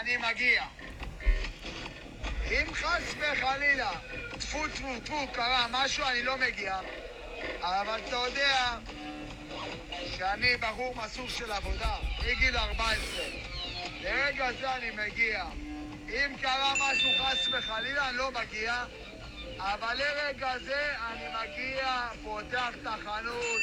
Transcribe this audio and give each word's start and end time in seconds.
אני 0.00 0.16
מגיע. 0.16 0.64
אם 2.50 2.74
חס 2.74 3.14
וחלילה, 3.18 3.92
טפו 4.38 4.68
טפו 4.68 5.00
טפו, 5.04 5.28
קרה 5.32 5.66
משהו, 5.70 6.04
אני 6.04 6.22
לא 6.22 6.38
מגיע. 6.38 6.80
אבל 7.60 8.00
אתה 8.08 8.16
יודע 8.16 8.78
שאני 10.16 10.56
בחור 10.56 10.94
מסור 10.96 11.28
של 11.28 11.52
עבודה, 11.52 11.96
מגיל 12.18 12.56
14. 12.56 13.24
לרגע 14.00 14.52
זה 14.52 14.74
אני 14.74 14.90
מגיע. 14.90 15.44
אם 16.08 16.36
קרה 16.40 16.72
משהו 16.74 17.10
חס 17.18 17.48
וחלילה, 17.52 18.08
אני 18.08 18.16
לא 18.16 18.30
מגיע. 18.30 18.84
אבל 19.58 19.94
לרגע 19.94 20.58
זה 20.58 20.94
אני 20.98 21.24
מגיע, 21.42 22.08
פותח 22.24 22.70
את 22.82 22.86
החנות, 22.86 23.60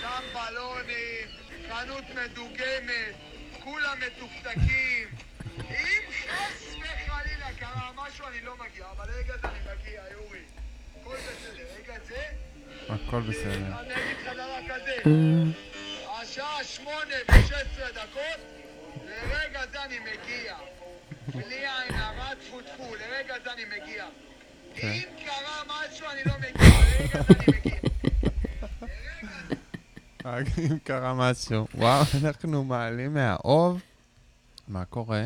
שם 0.00 0.22
בלונים, 0.32 1.28
חנות 1.68 2.04
מדוגמת, 2.10 3.14
כולם 3.64 4.00
מתוקתקים. 4.00 5.25
אם 5.60 6.02
חס 6.10 6.74
וחלילה 6.74 7.48
קרה 7.58 7.90
משהו, 7.96 8.26
אני 8.26 8.40
לא 8.40 8.54
מגיע, 8.56 8.86
אבל 8.96 9.06
לרגע 9.10 9.34
זה 9.42 9.48
אני 9.48 9.58
מגיע, 9.60 10.02
יורי. 10.12 10.38
הכל 11.00 11.16
בסדר, 11.16 11.64
רגע 11.78 11.94
זה... 12.08 12.22
הכל 12.88 13.20
בסדר. 13.20 13.80
אני 13.80 13.94
אגיד 13.94 14.16
לך 14.26 14.32
דבר 14.32 14.58
כזה, 14.68 14.96
השעה 16.22 16.64
שמונה 16.64 17.14
ושש 17.28 17.52
עשרה 17.52 17.92
דקות, 17.92 18.40
לרגע 19.04 19.60
זה 19.72 19.84
אני 19.84 19.98
מגיע. 19.98 20.56
בלי 21.34 21.54
עין 21.54 21.94
הרע, 21.94 22.34
טפו 22.34 22.60
טפו, 22.60 22.94
לרגע 22.94 23.34
זה 23.44 23.52
אני 23.52 23.64
מגיע. 23.64 24.06
כן. 24.74 24.86
אם 24.92 25.08
קרה 25.24 25.62
משהו, 25.66 26.06
אני 26.10 26.20
לא 26.26 26.32
מגיע, 26.38 26.68
לרגע 26.80 27.22
זה 27.22 27.34
אני 27.38 27.58
מגיע. 27.58 27.76
אם 30.58 30.78
קרה 30.84 31.14
משהו. 31.14 31.66
וואו, 31.74 32.02
אנחנו 32.24 32.64
מעלים 32.64 33.14
מהאוב. 33.14 33.80
מה 34.68 34.84
קורה? 34.84 35.24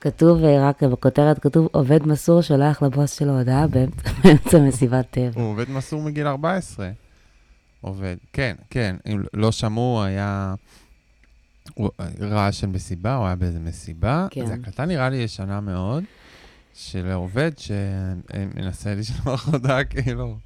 כתוב, 0.00 0.44
אה, 0.44 0.68
רק 0.68 0.82
בכותרת 0.82 1.38
כתוב, 1.38 1.68
עובד 1.72 2.06
מסור 2.06 2.40
שולח 2.42 2.82
לבוס 2.82 3.18
שלו 3.18 3.38
הודעה 3.38 3.66
באמצע- 3.66 4.58
מסיבת 4.68 5.06
טבע. 5.10 5.40
הוא 5.42 5.50
עובד 5.50 5.70
מסור 5.70 6.02
מגיל 6.02 6.26
14. 6.26 6.90
עובד. 7.80 8.16
כן, 8.32 8.56
כן. 8.70 8.96
אם 9.06 9.22
לא 9.34 9.52
שמעו, 9.52 10.02
היה 10.02 10.54
רעש 12.20 12.60
של 12.60 12.66
מסיבה, 12.66 13.14
הוא 13.16 13.26
היה 13.26 13.34
באיזה 13.36 13.60
מסיבה. 13.60 14.26
כן. 14.30 14.46
זו 14.46 14.52
הקלטה 14.52 14.84
נראה 14.86 15.08
לי 15.10 15.16
ישנה 15.16 15.60
מאוד, 15.60 16.04
של 16.74 17.10
עובד 17.12 17.50
שמנסה 17.58 18.94
לשלוח 18.94 19.48
הודעה 19.48 19.84
כאילו 19.84 20.36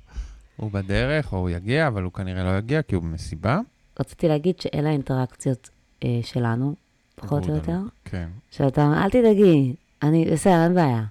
הוא 0.57 0.71
בדרך, 0.71 1.33
או 1.33 1.39
הוא 1.39 1.51
יגיע, 1.51 1.87
אבל 1.87 2.03
הוא 2.03 2.13
כנראה 2.13 2.45
לא 2.45 2.59
יגיע 2.59 2.83
כי 2.83 2.95
הוא 2.95 3.03
במסיבה. 3.03 3.59
רציתי 4.01 4.29
להגיד 4.29 4.61
שאלה 4.61 4.89
האינטראקציות 4.89 5.71
אה, 6.05 6.21
שלנו, 6.23 6.75
פחות 7.21 7.49
או 7.49 7.55
יותר. 7.55 7.79
כן. 8.05 8.29
שאתה 8.51 8.85
אומר, 8.85 9.05
אל 9.05 9.11
תדאגי, 9.11 9.75
אני, 10.03 10.31
בסדר, 10.33 10.65
אין 10.65 10.75
בעיה. 10.75 11.05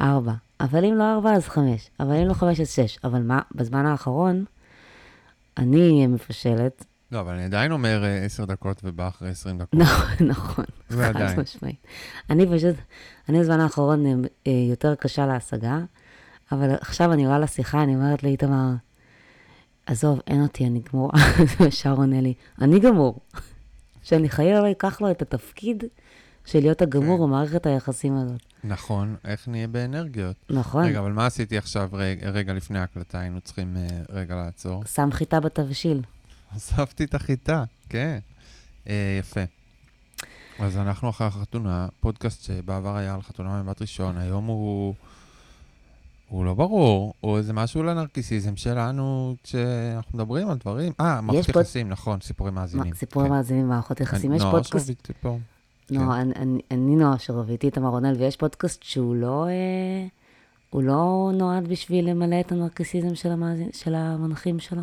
ארבע. 0.00 0.32
אבל 0.60 0.84
אם 0.84 0.94
לא 0.94 1.12
ארבע, 1.12 1.32
אז 1.32 1.48
חמש. 1.48 1.90
אבל 2.00 2.14
אם 2.14 2.28
לא 2.28 2.34
חמש, 2.34 2.60
אז 2.60 2.70
שש. 2.70 2.98
אבל 3.04 3.22
מה, 3.22 3.40
בזמן 3.54 3.86
האחרון, 3.86 4.44
אני 5.58 6.06
מפשלת. 6.06 6.84
לא, 7.12 7.20
אבל 7.20 7.32
אני 7.32 7.44
עדיין 7.44 7.72
אומר 7.72 8.04
אה, 8.04 8.24
עשר 8.24 8.44
דקות 8.44 8.80
ובא 8.84 9.08
אחרי 9.08 9.28
עשרים 9.28 9.58
דקות. 9.58 9.74
נכון, 9.80 10.26
נכון. 10.26 10.64
זה 10.88 11.10
חד. 11.14 11.40
משמעית. 11.40 11.86
אני 12.30 12.46
פשוט, 12.46 12.76
אני 13.28 13.40
בזמן 13.40 13.60
האחרון 13.60 14.06
אה, 14.06 14.12
אה, 14.46 14.52
יותר 14.70 14.94
קשה 14.94 15.26
להשגה, 15.26 15.78
אבל 16.52 16.74
עכשיו 16.80 17.12
אני 17.12 17.26
רואה 17.26 17.38
לשיחה, 17.38 17.82
אני 17.82 17.94
אומרת 17.94 18.22
לאיתמר, 18.22 18.70
עזוב, 19.86 20.20
אין 20.26 20.42
אותי, 20.42 20.66
אני 20.66 20.80
גמורה. 20.92 21.12
וישר 21.60 21.92
עונה 21.92 22.20
לי, 22.20 22.34
אני 22.60 22.80
גמור. 22.80 23.20
שאני 24.10 24.28
חלילה 24.28 24.60
לא 24.60 24.70
אקח 24.70 25.00
לו 25.00 25.10
את 25.10 25.22
התפקיד 25.22 25.84
של 26.44 26.60
להיות 26.60 26.82
הגמור 26.82 27.18
כן. 27.18 27.22
במערכת 27.22 27.66
היחסים 27.66 28.16
הזאת. 28.16 28.40
נכון, 28.64 29.16
איך 29.24 29.48
נהיה 29.48 29.68
באנרגיות? 29.68 30.36
נכון. 30.50 30.84
רגע, 30.84 30.98
אבל 30.98 31.12
מה 31.12 31.26
עשיתי 31.26 31.58
עכשיו 31.58 31.88
רגע, 31.92 32.30
רגע 32.30 32.52
לפני 32.52 32.78
ההקלטה? 32.78 33.20
היינו 33.20 33.40
צריכים 33.40 33.76
אה, 33.76 33.86
רגע 34.08 34.34
לעצור. 34.36 34.84
שם 34.84 35.08
חיטה 35.12 35.40
בתבשיל. 35.40 36.02
הוספתי 36.52 37.04
את 37.04 37.14
החיטה, 37.14 37.64
כן. 37.88 38.18
אה, 38.88 39.16
יפה. 39.20 39.40
אז 40.58 40.76
אנחנו 40.76 41.10
אחרי 41.10 41.26
החתונה, 41.26 41.88
פודקאסט 42.00 42.42
שבעבר 42.42 42.96
היה 42.96 43.14
על 43.14 43.22
חתונה 43.22 43.62
ממבט 43.62 43.80
ראשון, 43.82 44.18
היום 44.18 44.46
הוא... 44.46 44.94
הוא 46.30 46.44
לא 46.44 46.54
ברור, 46.54 47.14
הוא 47.20 47.38
איזה 47.38 47.52
משהו 47.52 47.82
לנרקיסיזם 47.82 48.56
שלנו, 48.56 49.34
כשאנחנו 49.42 50.18
מדברים 50.18 50.48
על 50.50 50.56
דברים. 50.58 50.92
אה, 51.00 51.20
מערכות 51.20 51.50
פוד- 51.50 51.62
יחסים, 51.64 51.88
נכון, 51.88 52.20
סיפורי 52.20 52.50
מאזינים. 52.50 52.88
מה, 52.90 52.94
סיפורי 52.96 53.26
כן. 53.26 53.32
מאזינים 53.32 53.68
מערכות 53.68 54.00
יחסים. 54.00 54.32
יש 54.32 54.42
פודקאסט, 54.50 54.86
שרביט 54.86 55.10
פה. 55.20 55.38
לא, 55.90 56.14
אני- 56.20 56.32
אני- 56.36 56.60
אני 56.70 56.96
נועה 56.96 57.18
שרביט, 57.18 57.64
איתמר 57.64 57.88
רונל, 57.88 58.14
ויש 58.18 58.36
פודקאסט 58.36 58.82
שהוא 58.82 59.14
לא, 59.16 59.46
אה, 59.48 60.06
הוא 60.70 60.82
לא 60.82 61.30
נועד 61.34 61.68
בשביל 61.68 62.10
למלא 62.10 62.40
את 62.40 62.52
הנרקסיזם 62.52 63.14
של 63.14 63.28
המאזין- 63.32 63.72
של 63.72 63.94
המנחים 63.94 64.58
שלו. 64.58 64.82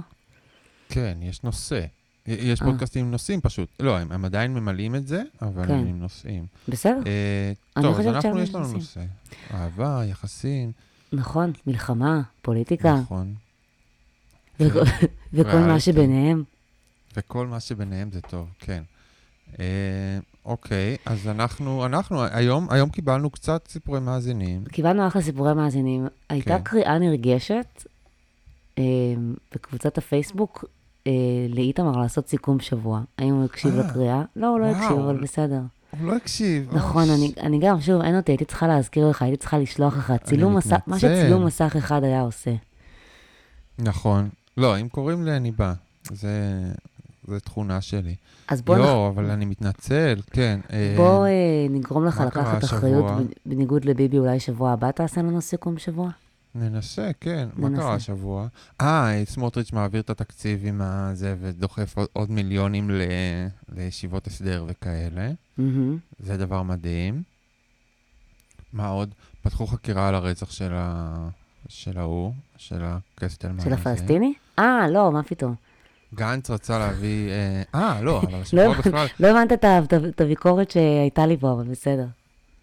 כן, 0.90 1.18
יש 1.22 1.44
נושא. 1.44 1.82
יש 2.28 2.62
אה. 2.62 2.68
פודקאסטים 2.68 3.06
עם 3.06 3.12
נושאים 3.12 3.42
פשוט. 3.42 3.70
לא, 3.80 3.98
הם, 3.98 4.12
הם 4.12 4.26
עדיין 4.26 4.54
ממלאים 4.54 4.96
את 4.96 5.08
זה, 5.08 5.24
אבל 5.42 5.66
כן. 5.68 5.74
הם 5.74 5.88
עם 5.88 6.00
נושאים. 6.00 6.46
בסדר, 6.70 7.00
אה, 7.06 7.82
טוב, 7.82 8.00
אז 8.00 8.08
אנחנו, 8.08 8.40
יש 8.40 8.56
לנו. 8.56 8.74
נושא. 8.74 9.02
אהבה, 9.54 10.02
יחסים, 10.06 10.72
נכון, 11.14 11.52
מלחמה, 11.68 12.22
פוליטיקה, 12.42 12.96
נכון. 12.96 13.34
וכל- 14.60 14.80
וכל 15.34 15.58
מה. 15.58 15.80
שביניהם. 15.80 16.44
וכל 17.18 17.48
מה 17.48 17.60
שביניהם 17.60 18.10
זה 18.12 18.22
טוב, 18.22 18.48
כן. 18.60 18.84
אה, 19.60 19.66
אוקיי, 20.46 20.98
אז 21.06 21.28
אנחנו, 21.28 21.86
אנחנו, 21.86 22.24
היום, 22.24 22.68
היום 22.70 22.90
קיבלנו 22.90 23.30
קצת 23.30 23.68
סיפורי 23.68 24.00
מאזינים. 24.00 24.66
קיבלנו 24.66 25.08
אחלה 25.08 25.22
סיפורי 25.22 25.54
מאזינים. 25.54 26.08
הייתה 26.30 26.58
כן. 26.58 26.64
קריאה 26.64 27.00
נרגשת 27.00 27.84
אה, 28.78 28.84
בקבוצת 29.56 29.98
הפייסבוק 29.98 30.66
אה, 31.08 31.12
לאיתמר 31.50 31.92
לעשות 32.02 32.28
סיכום 32.28 32.60
שבוע. 32.60 33.02
האם 33.18 33.34
הוא 33.34 33.46
הקשיב 33.46 33.80
אה, 33.80 33.88
לקריאה? 33.88 34.22
לא, 34.36 34.48
הוא 34.48 34.60
לא. 34.60 34.66
הקשיב, 34.66 34.98
אבל 35.00 35.22
בסדר. 35.22 35.62
הוא 36.00 36.08
לא 36.08 36.16
הקשיב. 36.16 36.70
נכון. 36.76 37.10
אני, 37.10 37.32
אני 37.42 37.60
גם, 37.60 37.82
שוב, 37.82 38.02
אין 38.02 38.18
אותי, 38.18 38.32
הייתי 38.32 38.46
צריכה 38.46 38.68
להזכיר 38.68 39.10
לך, 39.10 39.22
הייתי 39.22 39.38
צריכה 39.38 39.58
לשלוח 39.58 39.98
לך 39.98 40.14
צילום 40.24 40.56
מסך, 40.58 40.78
מה. 40.88 41.00
שצילום 41.00 41.46
מסך 41.46 41.76
אחד 41.78 42.04
היה 42.04 42.22
עושה. 42.22 42.52
נכון. 43.80 44.30
לא, 44.58 44.80
אם 44.80 44.88
קוראים 44.90 45.26
לי, 45.26 45.38
אני 45.38 45.52
בא. 45.52 45.74
זה, 46.12 46.62
זה 47.28 47.40
תכונה 47.40 47.82
שלי. 47.82 48.16
אז 48.48 48.62
בוא, 48.62 48.76
נח... 48.76 48.82
לא, 48.86 49.08
אבל 49.16 49.30
אני 49.30 49.46
מתנצל, 49.46 50.22
כן. 50.32 50.60
אה, 50.74 50.94
בוא 50.98 51.26
אה, 51.26 51.32
נגרום 51.70 52.06
לך 52.06 52.24
לקחת? 52.28 52.64
אחריות, 52.64 53.06
בנ- 53.06 53.34
בניגוד 53.46 53.86
לביבי, 53.86 54.18
אולי 54.18 54.40
שבוע 54.40 54.72
הבא 54.72 54.92
תעשה 54.92 55.22
לנו 55.22 55.42
סיכום 55.42 55.78
שבוע? 55.78 56.10
ננסה, 56.58 57.12
כן. 57.20 57.50
מה. 57.56 57.70
קרה 57.76 57.94
השבוע? 57.94 58.48
אה, 58.82 59.24
סמוטריץ' 59.26 59.74
מעביר 59.74 60.02
את 60.02 60.10
התקציב 60.10 60.60
עם 60.66 60.82
הזה 60.82 61.36
ודוחף 61.42 61.98
עוד, 61.98 62.08
עוד 62.14 62.32
מיליונים 62.32 62.92
ל, 62.92 63.02
לישיבות 63.76 64.28
הסדר 64.28 64.66
וכאלה. 64.68 65.32
מהמם. 65.58 65.98
זה 66.20 66.38
דבר 66.38 66.64
מדהים. 66.64 67.24
מה 68.74 68.88
עוד? 68.88 69.14
פתחו 69.42 69.68
חקירה 69.68 70.08
על 70.08 70.16
הרצח 70.16 70.52
של, 70.52 70.72
ה... 70.74 71.30
של 71.68 71.98
ההוא, 71.98 72.34
של 72.58 72.82
הקסטלמן 72.84 73.64
של. 73.64 73.74
הפלסטיני? 73.74 74.34
אה, 74.60 74.88
לא, 74.90 75.12
מה 75.12 75.24
פתאום. 75.24 75.56
גנץ 76.16 76.50
רצה 76.50 76.80
להביא... 76.80 77.30
אה, 77.30 77.64
אה, 77.76 78.02
לא, 78.02 78.22
אבל 78.22 78.32
לא 78.32 78.38
השבוע 78.38 78.74
בכלל... 78.74 79.08
לא 79.20 79.28
הבנת 79.28 79.54
את 80.10 80.22
הביקורת 80.22 80.72
שהייתה 80.72 81.26
לי 81.26 81.38
פה, 81.38 81.52
אבל 81.52 81.64
בסדר. 81.64 82.06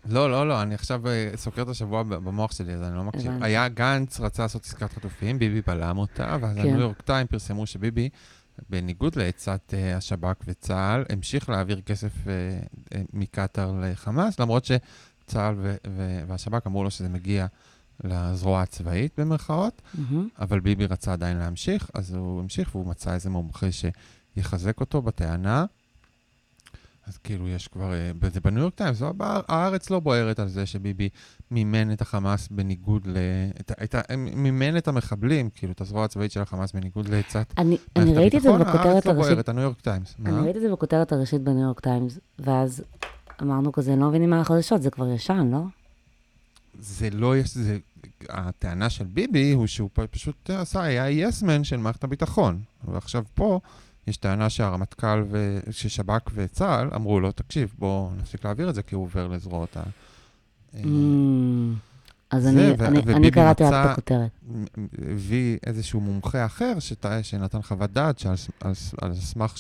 לא, 0.07 0.31
לא, 0.31 0.49
לא, 0.49 0.63
אני 0.63 0.75
עכשיו 0.75 1.09
אה, 1.09 1.31
סוקר 1.37 1.63
את 1.63 1.69
השבוע 1.69 2.03
במוח 2.03 2.53
שלי, 2.53 2.75
אז 2.75 2.83
אני 2.83 2.97
לא 2.97 3.05
מקשיב. 3.05 3.33
היה 3.41 3.69
גנץ 3.69 4.21
רצה 4.21 4.43
לעשות 4.43 4.65
עסקת 4.65 4.93
חטופים, 4.93 5.39
ביבי 5.39 5.63
בלם 5.67 5.99
אותה, 5.99 6.37
ואז 6.41 6.57
כן. 6.57 6.61
הניו 6.61 6.81
יורק 6.81 7.03
טיים 7.03 7.27
פרסמו 7.27 7.67
שביבי, 7.67 8.09
בניגוד 8.71 9.17
לעצת 9.17 9.75
אה, 9.75 9.97
השב"כ 9.97 10.37
וצה"ל, 10.47 11.05
המשיך 11.09 11.49
להעביר 11.49 11.81
כסף 11.81 12.13
אה, 12.29 13.03
מקטאר 13.13 13.81
לחמאס, 13.83 14.41
למרות 14.41 14.65
שצה"ל 14.65 15.55
והשב"כ 16.29 16.67
אמרו 16.67 16.85
לו 16.85 16.91
שזה 16.91 17.09
מגיע 17.09 17.47
לזרוע 18.05 18.63
הצבאית 18.63 19.21
במרכאות. 19.21 19.83
אבל 20.39 20.61
ביבי 20.61 20.87
רצה 20.87 21.13
עדיין 21.13 21.37
להמשיך, 21.37 21.91
אז 21.95 22.15
הוא 22.15 22.41
המשיך 22.41 22.75
והוא 22.75 22.87
מצא 22.87 23.15
איזה 23.15 23.31
מומחה 23.31 23.67
שיחזק 24.37 24.81
אותו 24.81 25.03
בטענה. 25.03 25.65
אז 27.07 27.19
כאילו 27.19 27.49
יש 27.49 27.69
כבר, 27.69 27.93
אה, 27.93 28.31
זה 28.33 28.41
בניו 28.41 28.63
יורק 28.63 28.75
טיימס, 28.75 29.03
הארץ 29.21 29.91
לא 29.91 30.01
בוערת 30.01 30.39
על 30.39 30.49
זה 30.49 30.67
שביבי 30.67 31.09
מימן 31.51 31.93
את 31.93 32.01
החמאס 32.01 32.49
בניגוד 32.49 33.07
ל... 33.07 33.17
את, 33.61 33.73
את, 33.83 34.11
מימן 34.17 34.77
את 34.77 34.89
המחבלים, 34.89 35.51
כאילו, 35.51 35.73
את 35.73 35.81
הזרוע 35.81 36.05
הצבאית 36.05 36.33
של 36.33 36.41
החמאס 36.41 36.73
בניגוד 36.73 37.09
לעצת 37.09 37.55
אני 37.59 37.79
אני 37.97 38.15
ראיתי 38.15 38.37
את 38.37 38.43
זה 38.43 38.53
בכותרת 38.53 38.75
הארץ 38.75 39.07
לא 39.07 39.11
הראשית. 39.11 39.31
בוערת, 39.31 39.49
הניו 39.49 39.63
יורק 39.63 39.81
טיימס. 39.81 40.15
אני 40.27 40.41
ראיתי 40.41 40.59
את 40.59 40.63
זה 40.63 40.73
בכותרת 40.73 41.13
הראשית 41.13 41.43
בניו 41.43 41.63
יורק 41.63 41.81
טיימס, 41.81 42.19
ואז 42.39 42.83
אמרנו 43.43 43.73
כזה, 43.73 43.97
לא 43.97 44.09
מבינים 44.09 44.31
מה 44.31 44.41
החדשות, 44.41 44.83
זה 44.83 44.91
כבר 44.91 45.09
ישן, 45.09 45.49
לא? 45.53 45.61
זה 46.81 47.11
לא 47.11 47.37
יש, 47.37 47.55
זה... 47.55 47.79
הטענה 48.29 48.91
של 48.91 49.05
ביבי 49.05 49.53
הוא 49.53 49.67
שהוא 49.67 49.91
פשוט 50.11 50.51
עשה, 50.51 50.83
היה 50.83 51.11
yes 51.11 51.38
man 51.38 51.65
של 51.65 51.77
מערכת 51.77 52.05
הביטחון. 52.05 52.61
ועכשיו 52.89 53.25
פה 53.35 53.61
יש 54.07 54.17
טענה 54.17 54.51
שהרמטכ"ל, 54.51 55.23
ו... 55.31 55.61
ששב"כ 55.71 56.31
וצה"ל 56.35 56.89
אמרו 56.95 57.21
לו, 57.21 57.33
תקשיב, 57.33 57.75
בוא 57.79 58.11
נפסיק 58.17 58.45
להעביר 58.45 58.71
את 58.71 58.75
זה, 58.75 58.83
כי 58.83 58.95
הוא 58.95 59.05
עובר 59.05 59.27
לזרועות 59.29 59.77
ה... 59.77 59.81
אה, 60.75 60.81
Mm. 60.83 60.87
אז 62.31 62.47
אני- 62.47 62.71
ו- 62.79 62.85
אני- 62.87 62.99
וביבי 62.99 63.15
אני 63.15 63.31
קראתי 63.31 63.65
רק 63.65 63.71
את 63.87 63.91
הכותרת. 63.93 64.31
הביא 65.11 65.59
איזשהו 65.67 66.01
מומחה 66.01 66.47
אחר 66.47 66.79
שט- 66.79 67.07
שנתן 67.23 67.63
חוות 67.63 67.91
דעת 67.93 68.19
שעל 68.19 68.35
על 68.61 68.73
על 69.03 69.15
סמך, 69.15 69.55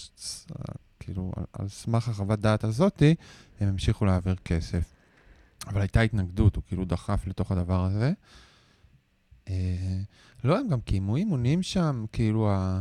כאילו, 1.01 1.33
על- 1.37 1.45
על 1.53 1.69
סמך 1.69 2.09
החוות 2.09 2.41
דעת 2.41 2.65
הזאתי, 2.65 3.15
הם 3.61 3.69
המשיכו 3.69 4.05
להעביר 4.05 4.35
כסף. 4.45 4.93
אבל 5.67 5.81
הייתה 5.81 6.01
התנגדות, 6.01 6.57
הוא 6.57 6.63
כאילו 6.69 6.85
דחף 6.85 7.27
לתוך 7.27 7.53
הדבר 7.53 7.85
הזה. 7.85 8.13
אה, 9.49 9.55
לא, 10.45 10.59
הם 10.59 10.69
גם 10.69 10.81
קיימו 10.81 11.17
אימונים 11.17 11.63
שם, 11.63 12.05
כאילו 12.13 12.51
ה... 12.51 12.81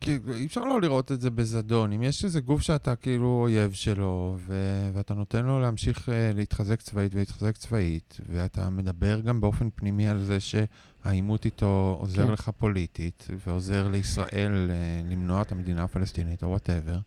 כאילו, 0.00 0.34
אי 0.34 0.46
אפשר 0.46 0.60
לא 0.60 0.80
לראות 0.80 1.12
את 1.12 1.20
זה 1.20 1.30
בזדון. 1.30 1.92
אם 1.92 2.02
יש 2.02 2.24
איזה 2.24 2.40
גוף 2.40 2.60
שאתה 2.62 2.96
כאילו 2.96 3.40
אויב 3.42 3.72
שלו, 3.72 4.36
ו- 4.38 4.90
ואתה 4.94 5.14
נותן 5.14 5.44
לו 5.46 5.60
להמשיך 5.60 6.08
אה, 6.08 6.30
להתחזק 6.34 6.82
צבאית 6.82 7.14
ולהתחזק 7.14 7.56
צבאית, 7.56 8.20
ואתה 8.32 8.70
מדבר 8.70 9.20
גם 9.20 9.40
באופן 9.40 9.68
פנימי 9.74 10.08
על 10.08 10.22
זה 10.22 10.38
שהעימות 10.40 11.44
איתו 11.44 11.96
עוזר 12.00 12.26
כן. 12.26 12.32
לך 12.32 12.50
פוליטית, 12.58 13.26
ועוזר 13.46 13.88
לישראל 13.88 14.70
אה, 14.70 15.10
למנוע 15.10 15.42
את 15.42 15.52
המדינה 15.52 15.82
הפלסטינית 15.84 16.42
או 16.42 16.48
whatever, 16.48 16.98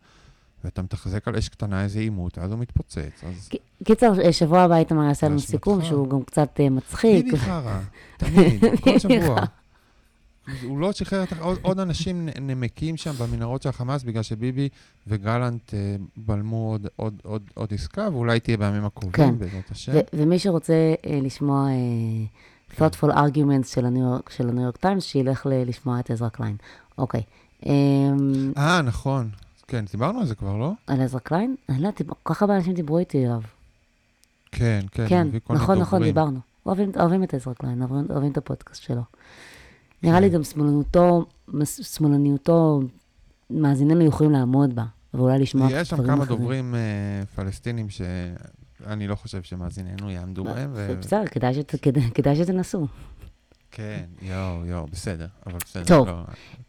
ואתה 0.63 0.81
מתחזק 0.81 1.27
על 1.27 1.35
אש 1.35 1.49
קטנה 1.49 1.83
איזה 1.83 1.99
עימות, 1.99 2.37
אז 2.37 2.51
הוא 2.51 2.59
מתפוצץ. 2.59 3.23
אז 3.23 3.49
קיצר, 3.83 4.21
אה, 4.21 4.33
שבוע 4.33 4.61
הבא 4.61 4.75
איתמר 4.75 5.03
יעשה 5.03 5.27
לנו. 5.27 5.39
סיכום 5.39 5.83
שהוא 5.83 6.09
גם 6.09 6.23
קצת 6.23 6.59
מצחיק. 6.71 7.25
ביבי 7.25 7.37
חרא, 7.37 7.79
תמיד, 8.17 8.63
כל 8.81 8.99
שבוע. 9.09 9.37
הוא 10.63 10.79
לא 10.79 10.91
שחרר 10.91 11.23
את- 11.23 11.33
עוד, 11.39 11.57
עוד 11.61 11.79
אנשים 11.79 12.29
נמקים 12.41 12.97
שם 12.97 13.11
במנהרות 13.19 13.61
של 13.61 13.69
החמאס 13.69 14.03
בגלל 14.03 14.23
שביבי 14.23 14.69
וגלנט 15.07 15.73
אה, 15.73 15.79
בלמו 16.17 16.71
עוד, 16.71 16.87
עוד, 16.95 17.13
עוד, 17.23 17.41
עוד 17.53 17.73
עסקה, 17.73 18.07
ואולי 18.13 18.39
תהיה 18.39 18.57
בימים 18.57 18.85
הקרובים, 18.85 19.11
כן. 19.11 19.37
בעזרת 19.39 19.71
השם. 19.71 19.91
ו- 19.95 19.99
ומי 20.13 20.39
שרוצה 20.39 20.73
אה, 21.07 21.19
לשמוע 21.21 21.67
אה, 21.69 21.75
thoughtful 22.77 23.13
arguments 23.15 23.67
של 23.67 23.85
הניו 23.85 24.03
יורק- 24.03 24.29
של 24.29 24.49
הניו 24.49 24.63
יורק 24.63 24.77
טיימס, 24.77 25.03
שילך 25.03 25.45
ל- 25.45 25.69
לשמוע 25.69 25.99
את 25.99 26.11
עזרא 26.11 26.29
קליין. 26.29 26.55
אוקיי. 26.97 27.21
אמ, 27.65 27.71
אה, 28.57 28.81
נכון. 28.81 29.29
כן, 29.67 29.85
דיברנו 29.91 30.19
על 30.19 30.25
זה 30.25 30.35
כבר, 30.35 30.57
לא? 30.57 30.71
על 30.87 31.01
עזרא 31.01 31.19
קליין? 31.19 31.55
אני 31.69 31.81
לא 31.81 31.87
יודעת, 31.87 32.01
כל 32.23 32.33
כך 32.33 32.41
הרבה 32.41 32.55
אנשים 32.55 32.73
דיברו 32.73 32.97
איתי 32.97 33.25
עליו. 33.25 33.41
כן, 34.51 34.79
כן. 34.91 35.05
כן, 35.09 35.27
נכון, 35.49 35.79
נכון. 35.79 36.03
דיברנו. 36.03 36.39
אוהבים, 36.65 36.91
אוהבים 36.99 37.23
את 37.23 37.33
עזרא 37.33 37.53
קליין, 37.53 37.81
אוהבים, 37.81 38.05
אוהבים 38.09 38.31
את 38.31 38.37
הפודקאסט 38.37 38.81
שלו. 38.83 39.01
נראה 40.03 40.19
לי 40.19 40.29
כן. 40.29 40.35
גם 40.35 40.43
שמאלנותו, 40.43 41.25
שמאלניותו, 41.81 42.79
מאזיננו 43.49 44.03
יכולים 44.05 44.31
לעמוד 44.31 44.75
בה, 44.75 44.83
ואולי 45.13 45.39
לשמוע 45.39 45.67
דברים 45.67 45.81
יש 45.81 45.93
אחרים. 45.93 46.07
שם 46.07 46.15
כמה 46.15 46.25
דוברים 46.25 46.75
אה, 46.75 46.79
פלסטינים 47.35 47.87
שאני 47.89 49.07
לא 49.07 49.15
חושב 49.15 49.43
שמאזיננו 49.43 50.11
יעמדו 50.11 50.43
בהם. 50.43 50.73
בסדר, 50.99 51.25
כדאי 51.25 51.53
שת- 51.53 51.75
כדאי- 51.81 52.11
כדאי 52.13 52.35
שתנסו. 52.35 52.87
כן, 53.71 54.03
יואו, 54.21 54.65
יואו, 54.65 54.85
בסדר, 54.91 55.27
אבל 55.47 55.57
בסדר. 55.65 55.85
טוב. 55.85 56.07
לא, 56.07 56.13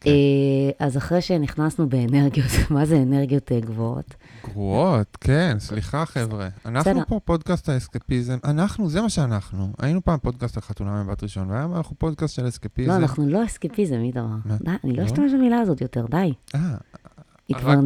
כן. 0.01 0.11
אה, 0.11 0.87
אז 0.87 0.97
אחרי 0.97 1.21
שנכנסנו 1.21 1.89
באנרגיות, 1.89 2.47
מה 2.71 2.87
זה 2.87 3.03
אנרגיות 3.03 3.53
אה, 3.53 3.61
גבוהות? 3.61 4.15
גרועות, 4.47 5.17
כן, 5.21 5.57
סליחה 5.59 6.07
חבר'ה. 6.07 6.49
אנחנו. 6.67 7.07
פה 7.07 7.21
פודקאסט 7.25 7.69
האסקפיזם, 7.69 8.37
אנחנו, 8.45 8.89
זה 8.91 9.01
מה 9.03 9.09
שאנחנו. 9.09 9.73
היינו 9.79 10.05
פעם 10.05 10.19
פודקאסט 10.19 10.57
על 10.57 10.63
חתונה 10.63 11.03
מבת 11.05 11.23
ראשון, 11.23 11.51
והיום 11.51 11.77
אנחנו 11.77 11.97
פודקאסט 11.99 12.35
של 12.35 12.49
אסקפיזם. 12.49 12.91
לא, 12.91 12.97
אנחנו 12.97 13.29
לא 13.29 13.45
אסקפיזם, 13.45 14.01
איתמר. 14.01 14.37
אני 14.85 14.93
לא 14.97 15.03
לא? 15.03 15.07
אשתמש 15.07 15.33
במילה 15.33 15.59
הזאת 15.61 15.81
יותר, 15.81 16.07
די. 16.11 16.33
אה, 16.55 16.61
היא 17.49 17.57
כבר 17.57 17.73
אה, 17.73 17.79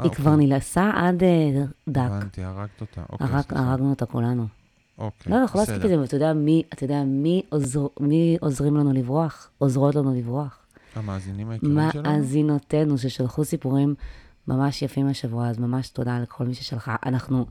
אוקיי. 0.00 0.36
נלעסה 0.36 0.90
עד 0.94 1.22
אה, 1.22 1.64
דק. 1.88 2.00
הבנתי, 2.00 2.42
הרגת 2.44 2.80
אותה. 2.80 3.02
אוקיי. 3.10 3.26
הרגנו 3.50 3.90
אותה 3.90 4.06
כולנו. 4.06 4.46
אוקיי, 4.98 5.32
לא, 5.32 5.40
אנחנו 5.42 5.58
לא. 5.58 5.64
אסקפיזם, 5.64 6.02
אתה 6.02 6.16
יודע 6.16 6.32
מי, 6.32 6.62
אתה 6.72 6.84
יודע 6.84 7.02
מי 7.04 7.42
עוזר- 7.48 7.86
מי 8.00 8.36
עוזרים 8.40 8.76
לנו 8.76 8.92
לברוח? 8.92 9.50
עוזרות 9.58 9.94
לנו 9.94 10.14
לברוח? 10.14 10.58
המאזינים 10.96 11.50
היקרים 11.50 11.78
שלנו? 11.92 12.10
מאזינותינו 12.10 12.98
ששלחו 12.98 13.44
סיפורים 13.44 13.94
ממש 14.48 14.82
יפים 14.82 15.06
השבוע, 15.08 15.48
אז 15.48 15.58
ממש 15.58 15.88
תודה 15.88 16.18
לכל 16.20 16.46
מי 16.46 16.54
ששלחה. 16.54 16.96
אנחנו, 17.06 17.46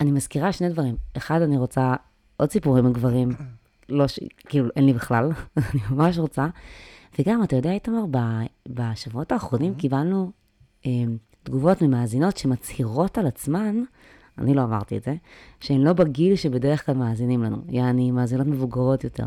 אני 0.00 0.10
מזכירה 0.10 0.52
שני 0.52 0.68
דברים. 0.68 0.96
אחד, 1.16 1.42
אני 1.42 1.56
רוצה 1.56 1.94
עוד 2.36 2.50
סיפורים 2.50 2.84
מגברים, 2.84 3.28
לא 3.88 4.08
ש... 4.08 4.18
כאילו, 4.48 4.68
אין 4.76 4.86
לי 4.86 4.92
בכלל, 4.92 5.30
אני 5.56 5.80
ממש 5.90 6.18
רוצה. 6.18 6.46
וגם, 7.18 7.42
אתה 7.42 7.56
יודע, 7.56 7.72
איתמר, 7.72 8.04
ב- 8.10 8.42
בשבועות 8.68 9.32
האחרונים 9.32 9.74
קיבלנו 9.74 10.30
אה, 10.86 10.90
תגובות 11.42 11.82
ממאזינות 11.82 12.36
שמצהירות 12.36 13.18
על 13.18 13.26
עצמן, 13.26 13.76
אני 14.38 14.54
לא 14.54 14.62
אמרתי 14.64 14.96
את 14.96 15.02
זה, 15.02 15.14
שהן 15.60 15.80
לא 15.80 15.92
בגיל 15.92 16.36
שבדרך 16.36 16.86
כלל 16.86 16.94
מאזינים 16.94 17.42
לנו. 17.42 17.56
יעני, 17.68 18.10
מאזינות 18.10 18.46
מבוגרות 18.46 19.04
יותר. 19.04 19.26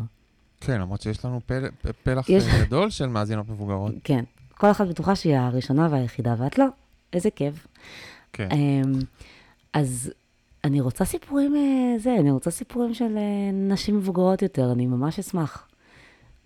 כן, 0.62 0.81
למרות 0.81 1.02
שיש 1.02 1.25
לנו 1.25 1.40
פל- 1.46 1.70
פלח 2.04 2.30
יש- 2.30 2.44
גדול 2.62 2.90
של 2.90 3.08
מאזינות 3.08 3.50
מבוגרות. 3.50 3.92
כן. 4.04 4.24
כל 4.58 4.72
אחת 4.72 4.88
בטוחה 4.88 5.16
שהיא 5.16 5.36
הראשונה 5.36 5.88
והיחידה, 5.92 6.36
ואת 6.38 6.58
לא. 6.58 6.66
איזה 7.14 7.30
כיף. 7.30 7.68
כן. 8.34 8.48
אמ, 8.52 8.94
אז 9.74 10.12
אני 10.64 10.82
רוצה 10.82 11.06
סיפורים, 11.06 11.56
אה, 11.56 12.00
זה, 12.00 12.16
אני 12.20 12.32
רוצה 12.32 12.52
סיפורים 12.52 12.94
של 12.94 13.18
אה, 13.18 13.52
נשים 13.54 13.98
מבוגרות 13.98 14.42
יותר, 14.42 14.72
אני 14.72 14.86
ממש 14.86 15.20
אשמח. 15.20 15.68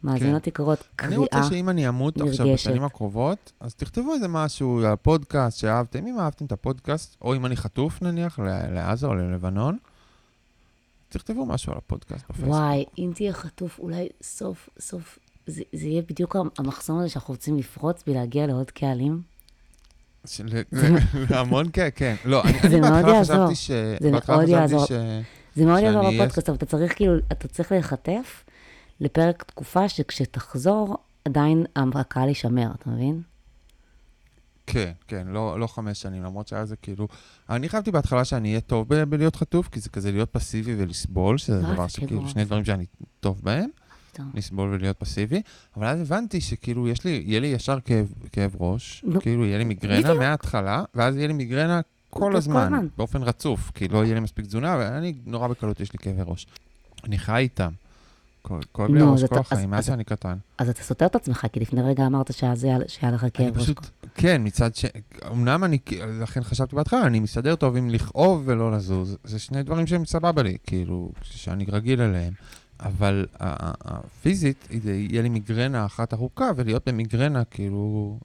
מאזינות 0.04 0.48
יקרות, 0.48 0.84
כן. 0.98 1.08
אני 1.08 1.18
רוצה 1.18 1.32
קריאה. 1.32 1.50
שאם 1.50 1.70
אני 1.70 1.90
אמות 1.90 2.22
עכשיו 2.22 2.46
נרגשת. 2.46 2.68
בשנים 2.68 2.84
הקרובות, 2.84 3.52
אז 3.60 3.76
תכתבו 3.76 4.14
איזה 4.14 4.28
משהו 4.28 4.80
על 4.80 4.86
הפודקאסט 4.86 5.60
שאהבתם. 5.60 6.08
אם 6.08 6.20
אהבתם 6.20 6.46
את 6.46 6.52
הפודקאסט, 6.52 7.18
או 7.22 7.36
אם 7.36 7.46
אני 7.46 7.56
חטוף 7.56 8.02
נניח 8.02 8.40
לעזה 8.72 9.08
או 9.08 9.16
ללבנון, 9.16 9.78
תכתבו 11.10 11.46
משהו 11.46 11.72
על 11.72 11.78
הפודקאסט 11.78 12.26
בפייסבוק. 12.30 12.56
וואי, 12.56 12.86
אם 12.98 13.12
תהיה 13.16 13.34
חטוף, 13.34 13.80
אולי 13.80 14.08
סוף, 14.22 14.70
סוף, 14.80 15.20
זה, 15.48 15.62
זה 15.74 15.88
יהיה 15.88 16.02
בדיוק 16.02 16.36
המחסום 16.58 17.00
הזה 17.00 17.10
שאנחנו 17.10 17.34
רוצים 17.34 17.58
לפרוץ 17.58 18.04
בלהגיע 18.08 18.48
לעוד 18.48 18.72
קהלים. 18.72 19.22
המון 21.30 21.66
כן, 21.74 21.90
כן. 21.96 22.16
לא, 22.26 22.44
אני 22.44 22.54
בהתחלה. 22.82 23.22
חשבתי 23.22 23.56
ש... 23.56 23.72
זה 24.00 24.12
מאוד 24.12 24.48
יעזור. 24.48 24.86
זה 25.56 25.66
מאוד 25.66 25.80
יעזור 25.80 26.12
בפודקאסט, 26.12 26.50
אבל 26.50 26.58
אתה 26.58 26.66
צריך 26.66 26.96
כאילו, 26.96 27.14
אתה 27.32 27.48
צריך 27.48 27.72
להיחטף 27.72 28.44
לפרק 29.00 29.44
תקופה 29.44 29.90
שכשתחזור, 29.90 30.98
עדיין 31.26 31.66
הקהל 31.76 32.28
יישמר, 32.28 32.72
אתה 32.76 32.90
מבין? 32.90 33.22
כן, 34.68 34.92
כן, 35.08 35.28
לא, 35.28 35.60
לא 35.60 35.68
חמש 35.68 36.02
שנים, 36.02 36.24
למרות 36.24 36.48
שהיה 36.48 36.66
זה 36.66 36.76
כאילו... 36.76 37.08
אני 37.50 37.70
חשבתי 37.70 37.92
בהתחלה 37.92 38.26
שאני 38.26 38.50
אהיה 38.50 38.62
טוב 38.62 38.88
בלהיות 39.06 39.36
חטוף, 39.36 39.68
כי 39.68 39.80
זה 39.80 39.90
כזה 39.90 40.12
להיות 40.12 40.30
פסיבי 40.32 40.76
ולסבול, 40.78 41.38
שזה 41.38 41.66
אה, 41.66 41.74
דבר 41.74 41.88
שכאילו, 41.88 42.08
כאילו- 42.08 42.30
שני 42.30 42.46
דברים 42.46 42.66
שאני 42.66 42.86
טוב 43.20 43.40
בהם, 43.44 43.70
טוב. 44.18 44.26
לסבול 44.34 44.70
ולהיות 44.74 44.98
פסיבי, 45.00 45.42
אבל 45.78 45.86
אז 45.88 46.02
הבנתי 46.02 46.42
שכאילו, 46.42 46.88
יש 46.88 47.04
לי, 47.06 47.24
יהיה 47.26 47.40
לי 47.40 47.48
ישר 47.48 47.78
כאב, 47.86 48.14
כאב 48.32 48.56
ראש, 48.60 49.04
נו, 49.08 49.22
כאילו, 49.22 49.46
יהיה 49.46 49.58
לי 49.58 49.64
מיגרנה 49.64 50.02
בדיוק. 50.02 50.18
מההתחלה, 50.20 50.84
ואז 50.96 51.16
יהיה 51.16 51.28
לי 51.28 51.34
מיגרנה 51.34 51.82
כל 52.10 52.20
כל 52.20 52.36
הזמן, 52.36 52.64
הזמן. 52.64 52.88
באופן 52.98 53.24
רצוף, 53.24 53.72
כי 53.76 53.88
לא 53.88 54.04
יהיה 54.06 54.14
לי 54.14 54.20
מספיק 54.20 54.46
תזונה, 54.46 54.76
ואני 54.80 55.14
נורא 55.26 55.48
בקלות, 55.48 55.80
יש 55.80 55.94
לי 55.94 56.00
כאבי 56.00 56.22
ראש. 56.26 56.48
אני 57.04 57.18
חי 57.18 57.38
איתם. 57.38 57.72
כואב 58.72 58.94
לי 58.94 59.02
הראש 59.02 59.24
אז 59.24 59.30
כל 59.30 59.38
החיים, 59.40 59.60
אז- 59.62 59.66
מאז 59.70 59.80
אז- 59.80 59.86
שאני 59.86 60.04
קטן. 60.04 60.38
אז 60.58 60.70
אתה 60.70 60.82
סותר 60.84 61.06
את 61.06 61.16
עצמך, 61.16 61.46
כי 61.54 61.60
לפני 61.60 61.82
רגע 61.82 62.06
אמרת 62.06 62.34
שהיה 62.34 62.78
לך 63.12 63.24
אני 63.24 63.32
כאב 63.34 63.58
ראש. 63.58 63.64
פשוט, 63.64 63.80
כן, 64.16 64.42
מצד 64.46 64.76
ש... 64.76 64.86
אמנם 65.32 65.64
אני, 65.64 65.78
לכן 66.22 66.44
חשבתי 66.44 66.76
בהתחלה, 66.76 67.04
אני 67.08 67.20
מסתדר 67.20 67.56
טוב 67.56 67.76
עם 67.76 67.90
לכאוב 67.90 68.44
ולא 68.46 68.72
לזוז. 68.72 69.18
זה 69.24 69.40
שני 69.40 69.64
דברים 69.64 69.88
שהם 69.88 70.06
סבבה 70.06 70.44
לי, 70.44 70.58
כאילו, 70.68 71.12
שאני 71.22 71.66
רגיל 71.72 72.02
אליהם. 72.02 72.34
אבל 72.80 73.26
הפיזית, 73.82 74.68
זה 74.84 74.94
יהיה 74.94 75.22
לי 75.22 75.30
מיגרנה 75.30 75.86
אחת 75.86 76.14
ארוכה, 76.14 76.50
ולהיות 76.56 76.88
במיגרנה, 76.90 77.44
כאילו... 77.44 78.18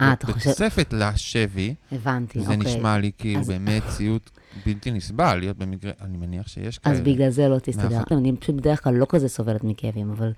אה, 0.00 0.12
אתה 0.12 0.26
חושב- 0.26 0.50
בתוספת 0.50 0.92
לשבי, 0.92 1.74
הבנתי, 1.92 2.40
זה 2.40 2.54
אוקיי. 2.54 2.74
נשמע 2.76 2.98
לי 2.98 3.10
כאילו 3.18 3.40
אז- 3.40 3.48
באמת 3.48 3.82
סיוט 3.88 4.30
בלתי 4.66 4.90
נסבל, 4.90 5.34
להיות 5.38 5.56
במיגרנה, 5.58 5.94
אני 6.00 6.16
מניח 6.18 6.48
שיש 6.48 6.78
כאלה. 6.78 6.94
אז 6.94 7.00
בגלל 7.00 7.30
זה 7.30 7.48
לא 7.48 7.58
תסתדר. 7.58 8.00
אני 8.10 8.36
פשוט 8.36 8.54
בדרך 8.54 8.84
כלל 8.84 8.94
לא 8.94 9.06
כזה 9.08 9.28
סובלת 9.28 9.64
מכאבים, 9.64 10.10
אבל 10.10 10.32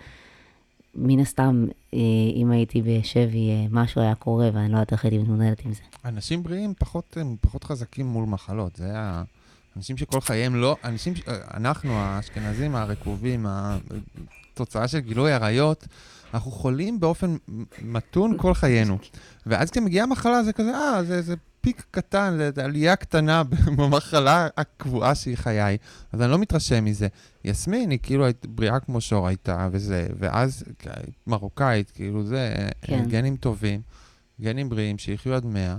מן 0.94 1.20
הסתם, 1.20 1.66
אה, 1.94 1.98
אם 2.34 2.50
הייתי 2.50 2.82
בשבי, 2.82 3.50
אה, 3.50 3.66
משהו 3.70 4.00
היה 4.00 4.14
קורה, 4.14 4.50
ואני 4.54 4.68
לא 4.72 4.76
יודעת 4.76 4.92
איך 4.92 5.04
הייתי 5.04 5.18
מתמודדת 5.18 5.64
עם 5.64 5.72
זה. 5.72 5.80
אנשים 6.04 6.42
בריאים 6.42 6.74
פחות, 6.78 7.16
חזקים 7.64 8.06
מול 8.06 8.24
מחלות, 8.26 8.76
זה 8.76 8.98
ה... 8.98 9.22
אנשים 9.76 9.96
שכל 9.96 10.20
חייהם 10.20 10.54
לא, 10.54 10.76
אנשים, 10.84 11.16
ש- 11.16 11.22
אנחנו 11.54 11.92
האשכנזים 11.92 12.76
הרקובים, 12.76 13.46
התוצאה 13.48 14.88
של 14.88 14.98
גילוי 14.98 15.32
עריות, 15.32 15.86
אנחנו 16.34 16.50
חולים 16.50 17.00
באופן 17.00 17.36
מתון 17.82 18.38
כל 18.38 18.54
חיינו. 18.54 18.98
ואז 19.46 19.70
כשמגיעה 19.70 20.06
מחלה 20.06 20.42
זה 20.44 20.52
כזה, 20.52 20.70
אה, 20.74 21.04
זה, 21.04 21.22
זה 21.22 21.34
פיק 21.60 21.84
קטן, 21.90 22.38
זה 22.54 22.64
עלייה 22.64 22.96
קטנה 22.96 23.42
במחלה 23.76 24.48
הקבועה 24.56 25.14
שהיא 25.14 25.36
חיי. 25.36 25.76
אז 26.12 26.22
אני 26.22 26.30
לא 26.30 26.38
מתרשם 26.38 26.84
מזה. 26.84 27.08
יסמין 27.44 27.90
היא 27.90 27.98
כאילו 28.02 28.24
בריאה 28.48 28.80
כמו 28.80 29.00
שור 29.00 29.28
הייתה, 29.28 29.68
וזה, 29.72 30.06
ואז 30.18 30.64
מרוקאית, 31.26 31.90
כאילו 31.90 32.24
זה, 32.26 32.54
כן. 32.82 33.04
גנים 33.08 33.36
טובים, 33.36 33.80
גנים 34.40 34.68
בריאים, 34.68 34.98
שיחיו 34.98 35.34
עד 35.34 35.46
מאה. 35.46 35.76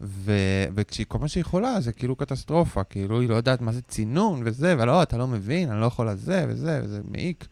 ו- 0.00 0.64
וכשהיא, 0.74 1.06
כל 1.08 1.18
מה 1.18 1.28
שהיא 1.28 1.40
יכולה 1.40 1.80
זה 1.80 1.92
כאילו 1.92 2.16
קטסטרופה, 2.16 2.84
כאילו 2.84 3.20
היא 3.20 3.28
לא 3.28 3.34
יודעת 3.34 3.60
מה 3.60 3.72
זה 3.72 3.82
צינון 3.82 4.42
וזה, 4.44 4.74
ולא, 4.78 5.02
אתה 5.02 5.16
לא 5.16 5.26
מבין, 5.26 5.70
אני 5.70 5.80
לא 5.80 5.86
יכול 5.86 6.08
לזה 6.10 6.44
וזה, 6.48 6.80
וזה 6.84 7.00
מעיק. 7.10 7.46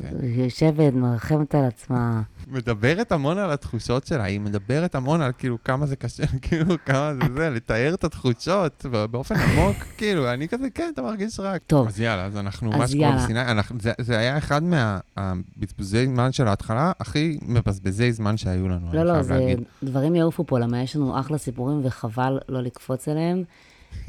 כן. 0.00 0.16
היא 0.22 0.44
יושבת, 0.44 0.92
מרחמת 0.92 1.54
על 1.54 1.64
עצמה. 1.64 2.22
מדברת 2.48 3.12
המון 3.12 3.38
על 3.38 3.50
התחושות 3.50 4.06
שלה, 4.06 4.24
היא 4.24 4.40
מדברת 4.40 4.94
המון 4.94 5.20
על 5.20 5.32
כאילו 5.38 5.58
כמה 5.64 5.86
זה 5.86 5.96
קשה, 5.96 6.22
כאילו 6.42 6.74
כמה 6.86 7.14
זה 7.14 7.34
זה, 7.36 7.50
לתאר 7.50 7.94
את 7.94 8.04
התחושות 8.04 8.86
באופן 9.10 9.34
עמוק, 9.34 9.76
כאילו, 9.98 10.32
אני 10.32 10.48
כזה, 10.48 10.70
כן, 10.70 10.90
אתה 10.94 11.02
מרגיש 11.02 11.40
רק. 11.40 11.62
טוב. 11.66 11.88
אז 11.88 12.00
יאללה, 12.00 12.24
אז 12.24 12.36
אנחנו, 12.36 12.72
שקורה 12.72 12.86
יאללה. 12.94 13.16
בסיני, 13.16 13.40
זה, 13.80 13.92
זה 14.00 14.18
היה 14.18 14.38
אחד 14.38 14.62
מהבזבוזי 14.62 16.06
זמן 16.06 16.32
של 16.32 16.48
ההתחלה, 16.48 16.92
הכי 17.00 17.38
מבזבזי 17.42 18.12
זמן 18.12 18.36
שהיו 18.36 18.68
לנו, 18.68 18.92
לא, 18.92 19.02
לא, 19.02 19.22
זה 19.22 19.34
להגיד. 19.34 19.60
דברים 19.82 20.14
יעופו 20.14 20.46
פה, 20.46 20.58
למה 20.58 20.82
יש 20.82 20.96
לנו 20.96 21.20
אחלה 21.20 21.38
סיפורים 21.38 21.80
וחבל 21.84 22.38
לא 22.48 22.60
לקפוץ 22.62 23.08
עליהם. 23.08 23.44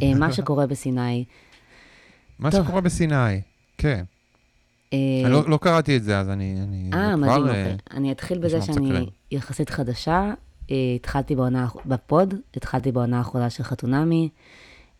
אה, 0.01 0.13
מה 0.15 0.31
שקורה 0.35 0.67
בסיני, 0.67 1.25
מה 2.39 2.51
טוב. 2.51 2.63
שקורה 2.63 2.81
בסיני, 2.81 3.41
כן. 3.77 4.03
אה, 4.93 4.97
לא, 5.29 5.49
לא 5.49 5.57
קראתי 5.61 5.97
את 5.97 6.03
זה, 6.03 6.19
אז 6.19 6.29
אני, 6.29 6.57
אני 6.63 6.89
אה, 6.93 7.13
כבר, 7.15 7.15
מדהים, 7.15 7.47
אה, 7.47 7.49
אוקיי. 7.49 7.77
אני 7.91 8.11
אתחיל 8.11 8.37
בזה 8.37 8.61
שאני. 8.61 9.05
יחסית 9.31 9.69
חדשה. 9.69 10.33
אה, 10.71 10.75
התחלתי 10.95 11.35
בעונה, 11.35 11.67
בפוד, 11.85 12.33
התחלתי 12.55 12.91
בעונה 12.91 13.17
האחרונה 13.17 13.49
של 13.49 13.63
חתונמי. 13.63 14.29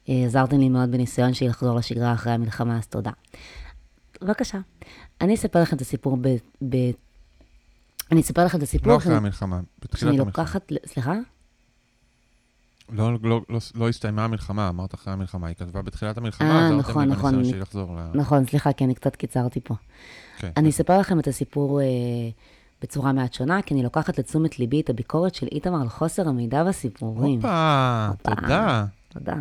עזרתם 0.07 0.59
לי 0.59 0.69
מאוד 0.69 0.91
בניסיון 0.91 1.33
שלי 1.33 1.47
לחזור 1.47 1.75
לשגרה 1.75 2.13
אחרי 2.13 2.33
המלחמה, 2.33 2.77
אז 2.77 2.87
תודה. 2.87 3.11
בבקשה. 4.21 4.57
אני 5.21 5.35
אספר 5.35 5.61
לכם 5.61 5.75
את 5.75 5.81
הסיפור 5.81 6.17
ב... 6.21 6.27
ב... 6.69 6.75
אני 8.11 8.21
אספר 8.21 8.45
לכם 8.45 8.57
את 8.57 8.63
הסיפור 8.63 8.87
לא 8.91 8.97
אחרי 8.97 9.05
שאני- 9.05 9.17
המלחמה, 9.17 9.59
בתחילת 9.81 9.99
שאני 9.99 10.21
המלחמה. 10.21 10.43
לוקחת... 10.43 10.71
סליחה? 10.85 11.13
לא, 12.89 13.13
לא, 13.23 13.41
לא, 13.49 13.59
לא 13.75 13.89
הסתיימה 13.89 14.23
המלחמה, 14.23 14.69
אמרת 14.69 14.93
אחרי 14.93 15.13
המלחמה, 15.13 15.47
היא 15.47 15.55
כתבה 15.55 15.81
בתחילת 15.81 16.17
המלחמה, 16.17 16.49
אה, 16.51 16.65
עזרתם 16.67 16.77
נכון, 16.79 17.07
לי 17.07 17.11
נכון, 17.15 17.31
בניסיון 17.33 17.51
שלי 17.53 17.59
לחזור 17.61 17.95
ל... 17.95 18.17
נכון, 18.17 18.45
סליחה, 18.45 18.73
כי 18.73 18.83
אני 18.85 18.95
קצת 18.95 19.15
קיצרתי 19.15 19.59
פה. 19.63 19.75
כן. 20.37 20.49
אני 20.57 20.69
אספר 20.69 20.99
לכם 20.99 21.19
את 21.19 21.27
הסיפור 21.27 21.81
אה, 21.81 21.85
בצורה 22.81 23.11
מעט 23.13 23.33
שונה, 23.33 23.61
כי 23.61 23.73
אני 23.73 23.83
לוקחת 23.83 24.19
לתשומת 24.19 24.59
ליבי 24.59 24.81
את 24.81 24.89
הביקורת 24.89 25.35
של 25.35 25.47
איתמר 25.51 25.81
על 25.81 25.89
חוסר 25.89 26.27
המידע 26.29 26.63
בסיפורים. 26.63 27.35
הופה. 27.35 28.09
תודה. 28.23 28.85
תודה. 29.09 29.35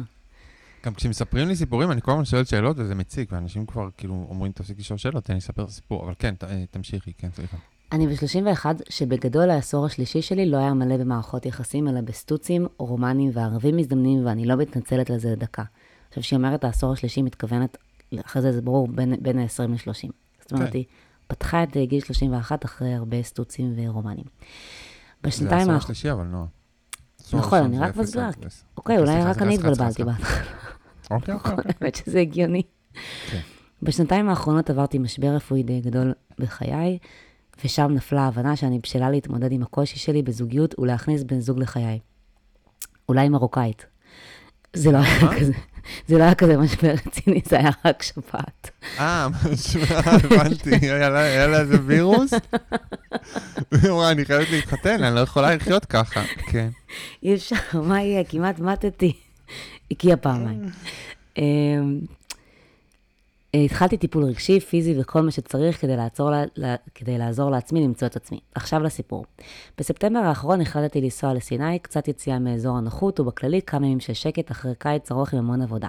גם 0.86 0.94
כשמספרים 0.94 1.48
לי 1.48 1.56
סיפורים, 1.56 1.90
אני 1.92 2.00
כל 2.00 2.10
הזמן 2.12 2.24
שואל 2.24 2.44
שאלות 2.44 2.76
וזה 2.78 2.94
מציק, 2.94 3.32
ואנשים 3.32 3.66
כבר 3.66 3.88
כאילו 3.96 4.26
אומרים, 4.28 4.52
תפסיק 4.52 4.78
לשאול 4.78 4.98
שאלות, 4.98 5.24
תן 5.24 5.32
לי 5.32 5.36
לספר 5.36 5.62
את 5.62 5.68
הסיפור. 5.68 6.04
אבל 6.04 6.12
כן, 6.18 6.34
ת- 6.34 6.44
אה, 6.44 6.64
תמשיכי, 6.70 7.12
כן, 7.18 7.28
סליחה. 7.36 7.56
אני 7.92 8.06
ב-31, 8.06 8.66
שבגדול 8.88 9.50
העשור 9.50 9.86
השלישי 9.86 10.22
שלי 10.22 10.50
לא 10.50 10.56
היה 10.56 10.74
מלא 10.74 10.96
במערכות 10.96 11.46
יחסים, 11.46 11.88
אלא 11.88 12.00
בסטוצים, 12.00 12.66
רומנים 12.78 13.30
וערבים 13.34 13.76
מזדמנים, 13.76 14.26
ואני 14.26 14.44
לא 14.44 14.56
מתנצלת 14.56 15.10
על 15.10 15.18
זה 15.18 15.30
לדקה. 15.30 15.62
עכשיו, 16.08 16.22
כשהיא 16.22 16.36
אומרת 16.36 16.64
העשור 16.64 16.92
השלישי, 16.92 17.22
מתכוונת, 17.22 17.76
אחרי 18.24 18.42
זה 18.42 18.52
זה 18.52 18.62
ברור, 18.62 18.88
בין, 18.88 19.14
בין 19.22 19.38
ה-20 19.38 19.62
ל-30. 19.68 20.10
זאת 20.40 20.52
אומרת, 20.52 20.72
כן. 20.72 20.78
היא 20.78 20.84
פתחה 21.26 21.62
את 21.62 21.76
אה, 21.76 21.86
גיל 21.86 22.00
31 22.00 22.64
אחרי 22.64 22.94
הרבה 22.94 23.22
סטוצים 23.22 23.74
ורומנים. 23.76 24.24
זה 24.24 24.44
בשנתיים 25.22 25.52
העשור 25.52 25.72
האחרונות... 25.72 25.82
השלישי, 25.82 26.12
אבל. 26.12 26.26
עשור 27.20 27.40
נכון, 27.40 27.58
אני 27.58 27.76
זה 27.76 27.84
רק 27.84 27.96
מסבירה. 27.96 28.28
עשר. 28.28 28.62
אוקיי, 28.76 28.98
אולי 28.98 29.22
רק 29.22 29.42
אני 29.42 29.54
התבלבלתי. 29.54 30.04
בהתחלה. 30.04 30.44
אוקיי, 31.10 31.34
אוקיי, 31.34 31.52
אוקיי. 31.52 31.72
האמת 31.80 31.94
שזה 31.94 32.20
הגיוני. 32.20 32.62
כן. 33.30 33.40
בשנתיים 33.82 34.28
האחרונות 34.28 34.70
עברתי 34.70 34.98
משבר 34.98 35.28
רפואי 35.28 35.62
די 35.62 35.80
גדול 35.80 36.12
בחיי, 36.38 36.98
ושם 37.64 37.90
נפלה 37.94 38.20
ההבנה 38.20 38.56
שאני 38.56 38.78
בשלה 38.78 39.10
להתמודד 39.10 39.52
עם 39.52 39.62
הקושי 39.62 39.98
שלי 39.98 40.22
בזוגיות 40.22 40.78
ולהכניס 40.78 41.22
בן 41.22 41.40
זוג 41.40 41.58
לחיי. 41.58 41.98
אולי 43.08 43.28
מרוקאית. 43.28 43.86
זה 44.72 44.90
לא 44.90 44.98
היה 44.98 45.40
כזה, 45.40 45.52
זה 46.08 46.18
לא 46.18 46.22
היה 46.22 46.34
כזה 46.34 46.56
משבר 46.56 46.94
רציני, 47.06 47.40
זה 47.44 47.58
היה 47.58 47.70
רק 47.84 48.02
שפעת. 48.02 48.70
אה, 48.98 49.28
הבנתי, 50.04 50.70
היה 50.80 51.08
לה 51.08 51.18
היה 51.18 51.46
לה 51.46 51.60
איזה 51.60 51.76
וירוס? 51.86 52.30
היא 53.70 53.90
אמרה, 53.90 54.10
אני 54.10 54.24
חייבת 54.24 54.50
להתחתן, 54.50 55.04
אני 55.04 55.14
לא 55.14 55.20
יכולה 55.20 55.54
לחיות 55.54 55.84
ככה. 55.84 56.22
כן. 56.50 56.68
אי 57.22 57.34
אפשר, 57.34 57.56
מה 57.82 58.02
יהיה? 58.02 58.24
כמעט 58.24 58.58
מתתי. 58.58 59.12
הקיאה 59.90 60.16
פעמיים. 60.16 60.62
אה, 63.54 63.60
התחלתי 63.60 63.96
טיפול 63.96 64.24
רגשי, 64.24 64.60
פיזי 64.60 65.00
וכל 65.00 65.20
מה 65.20 65.30
שצריך 65.30 65.80
כדי 65.80 65.96
לעצור, 65.96 66.30
לה- 66.56 66.76
כדי 66.94 67.18
לעזור 67.18 67.50
לעצמי 67.50 67.84
למצוא 67.84 68.08
את 68.08 68.16
עצמי. 68.16 68.40
עכשיו 68.54 68.82
לסיפור. 68.82 69.24
בספטמבר 69.78 70.18
האחרון 70.18 70.60
החלטתי 70.60 71.00
לנסוע 71.00 71.34
לסיני, 71.34 71.78
קצת 71.78 72.08
יציאה 72.08 72.38
מאזור 72.38 72.76
הנוחות, 72.78 73.20
ובכללי 73.20 73.62
כמה 73.62 73.86
ימים 73.86 74.00
של 74.00 74.12
שקט 74.12 74.50
אחרי 74.50 74.72
קיץ 74.78 75.12
ארוך 75.12 75.32
עם 75.32 75.38
המון 75.38 75.62
עבודה. 75.62 75.88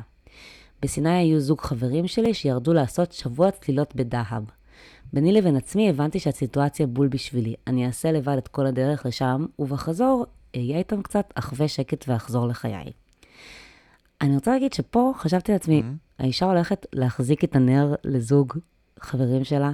בסיני 0.82 1.10
היו 1.10 1.40
זוג 1.40 1.62
חברים 1.62 2.08
שלי 2.08 2.34
שירדו 2.34 2.74
לעשות 2.74 3.12
שבוע 3.12 3.52
צלילות 3.52 3.96
בדהב. 3.96 4.44
ביני 5.14 5.32
לבין 5.34 5.56
עצמי 5.56 5.90
הבנתי 5.90 6.20
שהסיטואציה 6.20 6.88
בול 6.88 7.08
בשבילי. 7.08 7.56
אני 7.68 7.86
אעשה 7.86 8.12
לבד 8.12 8.38
את 8.38 8.48
כל 8.48 8.66
הדרך 8.66 9.06
לשם, 9.06 9.46
ובחזור 9.60 10.26
אהיה 10.56 10.78
איתם 10.78 11.02
קצת, 11.02 11.34
אחווה 11.36 11.68
שקט 11.68 12.06
ואחזור 12.08 12.48
לחיי. 12.48 12.92
אני 14.22 14.36
רוצה 14.36 14.52
להגיד 14.52 14.74
שפה 14.74 15.12
חשבתי 15.18 15.52
לעצמי, 15.52 15.80
Mm-hmm. 15.82 16.11
האישה 16.22 16.46
הולכת 16.46 16.86
להחזיק 16.94 17.44
את 17.44 17.56
הנר 17.56 17.96
לזוג 18.04 18.54
חברים 19.00 19.44
שלה 19.44 19.72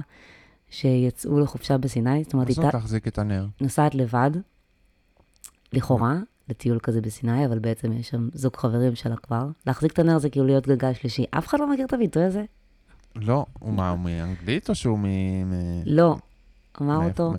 שיצאו 0.70 1.40
לחופשה 1.40 1.78
בסיני, 1.78 2.24
זאת 2.24 2.32
אומרת, 2.32 2.48
איתה 2.48 2.70
להחזיק 2.74 3.08
את 3.08 3.18
הנר? 3.18 3.46
נוסעת 3.60 3.94
לבד, 3.94 4.30
לכאורה, 5.72 6.16
לטיול 6.48 6.78
כזה 6.78 7.00
בסיני, 7.00 7.46
אבל 7.46 7.58
בעצם 7.58 7.92
יש 7.92 8.08
שם 8.08 8.28
זוג 8.32 8.56
חברים 8.56 8.94
שלה 8.94 9.16
כבר. 9.16 9.48
להחזיק 9.66 9.92
את 9.92 9.98
הנר 9.98 10.18
זה 10.18 10.30
כאילו 10.30 10.46
להיות 10.46 10.66
גלגל 10.66 10.92
שלישי. 10.92 11.24
אף 11.30 11.46
אחד 11.46 11.60
לא 11.60 11.72
מכיר 11.72 11.86
את 11.86 11.92
הביטוי 11.92 12.24
הזה? 12.24 12.44
לא, 13.16 13.46
הוא 13.58 13.72
מה, 13.72 13.90
הוא 13.90 13.98
מאנגלית 13.98 14.70
או 14.70 14.74
שהוא 14.74 14.98
מ... 14.98 15.04
לא. 15.86 16.16
אמר 16.82 17.08
אותו, 17.08 17.32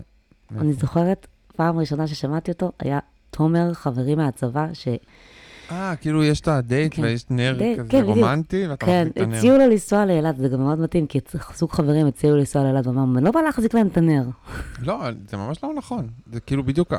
אני 0.58 0.72
זוכרת, 0.72 1.26
פעם 1.56 1.78
ראשונה 1.78 2.06
ששמעתי 2.06 2.50
אותו, 2.50 2.72
היה 2.78 2.98
תומר, 3.30 3.74
חברי 3.74 4.14
מהצבא, 4.14 4.66
ש... 4.72 4.88
אה, 5.70 5.96
כאילו 5.96 6.24
יש 6.24 6.40
את 6.40 6.48
הדייט 6.48 6.94
כן. 6.94 7.02
ויש 7.02 7.24
נר 7.30 7.54
דייט, 7.58 7.78
כזה 7.78 7.88
כן. 7.90 8.02
רומנטי, 8.02 8.66
ואתה 8.68 8.86
כן, 8.86 9.06
מחזיק 9.06 9.16
את 9.16 9.22
הנר. 9.22 9.36
הציעו 9.36 9.58
לו 9.58 9.66
לנסוע 9.66 10.06
לאילת, 10.06 10.36
זה 10.36 10.48
גם 10.48 10.60
מאוד 10.60 10.78
מתאים, 10.78 11.06
כי 11.06 11.18
זוג 11.56 11.72
חברים 11.72 12.06
הציעו 12.06 12.36
לנסוע 12.36 12.62
לאילת, 12.62 12.86
ואמרנו, 12.86 13.18
אני 13.18 13.24
לא 13.24 13.30
בא 13.30 13.40
להחזיק 13.40 13.74
להם 13.74 13.86
את 13.86 13.96
הנר. 13.96 14.24
לא, 14.88 15.00
זה 15.28 15.36
ממש 15.36 15.64
לא 15.64 15.74
נכון. 15.74 16.08
זה 16.32 16.40
כאילו 16.40 16.64
בדיוק 16.64 16.92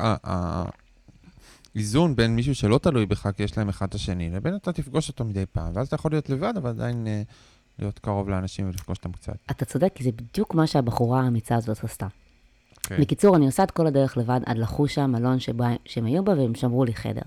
האיזון 1.74 2.16
בין 2.16 2.36
מישהו 2.36 2.54
שלא 2.54 2.78
תלוי 2.78 3.06
בך, 3.06 3.28
כי 3.36 3.42
יש 3.42 3.58
להם 3.58 3.68
אחד 3.68 3.86
את 3.88 3.94
השני, 3.94 4.30
לבין 4.30 4.56
אתה 4.56 4.72
תפגוש 4.72 5.08
אותו 5.08 5.24
מדי 5.24 5.44
פעם, 5.52 5.72
ואז 5.74 5.86
אתה 5.86 5.94
יכול 5.94 6.10
להיות 6.10 6.30
לבד, 6.30 6.52
אבל 6.56 6.70
עדיין 6.70 7.06
אה, 7.06 7.22
להיות 7.78 7.98
קרוב 7.98 8.28
לאנשים 8.28 8.66
ולפגוש 8.66 8.98
אותם 8.98 9.12
קצת. 9.12 9.36
אתה 9.50 9.64
צודק, 9.64 9.92
כי 9.94 10.04
זה 10.04 10.10
בדיוק 10.12 10.54
מה 10.54 10.66
שהבחורה 10.66 11.20
האמיצה 11.20 11.56
הזאת 11.56 11.84
עשתה. 11.84 12.06
כן. 12.82 13.00
בקיצור, 13.00 13.36
אני 13.36 13.46
עושה 13.46 13.62
את 13.62 13.70
כל 13.70 13.86
הדרך 13.86 14.16
לבד 14.16 14.40
עד 14.46 14.58
לחושה, 14.58 15.06
מלון 15.06 15.40
שבה, 15.40 15.68
שהם 15.84 16.04
היו 16.04 16.24
בה, 16.24 16.32
והם 16.32 16.54
שמרו 16.54 16.84
לי 16.84 16.94
חדר. 16.94 17.22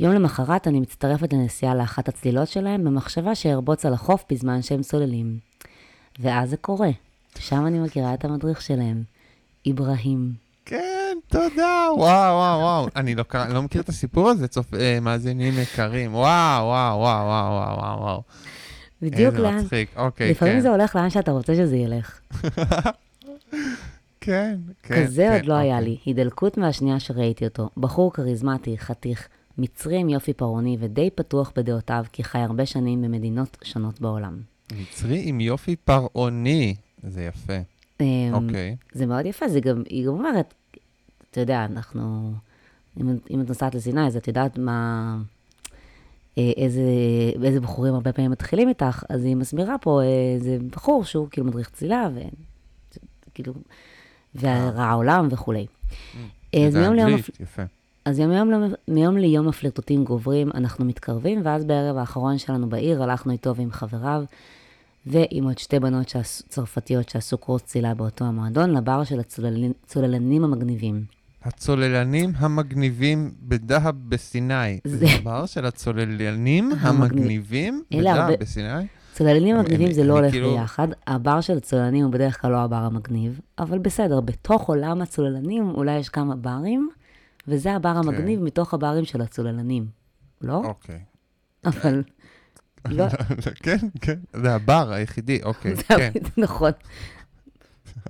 יום 0.00 0.14
למחרת 0.14 0.68
אני 0.68 0.80
מצטרפת 0.80 1.32
לנסיעה 1.32 1.74
לאחת 1.74 2.08
הצלילות 2.08 2.48
שלהם, 2.48 2.84
במחשבה 2.84 3.34
שארבוץ 3.34 3.86
על 3.86 3.92
החוף 3.92 4.24
בזמן 4.30 4.62
שהם 4.62 4.82
צוללים. 4.82 5.38
ואז 6.20 6.50
זה 6.50 6.56
קורה. 6.56 6.90
שם 7.38 7.66
אני 7.66 7.80
מכירה 7.80 8.14
את 8.14 8.24
המדריך 8.24 8.62
שלהם, 8.62 9.02
איברהים. 9.66 10.32
כן, 10.64 11.16
תודה, 11.28 11.88
וואו, 11.96 12.34
וואו, 12.36 12.60
וואו. 12.60 12.88
אני 12.96 13.14
לא, 13.14 13.24
לא 13.48 13.62
מכיר 13.62 13.82
את 13.82 13.88
הסיפור 13.88 14.28
הזה, 14.28 14.48
צופ... 14.48 14.74
אה, 14.74 14.98
מאזינים 15.00 15.54
יקרים. 15.58 16.14
וואו, 16.14 16.66
וואו, 16.66 16.98
וואו, 16.98 17.26
וואו, 17.26 17.78
וואו, 17.78 18.00
וואו. 18.00 18.22
בדיוק 19.02 19.34
איזה 19.34 19.42
לאן, 19.42 19.58
מצחיק, 19.58 19.88
אוקיי, 19.96 20.30
לפעמים 20.30 20.54
כן. 20.54 20.60
זה 20.60 20.70
הולך 20.70 20.96
לאן 20.96 21.10
שאתה 21.10 21.30
רוצה 21.30 21.54
שזה 21.54 21.76
ילך. 21.76 22.20
כן, 24.20 24.56
כן. 24.82 25.04
כזה 25.04 25.22
כן, 25.22 25.36
עוד 25.36 25.46
לא 25.46 25.54
היה 25.54 25.78
אוקיי. 25.78 25.90
לי, 25.90 25.96
הידלקות 26.04 26.58
מהשנייה 26.58 27.00
שראיתי 27.00 27.44
אותו. 27.44 27.68
בחור 27.76 28.12
כריזמטי, 28.12 28.78
חתיך, 28.78 29.28
מצרי 29.60 29.96
עם 29.96 30.08
יופי 30.08 30.32
פרעוני 30.32 30.76
ודי 30.80 31.10
פתוח 31.14 31.52
בדעותיו, 31.56 32.04
כי 32.12 32.24
חי 32.24 32.38
הרבה 32.38 32.66
שנים 32.66 33.02
במדינות 33.02 33.58
שונות 33.64 34.00
בעולם. 34.00 34.40
מצרי 34.72 35.22
עם 35.24 35.40
יופי 35.40 35.76
פרעוני. 35.76 36.74
זה 37.02 37.22
יפה. 37.22 37.58
אמ, 38.00 38.06
אוקיי. 38.32 38.76
זה 38.92 39.06
מאוד 39.06 39.26
יפה, 39.26 39.48
זה 39.48 39.60
גם, 39.60 39.82
היא 39.88 40.06
גם 40.06 40.12
אומרת, 40.12 40.54
אתה 41.30 41.40
יודע, 41.40 41.64
אנחנו, 41.64 42.32
אם, 43.00 43.16
אם 43.30 43.40
את 43.40 43.48
נוסעת 43.48 43.74
לסיני, 43.74 44.06
אז 44.06 44.16
את 44.16 44.28
יודעת 44.28 44.58
מה, 44.58 45.16
אה, 46.38 46.52
איזה, 46.56 46.82
איזה 47.44 47.60
בחורים 47.60 47.94
הרבה 47.94 48.12
פעמים 48.12 48.30
מתחילים 48.30 48.68
איתך, 48.68 49.04
אז 49.08 49.24
היא 49.24 49.36
מסבירה 49.36 49.78
פה, 49.78 50.00
אה, 50.02 50.38
זה 50.38 50.58
בחור 50.70 51.04
שהוא 51.04 51.28
כאילו 51.30 51.46
מדריך 51.46 51.70
צלילה, 51.70 52.08
ו... 52.14 52.20
כאילו, 53.34 53.52
ורע 54.34 54.84
העולם 54.84 55.28
וכולי. 55.30 55.66
אה, 56.54 56.66
אז 56.66 56.72
זה 56.72 56.80
מיום 56.80 56.94
ליום, 56.94 57.08
אנגלית, 57.08 57.40
יפה. 57.40 57.62
אז 58.04 58.18
יום, 58.18 58.32
יום, 58.32 58.50
מיום 58.88 59.16
ליום 59.16 59.48
הפלירטוטים 59.48 60.04
גוברים, 60.04 60.48
אנחנו 60.54 60.84
מתקרבים, 60.84 61.40
ואז 61.44 61.64
בערב 61.64 61.96
האחרון 61.96 62.38
שלנו 62.38 62.68
בעיר 62.68 63.02
הלכנו 63.02 63.32
איתו 63.32 63.56
ועם 63.56 63.70
חבריו, 63.70 64.22
ועם 65.06 65.44
עוד 65.44 65.58
שתי 65.58 65.80
בנות 65.80 66.08
שעש, 66.08 66.42
צרפתיות 66.48 67.08
שעשו 67.08 67.38
קורס 67.38 67.62
צלילה 67.62 67.94
באותו 67.94 68.24
המועדון, 68.24 68.70
לבר 68.70 69.04
של 69.04 69.20
הצוללנים 69.20 70.44
המגניבים. 70.44 71.04
הצוללנים 71.44 72.32
המגניבים 72.36 73.30
בדהב 73.42 73.94
בסיני. 74.08 74.78
זה- 74.84 75.06
הבר 75.20 75.46
של 75.46 75.66
הצוללנים 75.66 76.64
המגניב- 76.80 76.86
המגניבים 77.02 77.82
בדהב 77.94 78.32
בסיני? 78.40 78.86
צוללנים 79.12 79.58
מגניבים 79.58 79.92
זה 79.92 80.04
לא 80.04 80.12
הולך 80.18 80.30
כאילו- 80.30 80.50
ביחד. 80.56 80.88
הבר 81.06 81.40
של 81.40 81.56
הצוללנים 81.56 82.04
הוא 82.04 82.12
בדרך 82.12 82.40
כלל 82.42 82.50
לא 82.50 82.56
הבר 82.56 82.76
המגניב, 82.76 83.40
אבל 83.58 83.78
בסדר, 83.78 84.20
בתוך 84.20 84.68
עולם 84.68 85.00
הצוללנים 85.00 85.70
אולי 85.70 85.98
יש 85.98 86.08
כמה 86.08 86.36
ברים, 86.36 86.90
וזה 87.48 87.72
הבר 87.74 87.88
המגניב 87.88 88.42
מתוך 88.42 88.74
הברים 88.74 89.04
של 89.04 89.20
הצוללנים. 89.20 89.86
לא? 90.40 90.56
אוקיי. 90.64 91.00
אבל... 91.64 92.02
לא, 92.90 93.04
כן, 93.62 93.76
כן, 94.00 94.18
זה 94.32 94.54
הבר 94.54 94.92
היחידי, 94.92 95.42
אוקיי, 95.42 95.76
כן. 95.98 96.10
נכון. 96.36 96.70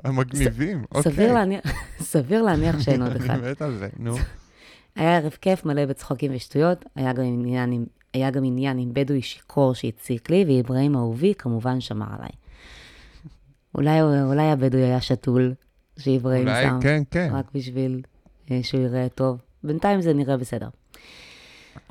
המגניבים, 0.04 0.84
אוקיי. 0.94 1.12
סביר 1.12 1.32
להניח- 1.32 1.70
סביר 2.12 2.42
להניח 2.42 2.80
שאין 2.80 3.02
עוד 3.02 3.16
אחד. 3.16 3.30
אני 3.30 3.50
מת 3.50 3.62
על 3.62 3.76
זה, 3.76 3.88
נו. 3.99 4.14
היה 4.96 5.16
ערב 5.16 5.32
כיף, 5.40 5.64
מלא 5.64 5.87
בצחוקים 5.87 6.32
ושטויות, 6.34 6.84
היה 6.96 7.12
גם 7.12 7.22
עניין 7.25 7.72
עם, 7.72 7.84
היה 8.14 8.30
גם 8.30 8.44
עניין 8.44 8.78
עם 8.78 8.90
בדואי 8.92 9.22
שיכור 9.22 9.75
שהציק 9.75 10.30
לי, 10.30 10.44
ואיברהים 10.46 10.96
אהובי 10.96 11.34
כמובן 11.38 11.80
שמר 11.80 12.06
עליי. 12.18 12.30
אולי, 13.75 14.02
אולי 14.02 14.50
הבדואי 14.50 14.82
היה 14.84 15.00
שתול, 15.00 15.54
שאיברהים 15.99 16.49
אולי, 16.49 16.64
שם, 16.64 16.78
כן, 16.82 17.02
כן. 17.10 17.30
רק 17.32 17.44
בשביל 17.54 18.02
שהוא 18.62 18.80
יראה 18.80 19.09
טוב. 19.09 19.40
בינתיים 19.64 20.00
זה 20.00 20.12
נראה 20.12 20.37
בסדר. 20.37 20.69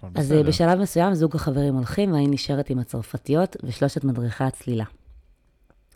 אז 0.01 0.32
אה, 0.32 0.38
בסדר. 0.38 0.44
בשלב 0.44 0.80
מסוים 0.80 1.13
זוג 1.13 1.36
החברים 1.36 1.75
הולכים, 1.75 2.12
ואני 2.12 2.28
נשארת 2.28 2.70
עם 2.70 2.80
הצרפתיות 2.80 3.56
ושלושת 3.63 4.04
מדריכי 4.04 4.44
הצלילה. 4.44 4.86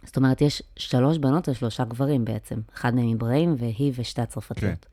זאת 0.05 0.17
אומרת, 0.17 0.41
יש 0.41 0.63
שלוש 0.75 1.17
בנות 1.17 1.50
ושלושה 1.50 1.84
גברים 1.84 2.25
בעצם. 2.25 2.60
אחד 2.75 2.96
מהם 2.96 3.08
איברהים 3.08 3.55
והיא 3.58 3.93
ושתי 3.96 4.22
הצרפתיות. 4.22 4.86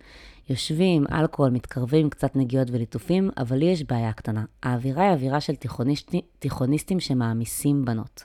יושבים, 0.50 1.05
אלכוהול, 1.12 1.50
מתקרבים, 1.50 2.11
קצת 2.11 2.37
נגיעות 2.37 2.69
וליטופים, 2.71 3.31
אבל 3.37 3.57
לי 3.57 3.65
יש 3.65 3.85
בעיה 3.85 4.12
קטנה. 4.12 4.45
האווירה 4.62 5.03
היא 5.03 5.12
אווירה 5.12 5.41
של 5.41 5.57
תיכוניסטי, 5.57 6.21
תיכוניסטים 6.39 7.00
שמעמיסים 7.00 7.85
בנות. 7.85 8.25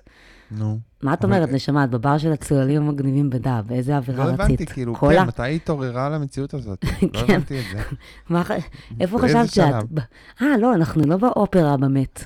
נו. 0.52 0.80
מה 1.04 1.14
את 1.14 1.24
אומרת, 1.24 1.50
נשמה, 1.52 1.84
את 1.84 1.90
בבר 1.90 2.18
של 2.18 2.32
הצוללים 2.32 2.82
המגניבים 2.82 3.30
בדב, 3.30 3.72
איזה 3.72 3.92
לא 3.92 3.98
אווירה 3.98 4.26
רצית? 4.26 4.40
הבנתי, 4.40 4.66
כאילו? 4.66 4.96
כן, 4.96 5.24
מתי 5.28 5.44
היא 5.44 5.56
התעוררה 5.56 6.06
על 6.06 6.14
המציאות 6.14 6.54
הזאת? 6.54 6.86
לא 7.14 7.22
כן. 7.28 7.34
הבנתי 7.34 7.60
את 7.60 7.66
זה. 7.72 8.36
איפה 9.00 9.20
חשבת 9.20 9.50
שאת? 9.50 9.74
אה, 10.42 10.58
לא, 10.58 10.74
אנחנו 10.76 11.02
לא 11.06 11.18
באופרה 11.18 11.78
במת. 11.78 12.26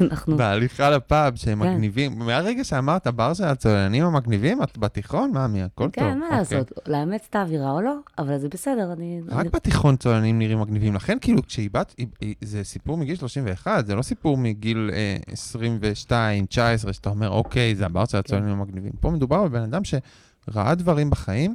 אנחנו... 0.00 0.36
בהליכה 0.36 0.90
לפאב 0.90 1.36
שהם 1.36 1.62
כן. 1.62 1.72
מגניבים, 1.74 2.18
מהרגע 2.18 2.64
שאמרת 2.64 3.06
בר 3.06 3.34
של 3.34 3.44
הצוללנים 3.44 4.04
המגניבים, 4.04 4.62
את 4.62 4.78
בתיכון? 4.78 5.30
מאמי, 5.32 5.62
הכל 5.62 5.84
טוב. 5.84 5.90
כן, 6.04 6.18
מה 6.18 6.24
אוקיי. 6.26 6.38
לעשות, 6.38 6.72
לאמץ 6.86 7.26
את 7.30 7.36
האווירה 7.36 7.70
או 7.70 7.80
לא, 7.80 7.94
אבל 8.18 8.38
זה 8.38 8.48
בסדר, 8.48 8.92
אני... 8.92 9.20
רק 9.28 9.40
אני- 9.40 9.48
בתיכון 9.48 9.96
צוללנים 9.96 10.38
נראים 10.38 10.60
מגניבים, 10.60 10.94
לכן 10.94 11.18
כאילו 11.20 11.42
כשהיא 11.46 11.70
בת, 11.72 11.94
זה 12.40 12.64
סיפור 12.64 12.96
מגיל 12.96 13.16
31, 13.16 13.86
זה 13.86 13.94
לא 13.94 14.02
סיפור 14.02 14.36
מגיל 14.36 14.90
אה, 14.92 15.16
22, 15.32 16.46
19, 16.46 16.92
שאתה 16.92 17.08
אומר, 17.10 17.30
אוקיי, 17.30 17.74
זה 17.76 17.86
הבר 17.86 18.04
של 18.04 18.18
הצוללנים 18.18 18.60
המגניבים. 18.60 18.92
פה 19.00 19.10
מדובר 19.10 19.44
בבן 19.44 19.62
אדם 19.62 19.82
שראה 19.84 20.74
דברים 20.74 21.10
בחיים, 21.10 21.54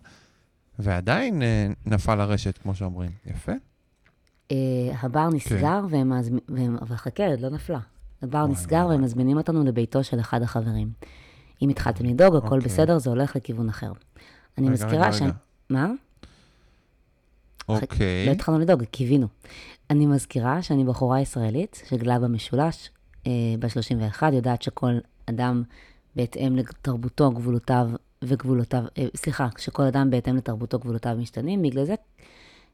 ועדיין 0.79 1.41
אה, 1.41 1.67
נפל 1.85 2.15
לרשת, 2.15 2.57
כמו 2.57 2.75
שאומרים. 2.75 3.11
יפה. 3.25 3.51
אה, 4.51 4.55
הבר 5.01 5.27
כן. 5.31 5.35
נסגר, 5.35 5.85
והם 5.89 6.13
מזמ- 6.13 6.39
והם... 6.49 6.77
אבל 6.81 6.95
חכה, 6.95 7.27
עוד 7.27 7.39
לא 7.39 7.49
נפלה. 7.49 7.79
הבר 8.23 8.47
נסגר. 8.47 8.85
והם 8.89 9.01
מזמינים 9.01 9.37
אותנו 9.37 9.63
לביתו 9.63 10.03
של 10.03 10.19
אחד 10.19 10.41
החברים. 10.41 10.91
אם 11.61 11.69
התחלתם 11.69 12.05
לדאוג, 12.05 12.35
הכל 12.35 12.45
אוקיי. 12.55 12.59
בסדר, 12.59 12.97
זה 12.97 13.09
הולך 13.09 13.35
לכיוון 13.35 13.69
אחר. 13.69 13.91
אני 14.57 14.69
מזכירה 14.69 15.13
ש... 15.13 15.21
מה? 15.69 15.87
אוקיי. 17.69 18.25
לא 18.25 18.31
התחלנו 18.31 18.59
לדאוג, 18.59 18.83
קיווינו. 18.83 19.27
אני 19.89 20.05
מזכירה 20.05 20.61
שאני 20.61 20.83
בחורה 20.83 21.21
ישראלית 21.21 21.81
שגדלה 21.89 22.19
במשולש, 22.19 22.89
אה, 23.27 23.31
ב-31, 23.59 24.23
יודעת 24.33 24.61
שכל 24.61 24.93
אדם 25.25 25.63
בהתאם 26.15 26.55
לתרבותו, 26.55 27.31
גבולותיו 27.31 27.89
וגבולותיו, 28.23 28.83
אה, 28.97 29.05
סליחה, 29.15 29.47
שכל 29.57 29.83
אדם 29.83 30.09
בהתאם 30.09 30.35
לתרבותו, 30.35 30.79
גבולותיו 30.79 31.15
משתנים, 31.19 31.61
בגלל 31.61 31.85
זה 31.85 31.95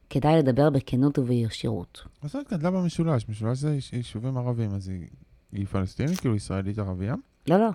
כדאי 0.10 0.38
לדבר 0.40 0.70
בכנות 0.70 1.20
ובישירות. 1.20 2.02
מה 2.24 2.30
זאת 2.30 2.54
גדלה 2.54 2.72
במשולש? 2.72 3.30
משולש 3.30 3.58
זה 3.58 3.76
ייש- 3.76 3.94
יישובים 3.94 4.38
ערבים, 4.38 4.72
אז 4.74 4.88
היא- 4.90 5.08
היא 5.52 5.66
פלסטינית, 5.66 6.20
כאילו 6.20 6.36
ישראלית 6.36 6.80
ערבייה? 6.80 7.16
לא, 7.48 7.58
לא. 7.58 7.70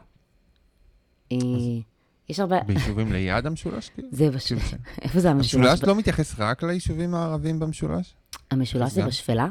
היא... 1.31 1.83
יש 2.29 2.41
הרבה... 2.41 2.61
ביישובים 2.61 3.13
ליד 3.13 3.47
המשולש, 3.47 3.89
כאילו? 3.89 4.09
זה 4.13 4.31
בש... 4.31 4.53
כאילו 4.53 4.61
איפה 5.03 5.21
זה 5.21 5.31
המשולש? 5.31 5.67
המשולש 5.67 5.89
לא 5.89 5.97
מתייחס 5.97 6.35
רק 6.39 6.63
ליישובים 6.63 7.15
הערבים 7.15 7.59
במשולש? 7.59 8.15
המשולש 8.51 8.93
זה. 8.93 9.07
בשפלה? 9.07 9.49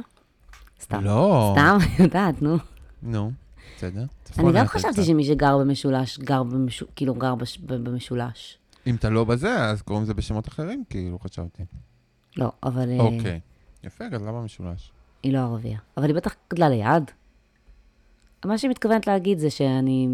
סתם. 0.82 1.04
לא. 1.04 1.56
סתם, 1.56 1.78
אני 1.82 1.96
יודעת, 2.06 2.42
נו. 2.42 2.58
נו, 3.04 3.32
בסדר. 3.78 4.06
אני 4.40 4.52
גם 4.54 4.68
חשבתי. 4.68 5.04
שמי 5.04 5.26
שגר 5.26 5.58
במשולש, 5.58 6.20
גר 6.20 6.44
במשו... 6.44 6.86
כאילו 6.96 7.14
גר 7.14 7.36
במשולש. 7.66 8.58
אם 8.88 8.96
אתה 8.96 9.10
לא 9.10 9.24
בזה, 9.24 9.64
אז 9.70 9.82
קוראים 9.82 10.04
לזה 10.04 10.14
בשמות 10.14 10.48
אחרים, 10.48 10.84
כאילו, 10.90 11.20
חשבתי. 11.20 11.64
לא, 12.38 12.52
אבל 12.64 12.90
אה, 12.90 13.00
אוקיי. 13.00 13.40
יפה, 13.84 14.08
גדלה 14.08 14.32
במשולש. 14.32 14.92
היא 15.24 15.34
לא 15.34 15.40
ערבייה. 15.40 15.80
אבל 15.98 16.08
היא 16.08 16.16
בטח 16.16 16.36
גדלה 16.54 16.70
ליד. 16.70 17.12
מה 18.46 18.58
שהיא 18.58 18.72
מתכוונת 18.72 19.08
להגיד 19.08 19.40
זה 19.40 19.50
שאני 19.50 20.08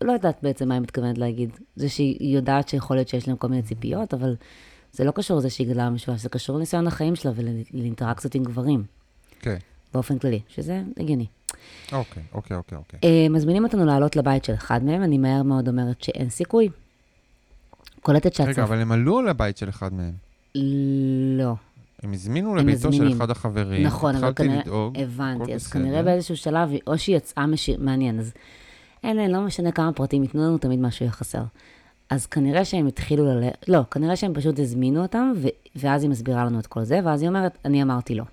לא 0.00 0.12
יודעת 0.12 0.38
בעצם 0.42 0.68
מה 0.68 0.74
היא 0.74 0.82
מתכוונת 0.82 1.18
להגיד. 1.18 1.50
זה 1.76 1.88
שהיא 1.88 2.36
יודעת 2.36 2.68
שיכול 2.68 2.96
להיות 2.96 3.08
שיש 3.08 3.28
להם 3.28 3.36
כל 3.36 3.48
מיני 3.48 3.62
ציפיות, 3.62 4.14
אבל 4.14 4.36
זה 4.92 5.04
לא 5.04 5.10
קשור 5.10 5.38
לזה 5.38 5.50
שהיא 5.50 5.68
גדלה 5.68 5.90
במשולש, 5.90 6.20
זה 6.20 6.28
קשור 6.28 6.56
לניסיון 6.56 6.86
החיים 6.86 7.16
שלה 7.16 7.32
ולאינטראקציות 7.34 8.34
עם 8.34 8.44
גברים, 8.44 8.84
כן. 9.40 9.56
באופן 9.94 10.18
כללי, 10.18 10.40
שזה 10.48 10.82
הגיוני. 10.96 11.26
אוקיי, 11.92 12.22
אוקיי, 12.32 12.56
אוקיי, 12.56 12.78
אוקיי. 12.78 13.00
אה, 13.04 13.28
מזמינים 13.30 13.64
אותנו 13.64 13.84
לעלות 13.84 14.16
לבית 14.16 14.44
של 14.44 14.54
אחד 14.54 14.84
מהם, 14.84 15.02
אני 15.02 15.18
מהר 15.18 15.42
מאוד 15.42 15.68
אומרת 15.68 16.02
שאין 16.02 16.30
סיכוי. 16.30 16.68
קולטת 18.02 18.26
רגע, 18.26 18.34
שהצרפ... 18.34 18.58
אבל 18.58 18.80
הם 18.80 18.92
עלו 18.92 19.22
לבית 19.22 19.56
של 19.56 19.68
אחד 19.68 19.92
מהם. 19.94 20.14
לא. 21.38 21.54
הם 22.02 22.12
הזמינו 22.12 22.50
הם 22.50 22.56
לביתו 22.56 22.92
של. 22.92 23.12
אחד 23.12 23.30
החברים. 23.30 23.86
נכון, 23.86 24.16
אבל 24.16 24.32
כנראה, 24.32 24.60
לדאוג. 24.60 24.98
הבנתי, 24.98 25.54
אז 25.54 25.60
בסדר. 25.60 25.80
כנראה 25.80 26.02
באיזשהו 26.02 26.36
שלב, 26.36 26.70
או 26.86 26.98
שהיא 26.98 27.16
יצאה 27.16 27.46
משיר, 27.46 27.76
מעניין, 27.80 28.18
אז 28.18 28.32
אין, 29.04 29.18
אין, 29.18 29.30
לא 29.30 29.40
משנה 29.40 29.72
כמה 29.72 29.92
פרטים 29.92 30.22
ייתנו 30.22 30.42
לנו, 30.42 30.58
תמיד 30.58 30.80
משהו 30.80 31.04
יהיה 31.04 31.12
חסר. 31.12 31.42
אז 32.10 32.26
כנראה 32.26 32.64
שהם 32.64 32.86
התחילו 32.86 33.24
ל... 33.40 33.48
לא, 33.68 33.80
כנראה 33.90 34.16
שהם 34.16 34.34
פשוט 34.34 34.58
הזמינו 34.58 35.02
אותם, 35.02 35.32
ו... 35.36 35.48
ואז 35.76 36.02
היא 36.02 36.10
מסבירה 36.10 36.44
לנו 36.44 36.58
את 36.58 36.66
כל 36.66 36.84
זה, 36.84 37.00
ואז 37.04 37.22
היא 37.22 37.28
אומרת, 37.28 37.58
אני 37.64 37.82
אמרתי 37.82 38.14
לא. 38.14 38.24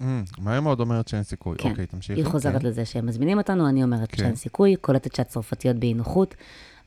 אמ, 0.00 0.24
מהר 0.38 0.60
מאוד 0.60 0.80
אומרת 0.80 1.08
שאין 1.08 1.22
סיכוי. 1.22 1.56
כן. 1.58 1.70
אוקיי, 1.70 1.86
תמשיכי. 1.86 2.20
היא 2.20 2.26
חוזרת 2.26 2.60
כן. 2.60 2.66
לזה 2.66 2.84
שהם 2.84 3.06
מזמינים 3.06 3.38
אותנו, 3.38 3.68
אני 3.68 3.82
אומרת 3.82 4.10
כן. 4.10 4.16
שאין 4.16 4.36
סיכוי, 4.36 4.76
קולטת 4.76 5.14
שהצרפתיות 5.14 5.76
באי 5.76 5.94
נוחות, 5.94 6.34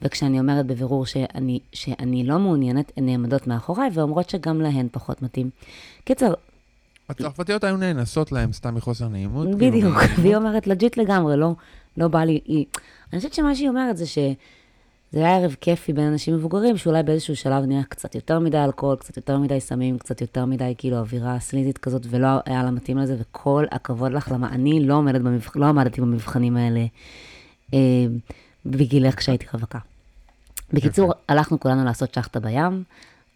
וכשאני 0.03 0.39
אומרת 0.39 0.65
בבירור 0.65 1.05
שאני, 1.05 1.59
שאני 1.73 2.23
לא 2.23 2.39
מעוניינת, 2.39 2.91
הן 2.97 3.05
נעמדות 3.05 3.47
מאחוריי 3.47 3.89
ואומרות 3.93 4.29
שגם 4.29 4.61
להן 4.61 4.87
פחות 4.91 5.21
מתאים. 5.21 5.49
קיצר, 6.05 6.33
הצרפתיות 7.09 7.63
היו 7.63 7.77
נאנסות 7.77 8.31
להם 8.31 8.53
סתם 8.53 8.75
מחוסר 8.75 9.07
נעימות. 9.07 9.45
כאילו, 9.45 9.57
בדיוק. 9.57 9.97
והיא 10.21 10.35
אומרת 10.35 10.67
לג'יט 10.67 10.97
לגמרי, 10.97 11.37
לא, 11.37 11.53
לא 11.97 12.07
בא 12.07 12.23
לי, 12.23 12.39
היא... 12.45 12.65
אני 13.13 13.19
חושבת 13.19 13.33
שמה 13.33 13.55
שהיא 13.55 13.69
אומרת 13.69 13.97
זה 13.97 14.05
שזה 14.05 14.35
היה 15.13 15.35
ערב 15.37 15.55
כיפי 15.61 15.93
בין 15.93 16.07
אנשים 16.07 16.35
מבוגרים, 16.35 16.77
שאולי 16.77 17.03
באיזשהו 17.03 17.35
שלב 17.35 17.65
נהיה 17.65 17.83
קצת 17.83 18.15
יותר 18.15 18.39
מדי 18.39 18.57
אלכוהול, 18.57 18.95
קצת 18.95 19.17
יותר 19.17 19.37
מדי 19.37 19.59
סמים, 19.59 19.97
קצת 19.97 20.21
יותר 20.21 20.45
מדי 20.45 20.73
כאילו 20.77 20.97
אווירה 20.97 21.39
סליזית 21.39 21.77
כזאת, 21.77 22.05
ולא 22.09 22.27
היה 22.45 22.63
לה 22.63 22.71
מתאים 22.71 22.97
לזה, 22.97 23.15
וכל 23.19 23.65
הכבוד 23.71 24.11
לך, 24.11 24.31
למה 24.31 24.49
אני 24.49 24.79
לא, 24.85 24.93
עומדת 24.93 25.21
במבח... 25.21 25.55
לא 25.55 25.65
עמדתי 25.65 26.01
במבחנים 26.01 26.57
האלה 26.57 26.85
אה, 27.73 27.79
בגילך 28.65 29.15
כשהייתי 29.15 29.45
רווקה. 29.53 29.79
בקיצור. 30.73 31.13
הלכנו 31.27 31.59
כולנו 31.59 31.85
לעשות 31.85 32.13
שחטה 32.13 32.39
בים, 32.39 32.83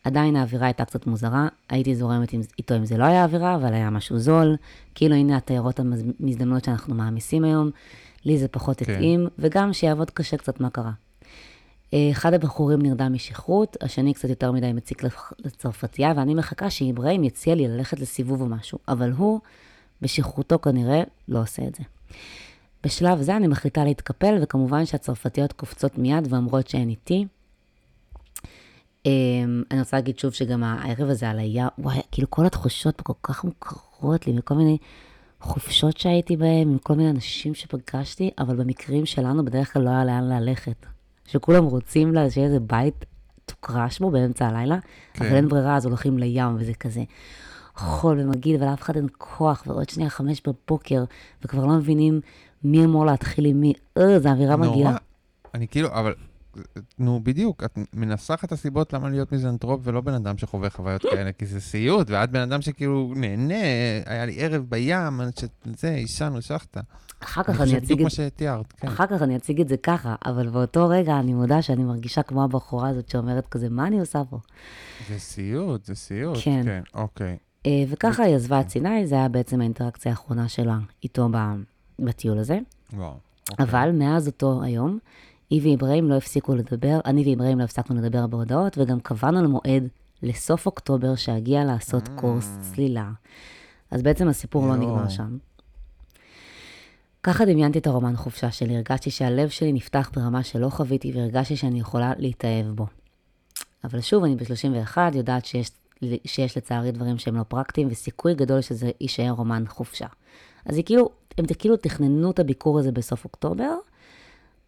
עדיין 0.03 0.35
האווירה 0.35 0.65
הייתה 0.65 0.85
קצת 0.85 1.07
מוזרה, 1.07 1.47
הייתי 1.69 1.95
זורמת 1.95 2.33
עם, 2.33 2.41
איתו 2.57 2.75
אם 2.75 2.85
זה 2.85 2.97
לא 2.97 3.03
היה 3.03 3.23
אווירה, 3.23 3.55
אבל 3.55 3.73
היה 3.73 3.89
משהו 3.89 4.19
זול, 4.19 4.55
כאילו 4.95 5.15
הנה 5.15 5.37
התיירות 5.37 5.79
המזדמנות 5.79 6.63
שאנחנו 6.63 6.95
מעמיסים 6.95 7.43
היום, 7.43 7.69
לי 8.25 8.37
זה 8.37 8.47
פחות 8.47 8.77
כן. 8.83 8.93
התאים, 8.93 9.27
וגם 9.39 9.73
שיעבוד 9.73 10.09
קשה 10.11 10.37
קצת 10.37 10.59
מה 10.59 10.69
קרה. 10.69 10.91
אה, 11.93 12.09
אחד 12.11 12.33
הבחורים 12.33 12.81
נרדם 12.81 13.13
משכרות, 13.13 13.77
השני 13.81 14.13
קצת 14.13 14.29
יותר 14.29 14.51
מדי 14.51 14.73
מציק 14.73 15.03
לצ- 15.03 15.33
לצרפתייה, 15.45 16.13
ואני 16.15 16.35
מחכה 16.35 16.69
שאיברהים 16.69 17.23
יציע 17.23 17.55
לי 17.55 17.67
ללכת 17.67 17.99
לסיבוב 17.99 18.41
או 18.41 18.45
משהו, 18.47 18.79
אבל 18.87 19.11
הוא, 19.11 19.39
בשכרותו 20.01 20.59
כנראה, 20.59 21.03
לא 21.27 21.41
עושה 21.41 21.61
את 21.67 21.75
זה. 21.75 21.83
בשלב 22.87 23.21
זה 23.21 23.37
אני 23.37 23.47
מחליטה 23.47 23.83
להתקפל, 23.83 24.37
וכמובן 24.41 24.85
שהצרפתיות 24.85 25.53
קופצות 25.53 25.97
מיד 25.97 26.27
ואומרות 26.29 26.67
שהן 26.67 26.89
איתי. 26.89 27.25
אמ, 29.05 29.63
אני 29.71 29.79
רוצה 29.79 29.97
להגיד 29.97 30.19
שוב 30.19 30.33
שגם 30.33 30.63
הערב 30.63 31.09
הזה 31.09 31.29
על 31.29 31.39
היה, 31.39 31.67
וואי, 31.79 32.01
כאילו 32.11 32.29
כל 32.29 32.45
התחושות 32.45 32.95
פה 32.95 33.03
כל 33.03 33.13
כך 33.23 33.43
מוכרות 33.43 34.27
לי 34.27 34.33
מכל 34.33 34.53
מיני 34.53 34.77
חופשות 35.41 35.97
שהייתי 35.97 36.37
בהן, 36.37 36.69
עם 36.69 36.77
כל 36.77 36.93
מיני 36.93 37.09
אנשים 37.09 37.55
שפגשתי, 37.55 38.31
אבל 38.39 38.55
במקרים 38.55 39.05
שלנו 39.05 39.45
בדרך 39.45 39.73
כלל 39.73 39.81
לא 39.81 39.89
היה 39.89 40.05
לאן 40.05 40.29
ללכת. 40.29 40.85
שכולם 41.25 41.63
רוצים 41.63 42.13
לה, 42.13 42.29
שיהיה 42.29 42.47
איזה 42.47 42.59
בית 42.59 43.05
תוקרש 43.45 43.99
בו 43.99 44.11
באמצע 44.11 44.47
הלילה, 44.47 44.77
כן. 45.13 45.25
אבל 45.25 45.35
אין 45.35 45.47
ברירה, 45.47 45.75
אז 45.75 45.85
הולכים 45.85 46.17
לים, 46.17 46.55
וזה 46.59 46.73
כזה 46.73 47.03
חול 47.75 48.19
ומגעיל, 48.19 48.63
ולאף 48.63 48.81
אחד 48.81 48.95
אין 48.95 49.07
כוח, 49.17 49.63
ועוד 49.67 49.89
שנייה 49.89 50.09
חמש 50.09 50.41
בבוקר, 50.47 51.03
וכבר 51.41 51.65
לא 51.65 51.73
מבינים 51.73 52.21
מי 52.63 52.85
אמור 52.85 53.05
להתחיל 53.05 53.45
עם 53.45 53.61
מי, 53.61 53.73
אה, 53.97 54.19
זו 54.19 54.29
אווירה 54.29 54.55
מגעילה. 54.55 54.89
נורא. 54.89 54.99
אני 55.53 55.67
כאילו, 55.67 55.89
אבל, 55.89 56.13
נו, 56.99 57.19
בדיוק, 57.23 57.63
את 57.63 57.77
מנסחת 57.93 58.43
את 58.43 58.51
הסיבות 58.51 58.93
למה 58.93 59.09
להיות 59.09 59.31
מיזנטרופ 59.31 59.81
ולא 59.83 60.01
בן 60.01 60.13
אדם 60.13 60.37
שחווה 60.37 60.69
חוויות 60.69 61.01
כאלה, 61.11 61.31
כי 61.31 61.45
זה 61.45 61.61
סיוט, 61.61 62.09
ואת 62.09 62.31
בן 62.31 62.39
אדם 62.39 62.61
שכאילו 62.61 63.13
נהנה, 63.15 63.53
היה 64.05 64.25
לי 64.25 64.35
ערב 64.39 64.65
בים, 64.69 65.21
שזה, 65.39 65.89
עישנו, 65.89 66.41
שאכטה. 66.41 66.81
אחר 67.19 67.43
כך 67.43 67.49
אני 67.49 67.57
אני 67.57 67.65
חושב 67.65 67.77
אציג 67.77 67.83
בדיוק 67.85 67.99
את 67.99 68.03
מה 68.03 68.09
שתיארת, 68.09 68.73
כן. 68.77 68.87
אחר 68.87 69.07
כך 69.07 69.21
אני 69.21 69.35
אציג 69.35 69.61
את 69.61 69.67
זה 69.67 69.77
ככה, 69.77 70.15
אבל 70.25 70.49
באותו 70.49 70.87
רגע 70.87 71.19
אני 71.19 71.33
מודה 71.33 71.61
שאני 71.61 71.83
מרגישה 71.83 72.23
כמו 72.23 72.43
הבחורה 72.43 72.89
הזאת 72.89 73.09
שאומרת 73.09 73.47
כזה, 73.47 73.69
מה 73.69 73.87
אני 73.87 73.99
עושה 73.99 74.21
פה? 74.29 74.37
זה 75.09 75.19
סיוט, 75.19 75.85
זה 75.85 75.95
סיוט. 75.95 76.37
כן. 76.43 76.61
כן, 76.65 76.81
אוקיי. 76.93 77.37
אה, 77.65 77.83
וככה 77.89 78.23
היא 78.23 78.35
עזבה 78.35 78.61
את 78.61 78.69
סיני, 78.69 79.07
זה 79.07 79.15
היה 79.15 79.27
בעצם 79.29 79.61
האינטראקציה 79.61 80.11
האחרונה 80.11 80.47
שלה 80.49 80.77
איתו 81.03 81.29
ב- 81.31 81.55
בטיול 81.99 82.37
הזה. 82.39 82.59
וואו. 82.93 83.13
אוקיי. 83.51 83.65
אבל 83.65 83.91
מאז 83.93 84.27
אותו 84.27 84.63
היום, 84.63 84.99
היא 85.49 85.61
ואיברהים 85.61 86.09
לא 86.09 86.15
הפסיקו 86.15 86.55
לדבר, 86.55 86.99
אני 87.05 87.23
ואיברהים 87.23 87.59
לא 87.59 87.63
הפסקנו 87.63 88.01
לדבר 88.01 88.27
בהודעות, 88.27 88.77
וגם 88.77 88.99
קבענו 88.99 89.43
למועד 89.43 89.87
לסוף 90.23 90.65
אוקטובר 90.65 91.15
שהגיע 91.15 91.63
לעשות 91.63 92.07
קורס 92.15 92.57
צלילה. 92.61 93.11
אז 93.91 94.01
בעצם 94.01 94.27
הסיפור 94.27 94.67
לא 94.67 94.73
יואו. 94.73 94.95
נגמר 94.95 95.09
שם. 95.09 95.37
ככה 97.23 97.45
דמיינתי 97.45 97.79
את 97.79 97.87
הרומן 97.87 98.15
חופשה 98.15 98.51
שלי, 98.51 98.75
הרגשתי 98.75 99.11
שהלב 99.11 99.49
שלי 99.49 99.73
נפתח 99.73 100.11
ברמה 100.15 100.43
שלא 100.43 100.69
חוויתי, 100.69 101.11
והרגשתי 101.15 101.55
שאני 101.55 101.79
יכולה 101.79 102.13
להתאהב 102.17 102.67
בו. 102.67 102.85
אבל 103.83 104.01
שוב, 104.01 104.23
אני 104.23 104.35
ב-31, 104.35 104.97
יודעת 105.13 105.45
שיש, 105.45 105.71
שיש 106.25 106.57
לצערי 106.57 106.91
דברים 106.91 107.17
שהם 107.17 107.35
לא 107.35 107.43
פרקטיים, 107.43 107.87
וסיכוי 107.91 108.35
גדול 108.35 108.61
שזה 108.61 108.91
יישאר 109.01 109.29
רומן 109.29 109.63
חופשה. 109.67 110.07
אז 110.65 110.75
היא 110.77 110.85
כאילו, 110.85 111.09
הם 111.37 111.45
כאילו 111.59 111.77
תכננו 111.77 112.31
את 112.31 112.39
הביקור 112.39 112.79
הזה 112.79 112.91
בסוף 112.91 113.23
אוקטובר, 113.23 113.73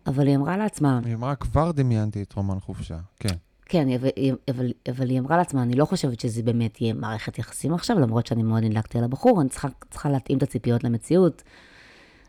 אבל 0.08 0.28
היא 0.28 0.36
אמרה 0.36 0.58
לעצמה, 0.58 1.00
היא 1.06 1.16
אמרה, 1.16 1.36
כבר 1.36 1.72
דמיינתי 1.72 2.22
את 2.22 2.34
רומן 2.34 2.60
חופשה. 2.60 2.98
כן. 3.20 3.36
כן, 3.66 3.88
אבל, 3.90 4.10
אבל, 4.52 4.72
אבל 4.90 5.10
היא 5.10 5.20
אמרה 5.20 5.38
לעצמה, 5.38 5.62
אני 5.62 5.74
לא 5.74 5.86
חושבת 5.86 6.20
שזה 6.20 6.44
באמת 6.44 6.82
יהיה 6.82 6.94
מערכת 6.94 7.40
יחסים 7.40 7.74
עכשיו, 7.74 8.00
למרות 8.00 8.28
שאני 8.28 8.44
מאוד 8.44 8.64
נדלקתי 8.64 8.98
על 8.98 9.04
הבחור, 9.04 9.42
אני 9.42 9.50
צריכה, 9.50 9.68
צריכה 9.90 10.10
להתאים 10.10 10.38
את 10.38 10.44
הציפיות 10.44 10.84
למציאות. 10.84 11.44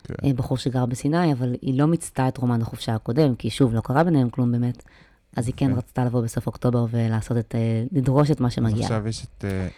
כן. 0.05 0.15
אה, 0.25 0.33
בחור 0.33 0.57
שגר 0.57 0.87
בסיני, 0.87 1.33
אבל 1.33 1.55
היא 1.63 1.79
לא 1.79 1.87
מיצתה 1.87 2.29
את 2.29 2.37
רומן 2.37 2.63
החופשה 2.63 2.95
הקודם, 2.95 3.35
כי 3.35 3.51
שוב, 3.51 3.75
לא 3.75 3.81
קרה 3.81 4.05
ביניהם 4.05 4.31
כלום 4.31 4.53
באמת. 4.53 4.83
אז 5.37 5.47
היא 5.47 5.55
כן 5.57 5.67
כן. 5.67 5.79
רצתה 5.79 6.05
לבוא 6.05 6.21
בסוף 6.21 6.47
אוקטובר 6.47 6.87
ולעשות 6.91 7.37
את, 7.37 7.55
אה, 7.55 7.85
לדרוש 7.93 8.31
את 8.31 8.41
מה 8.41 8.47
אז 8.49 8.53
שמגיע. 8.53 8.83
עכשיו 8.83 9.09
יש 9.09 9.25
את 9.25 9.45
אה, 9.45 9.69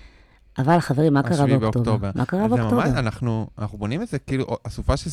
אבל 0.58 0.80
חברים, 0.80 1.14
מה 1.14 1.22
קרה 1.22 1.46
באוקטובר? 1.46 1.70
באוקטובר. 1.70 2.10
מה 2.14 2.24
קרה 2.24 2.40
זה 2.40 2.48
ממש, 2.48 2.60
באוקטובר? 2.60 2.98
אנחנו, 2.98 3.46
אנחנו 3.58 3.78
בונים 3.78 4.02
את 4.02 4.08
זה 4.08 4.18
כאילו 4.18 4.46
אסופה 4.66 4.96
של 4.96 5.10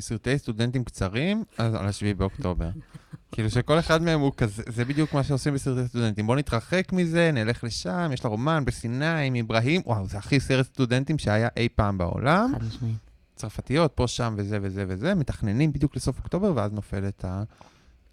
סרטי 0.00 0.38
סטודנטים 0.38 0.84
קצרים 0.84 1.44
על 1.58 1.86
השביעי 1.88 2.14
באוקטובר. 2.14 2.68
כאילו 3.32 3.50
שכל 3.50 3.78
אחד 3.78 4.02
מהם 4.02 4.20
הוא 4.20 4.32
כזה, 4.36 4.62
זה 4.68 4.84
בדיוק 4.84 5.14
מה 5.14 5.22
שעושים 5.22 5.54
בסרטי 5.54 5.88
סטודנטים. 5.88 6.26
בוא 6.26 6.36
נתרחק 6.36 6.92
מזה, 6.92 7.30
נלך 7.32 7.64
לשם, 7.64 8.10
יש 8.12 8.24
לה 8.24 8.30
רומן 8.30 8.64
בסיני 8.64 9.26
עם 9.26 9.36
אברהים, 9.36 9.82
וואו, 9.86 10.06
זה 10.06 10.18
הכי 10.18 10.40
סרט 10.40 10.66
סטודנטים 10.66 11.18
שהיה 11.18 11.48
אי 11.56 11.68
פעם 11.74 11.98
בעולם. 11.98 12.52
חד 12.54 12.64
משמעית. 12.64 12.96
צרפתיות, 13.36 13.92
פה, 13.94 14.06
שם 14.06 14.34
וזה 14.36 14.58
וזה 14.62 14.84
וזה, 14.88 15.14
מתכננים 15.14 15.72
בדיוק 15.72 15.96
לסוף 15.96 16.18
אוקטובר, 16.18 16.52
ואז 16.56 16.72
נופלת 16.72 17.24
ה... 17.24 17.42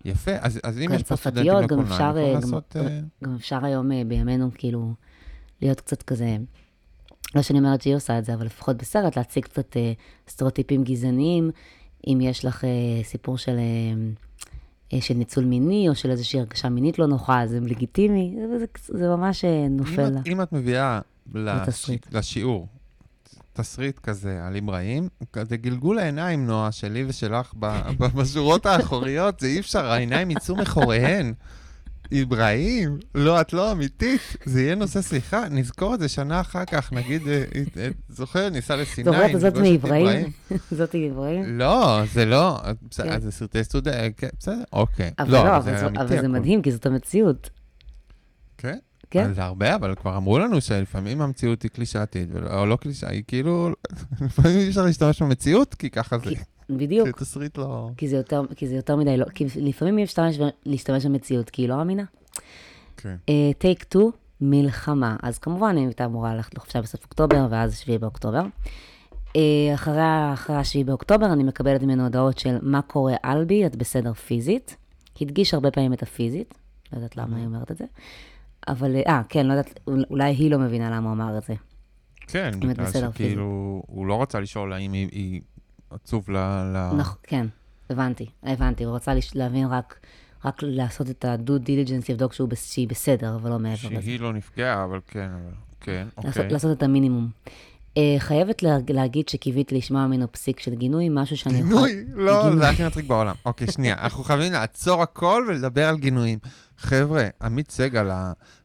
יפה, 0.06 0.32
אז, 0.42 0.60
אז 0.64 0.78
אם 0.80 0.90
יש 0.94 1.04
פה 1.04 1.16
סטודנטים 1.16 1.52
לקולנוע, 1.52 1.86
יכולים 1.96 2.18
אה, 2.18 2.34
גם- 2.34 2.42
לעשות... 2.42 2.76
אה, 2.80 3.00
גם 3.24 3.36
אפשר 3.36 3.66
היום 3.66 3.92
אה, 3.92 4.02
בימינו, 4.08 4.50
כאילו, 4.56 4.94
להיות 5.62 5.82
קצת 5.82 6.02
כזה, 6.04 6.38
לא 7.36 7.42
שאני 7.42 7.60
אומרת 7.60 7.82
שהיא 7.82 7.96
עושה 7.96 8.20
את 8.20 8.26
זה, 8.26 8.34
אבל 8.34 8.46
לפחות 8.46 8.78
בסרט, 8.78 9.18
להציג 9.18 9.44
קצת 9.44 9.78
אה, 9.78 9.94
סטריאוטיפים 10.28 10.84
גזעניים, 10.84 11.52
אם 12.08 12.20
יש 12.22 12.46
לך 12.46 12.64
אה, 12.66 12.70
סיפור 13.04 13.38
של, 13.38 13.58
אה, 14.94 15.02
של 15.02 15.14
ניצול 15.14 15.46
מיני, 15.46 15.90
או 15.90 15.96
של 15.96 16.12
איזושהי 16.12 16.40
הרגשה 16.40 16.70
מינית 16.70 17.00
לא 17.00 17.08
נוחה, 17.08 17.48
זה 17.48 17.60
לגיטימי, 17.60 18.36
זה, 18.50 18.58
זה, 18.60 18.66
זה 19.00 19.08
ממש 19.08 19.46
אה, 19.46 19.66
אם 19.66 19.78
נופל. 19.78 20.10
לה. 20.10 20.22
אם 20.26 20.42
את 20.42 20.54
מביאה 20.54 21.00
לש... 21.34 21.90
לשיעור 22.12 22.68
תסריט 23.54 24.00
כזה 24.00 24.46
על 24.46 24.58
אברהים, 24.58 25.10
כזה 25.34 25.58
גלגול 25.58 26.00
העיניים, 26.00 26.46
נועה, 26.46 26.72
שלי 26.72 27.06
ושלך, 27.08 27.54
בשורות 28.16 28.66
האחוריות, 28.70 29.40
זה 29.40 29.48
אי 29.48 29.60
אפשר, 29.60 29.86
העיניים 29.86 30.32
יצאו 30.32 30.56
מחוריהן. 30.56 31.34
אברהים, 32.22 32.98
לא, 33.16 33.42
את 33.42 33.54
לא 33.54 33.72
אמיתית, 33.72 34.22
זה 34.46 34.62
יהיה 34.62 34.76
נושא 34.76 35.02
שיחה, 35.02 35.50
נזכור 35.50 35.96
את 35.96 36.00
זה 36.00 36.08
שנה 36.08 36.42
אחר 36.42 36.66
כך, 36.66 36.94
נגיד, 36.94 37.28
אה, 37.28 37.44
אה, 37.78 37.88
זוכר, 38.10 38.50
ניסע 38.50 38.76
לסיני, 38.76 39.06
זוכרת 39.06 39.40
זאת 39.40 39.58
מאברהים? 39.58 40.32
זאתי 40.72 41.10
אברהים? 41.10 41.44
לא, 41.60 42.02
זה 42.14 42.26
לא, 42.26 42.60
כן. 42.98 43.20
זה 43.22 43.32
סרטי 43.32 43.64
סטודנט, 43.64 44.14
כן, 44.18 44.28
בסדר, 44.40 44.64
אוקיי. 44.74 45.12
אבל 45.20 45.32
לא, 45.32 45.58
אבל 45.58 45.72
זה 45.74 45.78
זה- 45.80 45.86
אמיתי 45.88 46.02
אבל 46.04 46.22
זה. 46.22 46.28
מדהים, 46.28 46.62
כי 46.62 46.72
זאת 46.72 46.86
המציאות. 46.86 47.50
כן? 48.58 48.78
כן? 49.14 49.34
זה 49.34 49.44
הרבה, 49.44 49.76
אבל 49.76 49.96
כבר 49.96 50.18
אמרו 50.18 50.40
לנו 50.40 50.62
שלפעמים 50.62 51.22
המציאות 51.22 51.62
היא 51.64 51.72
קלישאתית, 51.72 52.30
או 52.54 52.66
לא 52.66 52.76
קלישאה, 52.76 53.10
היא 53.10 53.24
כאילו, 53.28 53.70
לפעמים 54.26 54.58
אי 54.60 54.70
אפשר 54.70 54.86
להשתמש 54.86 55.22
במציאות, 55.22 55.74
כי 55.76 55.90
ככה 55.90 56.18
זה. 56.18 56.24
כי- 56.30 56.36
בדיוק. 56.70 57.08
זה 57.08 57.14
תסריט 57.14 57.58
לא... 57.58 57.90
כי 57.98 58.08
זה 58.08 58.16
יותר, 58.16 58.42
כי 58.56 58.68
זה 58.68 58.76
יותר 58.76 58.96
מדי, 58.96 59.18
לא, 59.18 59.26
כי 59.26 59.46
לפעמים 59.56 59.98
אי 59.98 60.04
אפשר 60.04 60.26
להשתמש- 60.66 61.06
במציאות, 61.06 61.50
כי 61.50 61.62
היא 61.62 61.70
לא 61.70 61.82
אמינה. 61.82 62.04
כן. 62.98 63.16
טייק 63.58 63.84
2, 63.84 64.06
מלחמה. 64.42 65.16
אז 65.24 65.40
כמובן, 65.40 65.78
היא 65.78 65.86
הייתה 65.86 66.06
אמורה 66.06 66.36
ללכת 66.36 66.56
לחופשה 66.56 66.82
בסוף 66.82 67.04
אוקטובר, 67.04 67.48
ואז 67.50 67.78
7 67.78 67.98
באוקטובר. 67.98 68.44
אה, 69.36 69.42
אחרי, 69.74 70.02
אחרי 70.34 70.56
ה-7 70.56 70.86
באוקטובר, 70.86 71.34
אני 71.34 71.44
מקבלת 71.44 71.82
ממנו 71.84 72.04
הודעות 72.04 72.40
של 72.40 72.58
מה 72.62 72.82
קורה 72.82 73.14
אלבי, 73.26 73.66
את 73.66 73.76
בסדר 73.76 74.14
פיזית. 74.14 74.76
הדגיש 75.22 75.54
הרבה 75.54 75.72
פעמים 75.72 75.94
את 75.94 76.04
הפיזית, 76.04 76.54
לא 76.94 76.98
יודעת 76.98 77.18
למה 77.18 77.38
היא 77.38 77.46
אומרת 77.46 77.72
את 77.72 77.78
זה. 77.78 77.86
אבל, 78.68 78.96
אה, 79.08 79.22
כן, 79.30 79.46
לא 79.46 79.54
יודעת, 79.54 79.80
אול- 79.88 80.06
אולי 80.10 80.32
היא 80.36 80.52
לא 80.52 80.60
מבינה 80.60 80.90
למה 80.90 81.10
הוא 81.10 81.16
אמר 81.16 81.38
את 81.38 81.44
זה. 81.44 81.54
כן, 82.28 82.52
בגלל 82.60 82.86
שכאילו, 82.92 83.46
הוא 83.88 84.06
לא 84.08 84.22
רצה 84.22 84.40
לשאול 84.40 84.74
האם 84.74 84.94
היא- 84.94 85.10
היא 85.12 85.42
עצוב 85.90 86.30
ל... 86.32 86.38
ל- 86.74 86.92
נכון, 86.98 87.18
כן, 87.24 87.46
הבנתי, 87.90 88.26
הבנתי. 88.44 88.84
הוא 88.84 88.96
רצה 88.96 89.14
לש- 89.14 89.36
להבין 89.36 89.68
רק, 89.68 90.00
רק 90.46 90.60
לעשות 90.62 91.10
את 91.10 91.26
ה-due 91.26 91.66
diligence, 91.68 92.06
לבדוק 92.10 92.34
שהוא 92.34 92.50
שהיא 92.56 92.88
בסדר, 92.88 93.36
אבל 93.36 93.50
לא 93.50 93.60
מעבר 93.60 93.90
לזה. 93.92 94.02
שהיא 94.02 94.20
לא 94.20 94.34
נפגעה, 94.34 94.84
אבל 94.84 95.00
כן, 95.08 95.30
אבל... 95.34 95.52
כן, 95.82 96.08
לעשות, 96.18 96.38
אוקיי. 96.38 96.50
לעשות 96.52 96.78
את 96.78 96.84
המינימום. 96.84 97.30
Uh, 97.94 98.20
חייבת 98.20 98.64
לה, 98.64 98.78
להגיד 98.90 99.30
שקיוויתי 99.30 99.76
לשמוע 99.76 100.08
ממנו 100.08 100.32
פסיק 100.32 100.60
של 100.60 100.76
גינוי, 100.76 101.10
משהו 101.12 101.38
שאני. 101.38 101.58
גינוי? 101.62 102.06
לא. 102.14 102.56
זה 102.56 102.70
הכי 102.70 102.86
מצחיק 102.86 103.06
בעולם. 103.06 103.36
אוקיי, 103.46 103.68
שנייה, 103.72 103.96
אנחנו 104.00 104.24
חייבים 104.24 104.52
לעצור 104.52 105.02
הכל 105.02 105.46
ולדבר 105.50 105.90
על 105.90 105.98
גינויים. 105.98 106.40
חבר'ה, 106.78 107.28
עמית 107.42 107.72
סגל, 107.72 108.10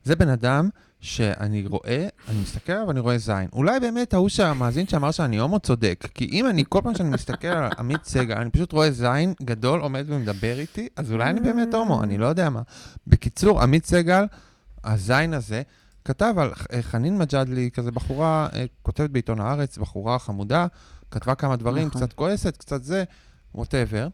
זה 0.04 0.16
בן 0.16 0.28
אדם 0.28 0.68
שאני 1.00 1.66
רואה, 1.66 2.08
אני 2.28 2.40
מסתכל 2.42 2.72
עליו 2.72 2.88
ואני 2.88 3.00
רואה 3.00 3.18
זין. 3.18 3.48
אולי 3.52 3.80
באמת 3.80 4.14
ההוא 4.14 4.28
שהמאזין 4.28 4.86
שאמר 4.86 5.10
שאני 5.10 5.38
הומו 5.38 5.60
צודק, 5.60 6.08
כי 6.14 6.28
אם 6.32 6.46
אני, 6.46 6.64
כל 6.68 6.80
פעם 6.82 6.94
שאני 6.94 7.08
מסתכל 7.08 7.48
על 7.48 7.72
עמית 7.78 8.04
סגל, 8.04 8.34
אני 8.34 8.50
פשוט 8.50 8.72
רואה 8.72 8.90
זין 8.90 9.34
גדול 9.42 9.80
עומד 9.80 10.04
ומדבר 10.06 10.58
איתי, 10.58 10.88
אז 10.96 11.12
אולי 11.12 11.30
אני 11.30 11.40
באמת 11.40 11.74
הומו, 11.74 12.02
אני 12.02 12.18
לא 12.18 12.26
יודע 12.26 12.50
מה. 12.50 12.62
בקיצור, 13.06 13.62
עמית 13.62 13.86
סגל, 13.86 14.24
הזין 14.84 15.34
הזה, 15.34 15.62
כתב 16.08 16.34
על 16.38 16.52
אה, 16.72 16.82
חנין 16.82 17.18
מג'אדלי, 17.18 17.70
כזה 17.70 17.90
בחורה, 17.90 18.48
אה, 18.54 18.64
כותבת 18.82 19.10
בעיתון 19.10 19.40
הארץ, 19.40 19.78
בחורה 19.78 20.18
חמודה, 20.18 20.66
כתבה 21.10 21.34
כמה 21.34 21.56
דברים, 21.56 21.86
נכון. 21.88 22.00
קצת 22.00 22.12
כועסת, 22.12 22.56
קצת 22.56 22.84
זה, 22.84 23.04
ווטאבר. 23.54 24.08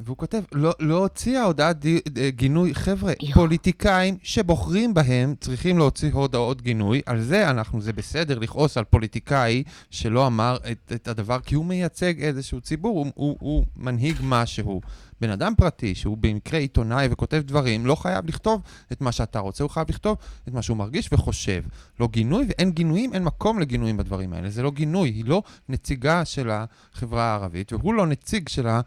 והוא 0.00 0.16
כותב, 0.16 0.42
לא, 0.52 0.72
לא 0.80 0.98
הוציאה 0.98 1.42
הודעת 1.42 1.78
די, 1.80 2.00
אה, 2.16 2.30
גינוי. 2.30 2.74
חבר'ה, 2.74 3.12
יואו. 3.22 3.34
פוליטיקאים 3.34 4.16
שבוחרים 4.22 4.94
בהם 4.94 5.34
צריכים 5.40 5.78
להוציא 5.78 6.12
הודעות 6.12 6.62
גינוי. 6.62 7.00
על 7.06 7.20
זה 7.20 7.50
אנחנו, 7.50 7.80
זה 7.80 7.92
בסדר 7.92 8.38
לכעוס 8.38 8.76
על 8.76 8.84
פוליטיקאי 8.84 9.62
שלא 9.90 10.26
אמר 10.26 10.56
את, 10.72 10.92
את 10.94 11.08
הדבר, 11.08 11.40
כי 11.40 11.54
הוא 11.54 11.64
מייצג 11.64 12.22
איזשהו 12.22 12.60
ציבור, 12.60 12.98
הוא, 12.98 13.12
הוא, 13.14 13.36
הוא 13.40 13.64
מנהיג 13.76 14.16
משהו. 14.22 14.80
בן 15.20 15.30
אדם 15.30 15.52
פרטי 15.56 15.94
שהוא 15.94 16.16
במקרה 16.16 16.60
עיתונאי 16.60 17.08
וכותב 17.10 17.42
דברים, 17.44 17.86
לא 17.86 17.94
חייב 17.94 18.26
לכתוב 18.28 18.62
את 18.92 19.00
מה 19.00 19.12
שאתה 19.12 19.38
רוצה, 19.38 19.64
הוא 19.64 19.70
חייב 19.70 19.86
לכתוב 19.90 20.16
את 20.48 20.54
מה 20.54 20.62
שהוא 20.62 20.76
מרגיש 20.76 21.08
וחושב. 21.12 21.62
לא 22.00 22.08
גינוי, 22.08 22.46
ואין 22.48 22.70
גינויים, 22.70 23.14
אין 23.14 23.24
מקום 23.24 23.58
לגינויים 23.58 23.96
בדברים 23.96 24.32
האלה. 24.32 24.50
זה 24.50 24.62
לא 24.62 24.70
גינוי, 24.70 25.08
היא 25.08 25.24
לא 25.24 25.42
נציגה 25.68 26.24
של 26.24 26.50
החברה 26.52 27.24
הערבית, 27.24 27.72
והוא 27.72 27.94
לא 27.94 28.06
נציג 28.06 28.48
של 28.48 28.66
ה- 28.66 28.80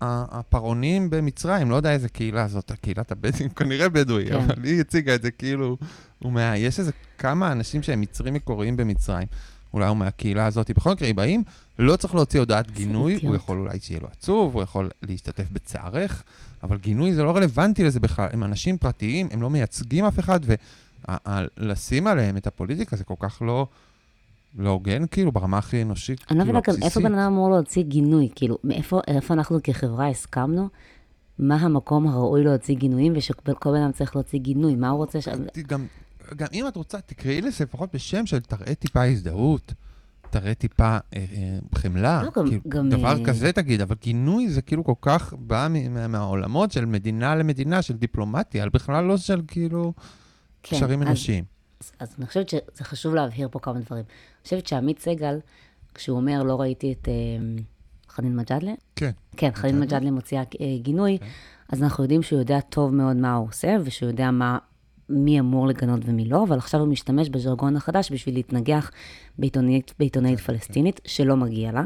ה- 0.00 0.38
הפרעונים 0.38 1.10
במצרים. 1.10 1.70
לא 1.70 1.76
יודע 1.76 1.92
איזה 1.92 2.08
קהילה 2.08 2.48
זאת, 2.48 2.70
הקהילת 2.70 3.12
הבדואים, 3.12 3.48
כנראה 3.58 3.88
בדואי, 3.88 4.26
כן. 4.28 4.34
אבל 4.34 4.64
היא 4.64 4.80
הציגה 4.80 5.14
את 5.14 5.22
זה 5.22 5.30
כאילו, 5.30 5.76
הוא 6.18 6.32
מה... 6.32 6.56
יש 6.56 6.78
איזה 6.78 6.92
כמה 7.18 7.52
אנשים 7.52 7.82
שהם 7.82 8.00
מצרים 8.00 8.34
מקוריים 8.34 8.76
במצרים. 8.76 9.26
אולי 9.74 9.88
הוא 9.88 9.96
מהקהילה 9.96 10.46
הזאת. 10.46 10.70
בכל 10.70 10.92
מקרה, 10.92 11.08
איברהים 11.08 11.42
לא 11.78 11.96
צריך 11.96 12.14
להוציא 12.14 12.40
הודעת 12.40 12.70
גינוי, 12.70 13.18
הוא. 13.22 13.34
יכול 13.36 13.58
אולי 13.58 13.78
שיהיה 13.80 14.00
לו 14.00 14.08
עצוב, 14.08 14.54
הוא 14.54 14.62
יכול 14.62 14.90
להשתתף 15.02 15.44
בצערך, 15.52 16.22
אבל 16.62 16.76
גינוי 16.78 17.14
זה 17.14 17.22
לא 17.22 17.36
רלוונטי 17.36 17.84
לזה 17.84 18.00
בכלל. 18.00 18.28
הם 18.32 18.44
אנשים 18.44 18.78
פרטיים, 18.78 19.28
הם 19.30 19.42
לא 19.42 19.50
מייצגים 19.50 20.04
אף 20.04 20.18
אחד, 20.18 20.40
ולשים 21.58 22.06
עליהם 22.06 22.36
את 22.36 22.46
הפוליטיקה 22.46 22.96
זה 22.96 23.04
כל 23.04 23.14
כך 23.18 23.42
לא... 23.42 23.66
לא 24.58 24.70
הוגן, 24.70 25.06
כאילו, 25.10 25.32
ברמה 25.32 25.58
הכי 25.58 25.82
אנושית, 25.82 26.24
אני 26.30 26.38
לא 26.38 26.44
כאילו, 26.44 26.58
מבינה 26.58 26.76
גם 26.78 26.82
איפה 26.86 27.00
בן 27.00 27.14
אדם 27.14 27.32
אמור 27.32 27.50
להוציא 27.50 27.82
גינוי, 27.82 28.28
כאילו, 28.34 28.58
מאיפה 28.64 29.00
איפה 29.08 29.34
אנחנו 29.34 29.58
כחברה 29.64 30.08
הסכמנו, 30.08 30.68
מה 31.38 31.54
המקום 31.56 32.06
הראוי 32.08 32.44
להוציא 32.44 32.74
גינויים, 32.74 33.12
ושכל 33.16 33.52
בן 33.70 33.82
אדם 33.82 33.92
צריך 33.92 34.16
להוציא 34.16 34.38
גינוי, 34.38 34.74
מה 34.76 34.88
הוא 34.88 34.98
רוצה 34.98 35.20
ש... 35.20 35.28
גם, 35.66 35.86
גם 36.36 36.46
אם 36.52 36.68
את 36.68 36.76
רוצה, 36.76 37.00
תקראי 37.00 37.40
לזה 37.40 37.64
לפחות 37.64 37.94
בשם 37.94 38.26
של 38.26 38.40
תראה 38.40 38.74
טיפה 38.74 39.04
הזדהות, 39.04 39.72
תראה 40.30 40.54
טיפה 40.54 40.84
אה, 40.84 40.98
אה, 41.14 41.58
חמלה, 41.74 42.22
לא, 42.22 42.30
גם- 42.36 42.46
כאילו, 42.48 42.60
גם, 42.68 42.88
דבר 42.90 43.18
אה, 43.20 43.24
כזה 43.24 43.52
תגיד, 43.52 43.80
אבל 43.80 43.94
גינוי 44.02 44.48
זה 44.48 44.62
כאילו 44.62 44.84
כל 44.84 44.94
כך 45.00 45.34
בא 45.38 45.68
מה- 45.90 46.08
מהעולמות 46.08 46.72
של 46.72 46.84
מדינה 46.84 47.34
למדינה, 47.34 47.82
של 47.82 47.96
דיפלומטיה, 47.96 48.68
בכלל 48.70 49.04
לא 49.04 49.16
של 49.16 49.40
כאילו 49.48 49.92
כן, 50.62 50.76
קשרים 50.76 51.02
אז- 51.02 51.08
אנושיים. 51.08 51.44
אז, 51.80 51.92
אז 52.00 52.14
אני 52.18 52.26
חושבת 52.26 52.48
שזה 52.48 52.60
חשוב 52.82 53.14
להבהיר 53.14 53.48
פה 53.50 53.58
כמה 53.58 53.80
דברים. 53.80 54.04
חושבת 54.44 54.66
שעמית 54.66 54.98
סגל, 54.98 55.38
כשהוא 55.94 56.16
אומר, 56.16 56.42
לא 56.42 56.60
ראיתי 56.60 56.92
את 56.92 57.08
אה, 57.08 57.12
חנין 58.08 58.36
מג'אדלה, 58.36 58.72
כן. 58.96 59.10
כן, 59.36 59.50
חנין 59.54 59.80
מג'אדלה. 59.80 60.10
מוציאה 60.10 60.42
אה, 60.60 60.76
גינוי, 60.82 61.18
כן. 61.18 61.26
אז 61.68 61.82
אנחנו 61.82 62.04
יודעים 62.04 62.22
שהוא 62.22 62.38
יודע 62.38 62.60
טוב 62.60 62.94
מאוד 62.94 63.16
מה 63.16 63.34
הוא 63.34 63.48
עושה, 63.48 63.76
ושהוא 63.84 64.10
יודע 64.10 64.30
מה, 64.30 64.58
מי 65.08 65.40
אמור 65.40 65.66
לגנות 65.66 66.00
ומי 66.04 66.24
לא, 66.24 66.44
אבל 66.44 66.58
עכשיו 66.58 66.80
הוא 66.80 66.88
משתמש 66.88 67.28
בז'רגון 67.28 67.76
החדש 67.76 68.12
בשביל 68.12 68.34
להתנגח 68.34 68.90
בעיתונאית, 69.38 69.94
בעיתונאית 69.98 70.40
כן, 70.40 70.44
פלסטינית, 70.44 71.00
שלא 71.04 71.36
מגיע 71.36 71.72
לה. 71.72 71.82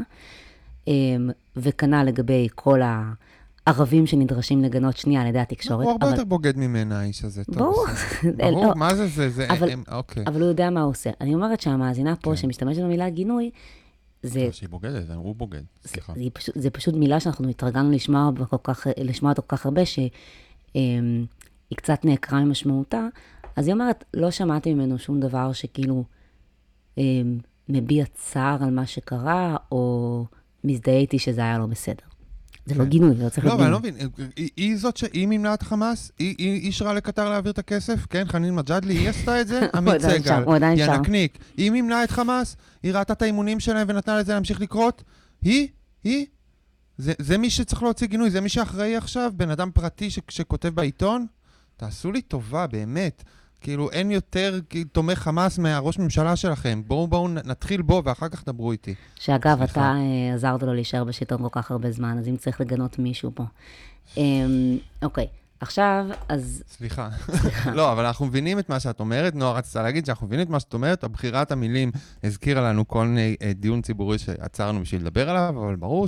אמ, 0.87 1.29
וכנ"ל 1.55 2.03
לגבי 2.03 2.47
כל 2.55 2.81
הערבים 3.67 4.07
שנדרשים 4.07 4.63
לגנות 4.63 4.97
שנייה 4.97 5.21
על 5.21 5.27
ידי 5.27 5.39
התקשורת. 5.39 5.83
הוא 5.83 5.91
הרבה 5.91 6.05
אבל- 6.05 6.13
יותר 6.13 6.23
בוגד 6.25 6.57
ממנה, 6.57 6.99
האיש 6.99 7.23
הזה. 7.23 7.41
ברור. 7.47 7.85
בסדר. 7.93 8.31
לא, 8.51 8.51
ברור, 8.51 8.73
מה 8.75 8.95
זה 8.95 9.07
זה? 9.07 9.29
זה... 9.29 9.47
אבל- 9.49 9.69
הם- 9.69 9.83
אוקיי. 9.91 10.23
אבל 10.27 10.41
הוא 10.41 10.49
יודע 10.49 10.69
מה 10.69 10.81
הוא 10.81 10.89
עושה. 10.91 11.09
אני 11.21 11.33
אומרת 11.35 11.61
שהמאזינה 11.61 12.15
פה, 12.15 12.29
כן. 12.29 12.35
שמשתמשת 12.35 12.81
במילה 12.81 13.09
גינוי, 13.09 13.49
זה, 14.23 14.47
שהיא 14.51 14.69
בוגדת, 14.69 15.09
הוא 15.15 15.35
בוגד, 15.35 15.61
סליחה. 15.85 16.13
זה, 16.15 16.21
פשוט, 16.33 16.55
זה 16.57 16.69
פשוט 16.69 16.95
מילה 16.95 17.19
שאנחנו 17.19 17.49
התרגלנו 17.49 17.91
לשמוע, 17.91 18.31
כך, 18.63 18.87
לשמוע 18.97 19.31
אותה 19.31 19.41
כל 19.41 19.55
כך 19.57 19.65
הרבה, 19.65 19.81
שהיא 19.85 20.09
קצת 21.75 22.05
נעקרה 22.05 22.39
ממשמעותה. 22.43 23.07
אז 23.55 23.67
היא 23.67 23.73
אומרת, 23.73 24.03
לא 24.13 24.31
שמעתי 24.31 24.73
ממנו 24.73 24.99
שום 24.99 25.19
דבר 25.19 25.53
שכאילו 25.53 26.03
אמ, 26.97 27.37
מביע 27.69 28.05
צער 28.13 28.63
על 28.63 28.69
מה 28.69 28.85
שקרה, 28.85 29.57
או 29.71 30.25
מזדהה 30.63 30.97
איתי 30.97 31.19
שזה 31.19 31.41
היה 31.41 31.57
לא 31.57 31.65
בסדר. 31.65 32.03
זה 32.67 32.75
לא. 32.75 32.85
גינוי, 32.85 33.15
זה 33.17 33.23
לא 33.23 33.29
צריך 33.29 33.45
לא, 33.45 33.51
להיות 33.51 33.61
אבל 33.61 33.73
אני 33.75 33.91
גינוי. 33.91 34.01
לא 34.01 34.27
מבין, 34.27 34.41
היא- 34.57 34.77
זאת 34.77 34.97
שהיא 34.97 35.27
מימנה 35.27 35.53
את 35.53 35.63
חמאס? 35.63 36.11
היא- 36.19 36.35
אישרה 36.39 36.93
לקטר 36.93 37.29
להעביר 37.29 37.51
את 37.51 37.59
הכסף? 37.59 38.05
כן, 38.09 38.23
חנין 38.27 38.55
מג'אדלי, 38.55 38.93
היא 38.93 39.09
עשתה 39.09 39.41
את 39.41 39.47
זה? 39.47 39.59
עמית 39.75 40.01
סגל, 40.01 40.23
שם, 40.23 40.41
הוא 40.45 40.55
עדיין 40.55 40.77
שם. 40.77 40.93
ינקניק. 40.93 41.37
היא 41.57 41.71
מימנה 41.71 42.03
את 42.03 42.11
חמאס? 42.11 42.55
היא 42.83 42.93
ראתה 42.93 43.13
את 43.13 43.21
האימונים 43.21 43.59
שלהם 43.59 43.87
ונתנה 43.89 44.17
לזה 44.19 44.33
להמשיך 44.33 44.61
לקרות? 44.61 45.03
היא? 45.41 45.67
היא? 46.03 46.25
זה, 46.97 47.13
זה 47.19 47.37
מי 47.37 47.49
שצריך 47.49 47.83
להוציא 47.83 48.07
גינוי, 48.07 48.29
זה 48.29 48.41
מי 48.41 48.49
שאחראי 48.49 48.95
עכשיו, 48.95 49.31
בן 49.35 49.49
אדם 49.49 49.71
פרטי 49.73 50.09
ש, 50.09 50.19
שכותב 50.29 50.69
בעיתון? 50.69 51.25
תעשו 51.77 52.11
לי 52.11 52.21
טובה, 52.21 52.67
באמת. 52.67 53.23
כאילו, 53.61 53.91
אין 53.91 54.11
יותר 54.11 54.59
תומך 54.91 55.19
חמאס 55.19 55.59
מהראש 55.59 55.99
ממשלה 55.99 56.35
שלכם. 56.35 56.81
בואו, 56.87 57.07
בואו 57.07 57.27
נתחיל 57.27 57.81
בו 57.81 58.01
ואחר 58.05 58.29
כך 58.29 58.45
דברו 58.45 58.71
איתי. 58.71 58.95
שאגב, 59.15 59.57
סליחה. 59.57 59.71
אתה 59.71 59.81
אה, 59.81 60.33
עזרת 60.33 60.63
לו 60.63 60.73
להישאר 60.73 61.03
בשלטון 61.03 61.37
כל 61.37 61.61
כך 61.61 61.71
הרבה 61.71 61.91
זמן, 61.91 62.17
אז 62.17 62.27
אם 62.27 62.37
צריך 62.37 62.61
לגנות 62.61 62.99
מישהו 62.99 63.31
פה. 63.35 63.43
אמ, 64.17 64.77
אוקיי, 65.03 65.27
עכשיו, 65.59 66.05
אז 66.29 66.63
סליחה. 66.67 67.09
לא, 67.73 67.91
אבל 67.91 68.05
אנחנו 68.05 68.25
מבינים 68.25 68.59
את 68.59 68.69
מה 68.69 68.79
שאת 68.79 68.99
אומרת. 68.99 69.35
נועה 69.35 69.53
רצתה 69.53 69.81
להגיד 69.81 70.05
שאנחנו 70.05 70.27
מבינים 70.27 70.45
את 70.45 70.51
מה 70.51 70.59
שאת 70.59 70.73
אומרת. 70.73 71.03
הבחירת 71.03 71.51
המילים 71.51 71.91
הזכירה 72.23 72.61
לנו 72.61 72.87
כל 72.87 73.07
מיני 73.07 73.35
אה, 73.41 73.51
דיון 73.55 73.81
ציבורי 73.81 74.17
שעצרנו 74.17 74.81
בשביל 74.81 75.01
לדבר 75.01 75.29
עליו, 75.29 75.55
אבל 75.65 75.75
ברור 75.75 76.07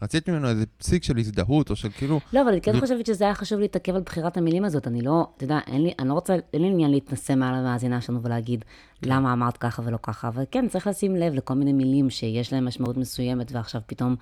שרצית 0.00 0.28
ממנו 0.28 0.48
איזה 0.48 0.64
פסיק 0.78 1.02
של 1.02 1.18
הזדהות, 1.18 1.70
או 1.70 1.76
של 1.76 1.88
כאילו... 1.90 2.20
לא, 2.32 2.42
אבל 2.42 2.48
אני 2.48 2.60
כן 2.60 2.80
חושבת 2.80 3.06
שזה 3.06 3.24
היה 3.24 3.34
חשוב 3.34 3.60
להתעכב 3.60 3.94
על 3.94 4.02
בחירת 4.02 4.36
המילים 4.36 4.64
הזאת. 4.64 4.86
אני 4.86 5.02
לא, 5.02 5.26
אתה 5.36 5.44
יודע, 5.44 5.58
אין 5.66 5.82
לי, 5.82 5.92
אני 5.98 6.08
לא 6.08 6.14
רוצה, 6.14 6.36
אין 6.52 6.62
לי 6.62 6.68
עניין 6.68 6.90
להתנשא 6.90 7.34
מעל 7.34 7.54
המאזינה 7.54 8.00
שלנו 8.00 8.22
ולהגיד 8.22 8.64
למה 9.02 9.32
אמרת 9.32 9.56
ככה 9.56 9.82
ולא 9.84 9.98
ככה, 10.02 10.28
אבל 10.28 10.44
כן, 10.50 10.68
צריך 10.68 10.86
לשים 10.86 11.16
לב 11.16 11.34
לכל 11.34 11.54
מיני 11.54 11.72
מילים 11.72 12.10
שיש 12.10 12.52
להן 12.52 12.64
משמעות 12.64 12.96
מסוימת, 12.96 13.52
ועכשיו 13.52 13.80
פתאום 13.86 14.16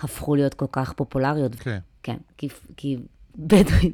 הפכו 0.00 0.34
להיות 0.34 0.54
כל 0.54 0.66
כך 0.72 0.92
פופולריות. 0.92 1.54
כן. 1.54 1.78
כן, 2.02 2.16
כי, 2.36 2.48
כי 2.76 2.96
בדואי, 3.38 3.92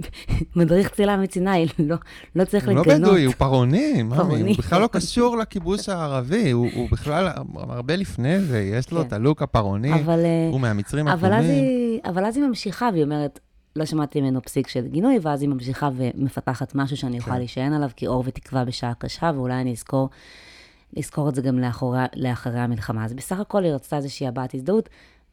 מדריך 0.56 0.88
צלילה 0.88 1.16
מסיני, 1.16 1.66
לא, 1.78 1.96
לא 2.36 2.44
צריך 2.44 2.68
הוא 2.68 2.74
לא 2.74 2.82
לגנות. 2.82 3.00
בדואי, 3.00 3.24
הוא 3.24 3.34
פרעוני, 3.34 4.04
פרעוני. 4.10 4.40
הוא 4.40 4.58
בכלל 4.58 4.80
לא 4.80 4.86
קשור 4.86 5.36
לכיבוש 5.36 5.88
הערבי, 5.88 6.50
הוא 6.50 6.68
הוא 6.74 6.88
בכלל 6.90 7.28
הרבה 7.54 7.96
לפני 7.96 8.40
זה, 8.40 8.60
יש 8.60 8.92
לו 8.92 9.00
כן. 9.00 9.06
את 9.06 9.12
הלוק 9.12 9.42
הפרעוני, 9.42 9.94
אבל, 9.94 10.24
אה, 10.24 10.48
הוא 10.52 10.60
מהמצרים. 10.60 11.08
היא, 11.08 12.00
אבל 12.04 12.24
אז 12.24 12.36
היא 12.36 12.44
ממשיכה, 12.44 12.88
והיא 12.92 13.04
אומרת, 13.04 13.40
לא 13.76 13.84
שמעתי 13.84 14.20
ממנו 14.20 14.42
פסיק 14.42 14.68
של 14.68 14.86
גינוי, 14.86 15.18
ואז 15.22 15.42
היא 15.42 15.48
ממשיכה 15.48 15.88
ומפתחת 15.96 16.74
משהו 16.74 16.96
שאני 16.96 17.18
אוכל 17.18 17.30
כן. 17.30 17.38
להישען 17.38 17.72
עליו, 17.72 17.90
כי 17.96 18.06
אור 18.06 18.24
ותקווה 18.26 18.64
בשעה 18.64 18.94
קשה, 18.94 19.30
ואולי 19.34 19.60
אני 19.60 19.72
אזכור, 19.72 20.10
לזכור 20.96 21.28
את 21.28 21.34
זה 21.34 21.42
גם 21.42 21.58
לאחורי, 21.58 21.98
לאחרי 22.16 22.60
המלחמה. 22.60 23.04
אז 23.04 23.12
בסך 23.12 23.40
הכל 23.40 23.64
היא 23.64 23.72
רצתה 23.72 23.96
איזושהי 23.96 24.26
הבעת 24.26 24.54
הזדהות, 24.54 24.88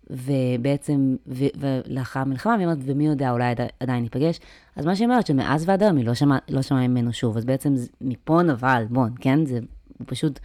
ובעצם, 0.09 1.15
ולאחר 1.27 2.19
המלחמה, 2.19 2.53
והיא 2.55 2.65
אומרת, 2.65 2.77
ומי 2.81 3.07
יודע, 3.07 3.31
אולי 3.31 3.45
עדי, 3.45 3.65
עדיין 3.79 4.03
ניפגש. 4.03 4.39
אז 4.75 4.85
מה 4.85 4.95
שהיא 4.95 5.05
אומרת, 5.05 5.27
שמאז 5.27 5.69
ועד 5.69 5.83
היום 5.83 5.97
היא 5.97 6.05
לא 6.05 6.13
שמעה 6.13 6.37
לא 6.49 6.61
שמעה 6.61 6.87
ממנו 6.87 7.13
שוב, 7.13 7.37
אז 7.37 7.45
בעצם 7.45 7.75
מפה 8.01 8.41
נבע 8.41 8.71
עלבון, 8.71 9.13
כן? 9.19 9.45
זה, 9.45 9.59
הוא 9.97 10.07
פשוט, 10.07 10.39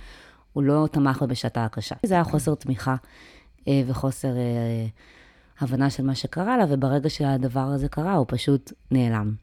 הוא 0.53 0.63
לא 0.63 0.89
תמך 0.93 1.21
בה 1.21 1.27
בשעתה 1.27 1.65
הקשה. 1.65 1.95
זה 2.03 2.15
היה 2.15 2.25
חוסר 2.25 2.55
תמיכה 2.55 2.97
אה, 3.69 3.83
וחוסר 3.87 4.37
אה, 4.37 4.87
הבנה 5.61 5.91
של 5.91 6.05
מה 6.05 6.15
שקרה 6.15 6.57
לה, 6.57 6.65
וברגע 6.69 7.11
שהדבר 7.11 7.61
הזה 7.61 7.89
קרה, 7.89 8.15
הוא 8.15 8.27
פשוט 8.29 8.73
נעלם. 8.91 9.35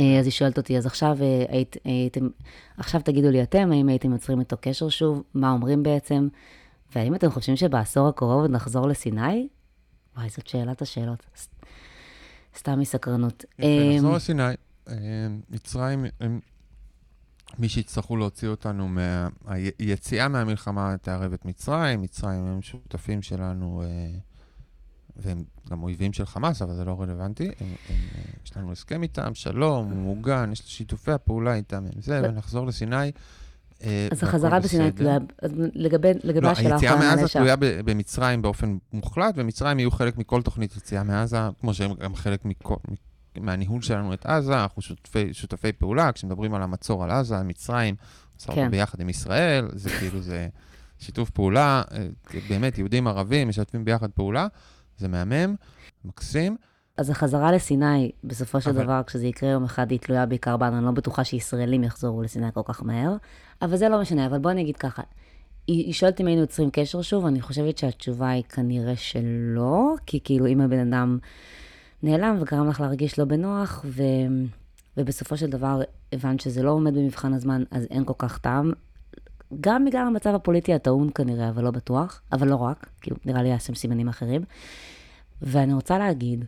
אה, 0.00 0.18
אז 0.18 0.26
היא 0.26 0.32
שואלת 0.32 0.58
אותי, 0.58 0.78
אז 0.78 0.86
עכשיו 0.86 1.16
אה, 1.20 1.44
היית, 1.48 1.76
הייתם, 1.84 2.28
עכשיו 2.76 3.00
תגידו 3.00 3.30
לי 3.30 3.42
אתם, 3.42 3.72
האם 3.72 3.88
הייתם 3.88 4.12
יוצרים 4.12 4.40
איתו 4.40 4.56
קשר 4.60 4.88
שוב? 4.88 5.22
מה 5.34 5.50
אומרים 5.50 5.82
בעצם? 5.82 6.28
והאם 6.94 7.14
אתם 7.14 7.30
חושבים 7.30 7.56
שבעשור 7.56 8.08
הקרוב 8.08 8.40
עוד 8.40 8.50
נחזור 8.50 8.88
לסיני? 8.88 9.48
וואי, 10.16 10.28
זאת 10.28 10.46
שאלת 10.46 10.82
השאלות. 10.82 11.26
ס- 11.36 11.48
סתם 12.58 12.80
מסקרנות. 12.80 13.44
אה, 13.62 13.90
נחזור 13.94 14.14
לסיני. 14.14 14.42
אה, 14.88 14.94
מצרים, 15.50 16.04
מי 17.58 17.68
שיצטרכו 17.68 18.16
להוציא 18.16 18.48
אותנו 18.48 18.88
מה... 18.88 19.28
היציאה 19.78 20.28
מהמלחמה 20.28 20.94
תערב 21.02 21.32
את 21.32 21.44
מצרים, 21.44 22.02
מצרים 22.02 22.44
הם 22.46 22.62
שותפים 22.62 23.22
שלנו, 23.22 23.82
אה, 23.84 24.18
והם 25.16 25.44
גם 25.70 25.82
אויבים 25.82 26.12
של 26.12 26.26
חמאס, 26.26 26.62
אבל 26.62 26.74
זה 26.74 26.84
לא 26.84 27.00
רלוונטי. 27.00 27.44
הם, 27.44 27.52
הם, 27.60 27.96
אה, 28.14 28.22
יש 28.44 28.56
לנו 28.56 28.72
הסכם 28.72 29.02
איתם, 29.02 29.34
שלום, 29.34 29.86
הוא 29.90 29.96
מוגן, 29.96 30.52
יש 30.52 30.62
שיתופי 30.66 31.12
הפעולה 31.12 31.54
איתם, 31.54 31.84
הם 31.84 32.00
זה, 32.02 32.20
ונחזור 32.24 32.66
לסיני. 32.66 33.10
אה, 33.84 34.08
אז 34.10 34.22
החזרה 34.22 34.60
בסיני 34.60 34.90
בסדר. 34.90 34.96
תלויה, 34.96 35.18
לגבי, 35.74 36.12
לגבי 36.24 36.40
לא, 36.40 36.48
השאלה 36.50 36.74
היציאה 36.74 36.92
האחרונה, 36.92 37.16
מעזה. 37.16 37.28
תלויה 37.28 37.56
במצרים 37.56 38.42
באופן 38.42 38.76
מוחלט, 38.92 39.34
ומצרים 39.36 39.78
יהיו 39.78 39.90
חלק 39.90 40.18
מכל 40.18 40.42
תוכנית 40.42 40.76
יציאה 40.76 41.02
מעזה, 41.02 41.38
כמו 41.60 41.74
שהם 41.74 41.94
גם 41.94 42.14
חלק 42.14 42.44
מכל, 42.44 42.74
מהניהול 43.40 43.82
שלנו 43.82 44.14
את 44.14 44.26
עזה, 44.26 44.62
אנחנו 44.62 44.82
שותפי, 44.82 45.34
שותפי 45.34 45.72
פעולה, 45.72 46.12
כשמדברים 46.12 46.54
על 46.54 46.62
המצור 46.62 47.04
על 47.04 47.10
עזה, 47.10 47.42
מצרים, 47.42 47.94
עושה 48.36 48.52
כן. 48.52 48.60
אותו 48.60 48.70
ביחד 48.70 49.00
עם 49.00 49.08
ישראל, 49.08 49.68
זה 49.72 49.90
כאילו, 49.90 50.20
זה 50.20 50.48
שיתוף 50.98 51.30
פעולה, 51.30 51.82
אה, 51.92 52.06
באמת, 52.48 52.78
יהודים 52.78 53.06
ערבים 53.06 53.48
משתפים 53.48 53.84
ביחד 53.84 54.10
פעולה, 54.10 54.46
זה 54.98 55.08
מהמם, 55.08 55.54
מקסים. 56.04 56.56
אז 56.96 57.10
החזרה 57.10 57.52
לסיני, 57.52 58.10
בסופו 58.24 58.60
של 58.60 58.70
אבל- 58.70 58.82
דבר, 58.84 59.00
כשזה 59.06 59.26
יקרה 59.26 59.50
יום 59.50 59.64
אחד, 59.64 59.90
היא 59.90 59.98
תלויה 59.98 60.26
בעיקר 60.26 60.56
בנו. 60.56 60.76
אני 60.78 60.84
לא 60.84 60.90
בטוחה 60.90 61.24
שישראלים 61.24 61.84
יחזרו 61.84 62.22
לסיני 62.22 62.46
כל 62.54 62.60
כך 62.64 62.82
מהר, 62.82 63.16
אבל 63.62 63.76
זה 63.76 63.88
לא 63.88 64.00
משנה. 64.00 64.26
אבל 64.26 64.38
בואי 64.38 64.54
נגיד 64.54 64.76
ככה, 64.76 65.02
היא, 65.66 65.84
היא 65.86 65.92
שואלת 65.92 66.20
אם 66.20 66.26
היינו 66.26 66.40
יוצרים 66.40 66.70
קשר 66.72 67.02
שוב, 67.02 67.26
אני 67.26 67.40
חושבת 67.40 67.78
שהתשובה 67.78 68.28
היא 68.30 68.42
כנראה 68.42 68.96
שלא, 68.96 69.94
כי 70.06 70.20
כאילו 70.24 70.46
אם 70.46 70.60
הבן 70.60 70.92
אדם 70.92 71.18
נעלם 72.02 72.36
וגרם 72.40 72.68
לך 72.68 72.80
להרגיש 72.80 73.18
לא 73.18 73.24
בנוח, 73.24 73.84
ו, 73.84 74.02
ובסופו 74.96 75.36
של 75.36 75.50
דבר 75.50 75.80
הבנת 76.12 76.40
שזה 76.40 76.62
לא 76.62 76.70
עומד 76.70 76.94
במבחן 76.94 77.34
הזמן, 77.34 77.62
אז 77.70 77.86
אין 77.90 78.04
כל 78.04 78.14
כך 78.18 78.38
טעם. 78.38 78.72
גם 79.60 79.84
בגלל 79.84 80.06
המצב 80.06 80.34
הפוליטי 80.34 80.74
הטעון 80.74 81.10
כנראה, 81.14 81.48
אבל 81.48 81.64
לא 81.64 81.70
בטוח, 81.70 82.20
אבל 82.32 82.48
לא 82.48 82.56
רק, 82.56 82.86
כאילו 83.00 83.16
נראה 83.24 83.42
לי 83.42 83.48
היה 83.48 83.58
שם 83.58 83.74
סימנים 83.74 84.08
אחרים. 84.08 84.42
ואני 85.42 85.74
רוצה 85.74 85.98
להגיד 85.98 86.44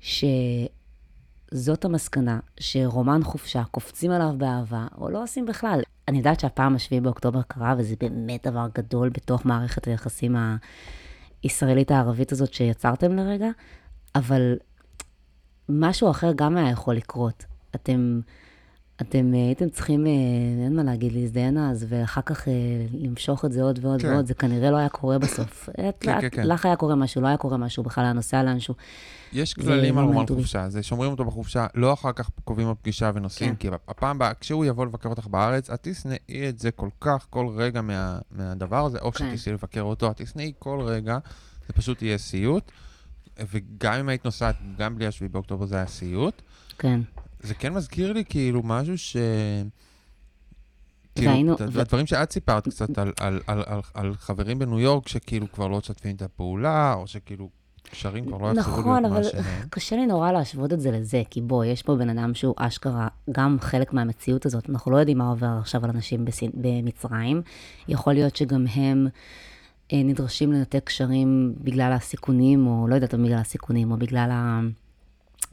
שזאת 0.00 1.84
המסקנה, 1.84 2.40
שרומן 2.60 3.20
חופשה, 3.24 3.62
קופצים 3.70 4.10
עליו 4.10 4.34
באהבה, 4.38 4.86
או 4.98 5.10
לא 5.10 5.22
עושים 5.22 5.46
בכלל. 5.46 5.80
אני 6.08 6.18
יודעת 6.18 6.40
שהפעם 6.40 6.74
השביעי 6.74 7.00
באוקטובר 7.00 7.42
קרה, 7.42 7.74
וזה 7.78 7.94
באמת 8.00 8.46
דבר 8.46 8.66
גדול 8.74 9.08
בתוך 9.08 9.46
מערכת 9.46 9.86
היחסים 9.86 10.36
ה... 10.36 10.56
הישראלית-הערבית 11.42 12.32
הזאת 12.32 12.52
שיצרתם 12.54 13.16
לרגע, 13.16 13.48
אבל 14.14 14.56
משהו 15.68 16.10
אחר 16.10 16.32
גם 16.36 16.56
היה 16.56 16.70
יכול 16.70 16.94
לקרות. 16.94 17.44
אתם, 17.74 18.20
אתם 19.00 19.34
אה, 19.34 19.38
הייתם 19.38 19.68
צריכים, 19.68 20.06
אה, 20.06 20.10
אין 20.64 20.76
מה 20.76 20.82
להגיד, 20.82 21.12
להזדיין 21.12 21.58
אז, 21.58 21.86
ואחר 21.88 22.20
כך 22.20 22.48
אה, 22.48 22.52
למשוך 23.00 23.44
את 23.44 23.52
זה 23.52 23.62
עוד 23.62 23.78
ועוד 23.82 24.02
כן. 24.02 24.12
ועוד, 24.12 24.26
זה 24.26 24.34
כנראה 24.34 24.70
לא 24.70 24.76
היה 24.76 24.88
קורה 24.88 25.18
בסוף. 25.18 25.68
את- 25.88 25.96
כן, 26.00 26.16
את- 26.16 26.20
כן, 26.20 26.28
כן. 26.30 26.46
לך 26.46 26.66
היה 26.66 26.76
קורה 26.76 26.94
משהו, 26.94 27.20
לא 27.22 27.26
היה 27.26 27.36
קורה 27.36 27.56
משהו, 27.56 27.82
בכלל 27.82 28.04
היה 28.04 28.12
נוסע 28.12 28.42
לאנשהו. 28.42 28.74
יש 29.32 29.54
כללים 29.54 29.70
לא 29.94 30.00
על 30.00 30.06
רומן 30.06 30.16
מעניין 30.16 30.20
אותי. 30.20 30.34
חופשה, 30.42 30.68
זה 30.68 30.82
שומרים 30.82 31.10
אותו 31.10 31.24
בחופשה, 31.24 31.66
לא 31.74 31.92
אחר 31.92 32.12
כך 32.12 32.30
קובעים 32.44 32.68
לו 32.68 32.74
פגישה 32.82 33.10
ונוסעים, 33.14 33.50
כן. 33.56 33.70
כי 33.70 33.86
הפעם 33.88 34.16
הבאה, 34.16 34.34
כשהוא 34.34 34.64
יבוא 34.64 34.86
לבקר 34.86 35.08
אותך 35.08 35.26
בארץ, 35.26 35.70
את 35.70 35.78
תשנאי 35.82 36.16
את 36.48 36.58
זה 36.58 36.70
כל 36.70 36.88
כך, 37.00 37.26
כל 37.30 37.46
רגע 37.56 37.80
מה, 37.80 38.18
מהדבר 38.30 38.84
הזה, 38.84 38.98
או 38.98 39.12
כן. 39.12 39.28
שתיסעי 39.28 39.52
לבקר 39.52 39.80
אותו, 39.82 40.10
את 40.10 40.16
תשנאי 40.16 40.52
כל 40.58 40.80
רגע, 40.84 41.18
זה 41.66 41.72
פשוט 41.72 42.02
יהיה 42.02 42.18
סיוט. 42.18 42.70
וגם 43.52 43.94
אם 43.94 44.08
היית 44.08 44.24
נוסעת, 44.24 44.56
גם 44.78 44.94
בלי 44.96 45.06
השביעי 45.06 45.28
באוקטובר 45.28 45.66
זה 45.66 45.76
היה 45.76 45.86
סיוט. 45.86 46.42
כן. 46.78 47.00
זה 47.40 47.54
כן 47.54 47.72
מזכיר 47.72 48.12
לי 48.12 48.24
כאילו 48.24 48.62
משהו 48.64 48.98
ש... 48.98 49.16
כאילו, 51.14 51.56
הדברים 51.80 52.06
שאת 52.06 52.32
סיפרת 52.32 52.68
קצת 52.68 52.98
על, 52.98 53.12
על, 53.20 53.40
על, 53.46 53.62
על, 53.66 53.80
על 53.94 54.14
חברים 54.14 54.58
בניו 54.58 54.80
יורק 54.80 55.08
שכאילו 55.08 55.52
כבר 55.52 55.68
לא 55.68 55.78
משתפים 55.78 56.16
את 56.16 56.22
הפעולה, 56.22 56.94
או 56.94 57.06
שכאילו 57.06 57.48
קשרים 57.90 58.26
כבר 58.26 58.38
לא 58.38 58.48
יחזרו 58.48 58.80
נכון, 58.80 59.02
להיות 59.02 59.12
אבל 59.12 59.22
מה 59.22 59.24
שהם. 59.24 59.68
קשה 59.70 59.96
לי 59.96 60.06
נורא 60.06 60.32
להשוות 60.32 60.72
את 60.72 60.80
זה 60.80 60.90
לזה, 60.90 61.22
כי 61.30 61.40
בוא, 61.40 61.64
יש 61.64 61.82
פה 61.82 61.96
בן 61.96 62.18
אדם 62.18 62.34
שהוא 62.34 62.54
אשכרה 62.56 63.08
גם 63.30 63.56
חלק 63.60 63.92
מהמציאות 63.92 64.46
הזאת. 64.46 64.70
אנחנו 64.70 64.90
לא 64.90 64.96
יודעים 64.96 65.18
מה 65.18 65.28
עובר 65.28 65.56
עכשיו 65.60 65.84
על 65.84 65.90
אנשים 65.90 66.24
בסין, 66.24 66.50
במצרים. 66.54 67.42
יכול 67.88 68.12
להיות 68.12 68.36
שגם 68.36 68.66
הם 68.74 69.06
אה, 69.92 70.02
נדרשים 70.02 70.52
לנתק 70.52 70.84
קשרים 70.84 71.54
בגלל 71.58 71.92
הסיכונים, 71.92 72.66
או 72.66 72.88
לא 72.88 72.94
יודעת 72.94 73.14
בגלל 73.14 73.38
הסיכונים, 73.38 73.90
או 73.90 73.96
בגלל 73.96 74.30
ה... 74.32 74.60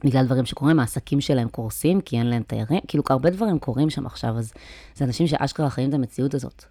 בגלל 0.04 0.26
דברים 0.26 0.46
שקורים, 0.46 0.80
העסקים 0.80 1.20
שלהם 1.20 1.48
קורסים, 1.48 2.00
כי 2.00 2.18
אין 2.18 2.26
להם 2.26 2.42
תיירים, 2.42 2.80
כאילו 2.88 3.04
הרבה 3.10 3.30
דברים 3.30 3.58
קורים 3.58 3.90
שם 3.90 4.06
עכשיו, 4.06 4.38
אז 4.38 4.52
זה 4.94 5.04
אנשים 5.04 5.26
שאשכרה 5.26 5.70
חיים 5.70 5.88
את 5.88 5.94
המציאות 5.94 6.34
הזאת. 6.34 6.64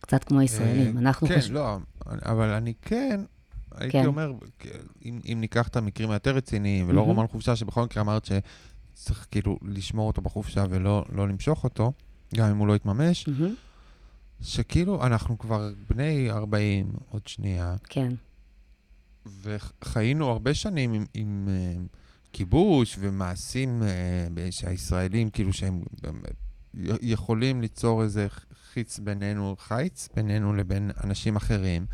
קצת 0.00 0.24
כמו 0.24 0.40
הישראלים. 0.40 0.96
אה, 0.96 1.02
אנחנו 1.02 1.28
כן, 1.28 1.36
חושבים... 1.36 1.54
לא, 1.54 1.76
אבל 2.06 2.48
אני 2.48 2.74
כן, 2.82 3.20
הייתי 3.74 3.92
כן. 3.92 4.06
אומר, 4.06 4.32
אם, 5.04 5.20
אם 5.32 5.38
ניקח 5.40 5.68
את 5.68 5.76
המקרים 5.76 6.10
היותר 6.10 6.36
רציניים, 6.36 6.88
ולא 6.88 6.96
מהמם. 6.96 7.08
רומן 7.08 7.26
חופשה, 7.26 7.56
שבכל 7.56 7.82
מקרה 7.84 8.02
אמרת 8.02 8.24
שצריך 8.24 9.26
כאילו 9.30 9.58
לשמור 9.62 10.06
אותו 10.06 10.22
בחופשה 10.22 10.64
ולא 10.70 11.04
לא 11.12 11.28
למשוך 11.28 11.64
אותו, 11.64 11.92
גם 12.34 12.50
אם 12.50 12.56
הוא 12.56 12.66
לא 12.66 12.76
יתממש, 12.76 13.28
מהמם, 13.28 13.54
שכאילו 14.42 15.06
אנחנו 15.06 15.38
כבר 15.38 15.70
בני 15.90 16.30
40 16.30 16.92
עוד 17.10 17.26
שנייה, 17.26 17.76
כן, 17.84 18.12
וחיינו 19.42 20.30
הרבה 20.30 20.54
שנים 20.54 20.92
עם, 20.92 21.04
עם 21.14 21.48
uh, 21.48 21.96
כיבוש 22.36 22.96
ומעשים 23.00 23.82
uh, 23.82 24.40
שהישראלים, 24.50 25.30
כאילו 25.30 25.52
שהם 25.52 25.82
יכולים 27.02 27.60
ליצור 27.60 28.02
איזה 28.02 28.26
חיץ 28.72 28.98
בינינו, 28.98 29.56
חיץ 29.58 30.08
בינינו 30.16 30.54
לבין 30.54 30.90
אנשים 31.04 31.36
אחרים. 31.36 31.86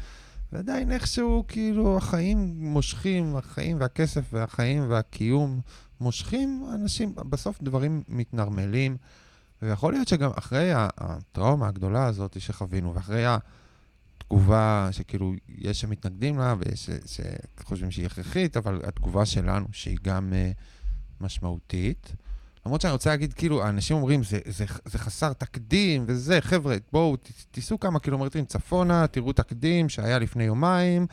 ועדיין 0.53 0.93
איכשהו, 0.93 1.45
כאילו, 1.49 1.97
החיים 1.97 2.55
מושכים, 2.57 3.37
החיים 3.37 3.81
והכסף 3.81 4.25
והחיים 4.33 4.91
והקיום 4.91 5.61
מושכים 6.01 6.67
אנשים, 6.75 7.15
בסוף 7.15 7.63
דברים 7.63 8.03
מתנרמלים. 8.09 8.97
ויכול 9.63 9.93
להיות 9.93 10.09
שגם 10.09 10.31
אחרי 10.39 10.73
ה- 10.73 10.89
הטראומה 10.99 11.69
הגדולה 11.69 12.07
הזאת 12.07 12.41
שחווינו, 12.41 12.95
ואחרי 12.95 13.25
התגובה 14.33 14.89
שכאילו, 14.93 15.33
יש 15.49 15.81
שמתנגדים 15.81 16.39
לה 16.39 16.55
ויש 16.59 16.91
ש- 17.07 17.21
שחושבים 17.61 17.91
שהיא 17.91 18.07
הכרחית, 18.07 18.57
אבל 18.57 18.81
התגובה 18.85 19.27
שלנו, 19.27 19.67
שהיא 19.73 19.99
גם 20.03 20.33
uh, 20.33 21.25
משמעותית. 21.25 22.13
למרות 22.67 22.81
שאני 22.81 22.93
רוצה 22.93 23.11
להגיד, 23.11 23.33
כאילו, 23.33 23.65
האנשים 23.65 23.97
אומרים, 23.97 24.23
זה, 24.23 24.39
זה, 24.47 24.65
זה 24.85 24.99
חסר 24.99 25.33
תקדים 25.33 26.05
וזה, 26.09 26.41
חבר'ה, 26.41 26.77
בואו, 26.93 27.17
תיסעו 27.51 27.81
כמה 27.81 27.99
קילומטרים 27.99 28.45
צפונה, 28.45 29.07
תראו 29.07 29.33
תקדים 29.33 29.89
שהיה 29.89 30.19
לפני 30.19 30.45
יומיים, 30.45 31.07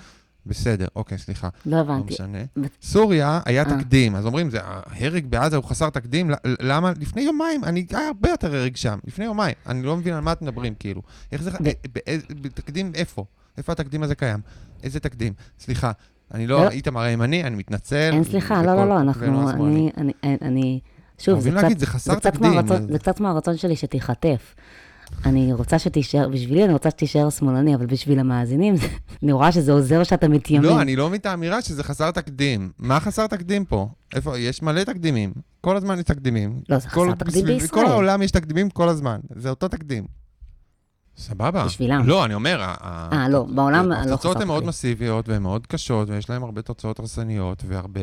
בסדר, 0.45 0.85
אוקיי, 0.95 1.17
סליחה, 1.17 1.49
לא 1.65 1.71
לא 1.77 1.81
הבנתי. 1.81 2.13
משנה. 2.13 2.37
ו- 2.57 2.61
סוריה 2.81 3.39
היה 3.45 3.63
אה. 3.63 3.77
תקדים, 3.77 4.15
אז 4.15 4.25
אומרים, 4.25 4.49
זה, 4.49 4.59
ההרג 4.63 5.25
בעזה 5.25 5.55
הוא 5.55 5.63
חסר 5.65 5.89
תקדים, 5.89 6.31
למה? 6.61 6.91
לפני 6.99 7.21
יומיים, 7.21 7.63
אני, 7.63 7.85
היה 7.91 8.07
הרבה 8.07 8.29
יותר 8.29 8.55
הרג 8.55 8.75
שם, 8.75 8.99
לפני 9.07 9.25
יומיים, 9.25 9.55
אני 9.67 9.83
לא 9.83 9.97
מבין 9.97 10.13
על 10.13 10.19
מה 10.21 10.31
אתם 10.31 10.45
מדברים, 10.45 10.73
כאילו. 10.79 11.01
איך 11.31 11.41
זה, 11.41 11.51
אה, 11.51 11.71
באיזה- 11.93 12.25
בתקדים 12.41 12.91
איפה? 12.95 13.25
איפה 13.57 13.71
התקדים 13.71 14.03
הזה 14.03 14.15
קיים? 14.15 14.39
איזה 14.83 14.99
תקדים? 14.99 15.33
סליחה, 15.59 15.91
אני 16.33 16.47
לא. 16.47 16.63
לא, 16.63 16.69
איתמר 16.69 17.01
הימני, 17.01 17.43
אני 17.43 17.55
מתנצל. 17.55 18.09
אין 18.13 18.23
סליחה, 18.23 18.63
לא, 18.63 18.75
לא, 18.75 18.89
לא, 18.89 18.99
אנחנו. 19.01 19.79
אני, 20.41 20.79
שוב, 21.17 21.39
זה 21.39 21.51
קצת, 21.85 22.27
תקדים. 22.27 22.51
זה 22.91 22.99
קצת 22.99 23.19
מהרצון 23.19 23.57
שלי 23.57 23.75
שתיחטף. 23.75 24.55
אני 25.25 25.53
רוצה 25.53 25.79
שתישאר, 25.79 26.29
בשבילי 26.29 26.65
אני 26.65 26.73
רוצה 26.73 26.89
שתישאר 26.89 27.29
שמאלני, 27.29 27.75
אבל 27.75 27.85
בשביל 27.85 28.19
המאזינים, 28.19 28.75
אני 29.23 29.31
רואה 29.31 29.51
שזה 29.51 29.71
עוזר 29.71 30.03
שאתה 30.03 30.27
מתיימם. 30.27 30.63
לא, 30.65 30.81
אני 30.81 30.95
לא 30.95 31.07
מבין 31.07 31.19
את 31.19 31.25
האמירה 31.25 31.61
שזה 31.61 31.83
חסר 31.83 32.11
תקדים. 32.11 32.71
מה 32.79 32.99
חסר 32.99 33.27
תקדים 33.27 33.65
פה? 33.65 33.87
איפה? 34.15 34.37
יש 34.37 34.61
מלא 34.61 34.83
תקדימים. 34.83 35.33
כל 35.61 35.77
הזמן 35.77 35.97
יש 35.97 36.03
תקדימים. 36.03 36.61
לא, 36.69 36.77
זה 36.79 36.89
כל- 36.89 37.07
חסר 37.07 37.15
תקדים 37.25 37.45
בישראל. 37.45 37.69
בכל 37.69 37.91
העולם 37.91 38.21
יש 38.21 38.31
תקדימים 38.31 38.69
כל 38.69 38.89
הזמן. 38.89 39.19
זה 39.35 39.49
אותו 39.49 39.67
תקדים. 39.67 40.05
סבבה. 41.17 41.65
בשבילם. 41.65 42.07
לא, 42.07 42.25
אני 42.25 42.33
אומר, 42.33 42.61
אה, 42.61 43.27
לא, 43.29 43.43
בעולם 43.55 43.89
לא 43.89 43.95
התוצאות 43.95 44.35
חסר 44.35 44.41
הן 44.41 44.47
מאוד 44.47 44.57
תקדים. 44.59 44.69
מסיביות 44.69 45.29
והן 45.29 45.41
מאוד 45.41 45.67
קשות, 45.67 46.09
ויש 46.09 46.29
להן 46.29 46.41
הרבה 46.43 46.61
תוצאות 46.61 46.99
הרסניות, 46.99 47.63
והרבה 47.67 48.01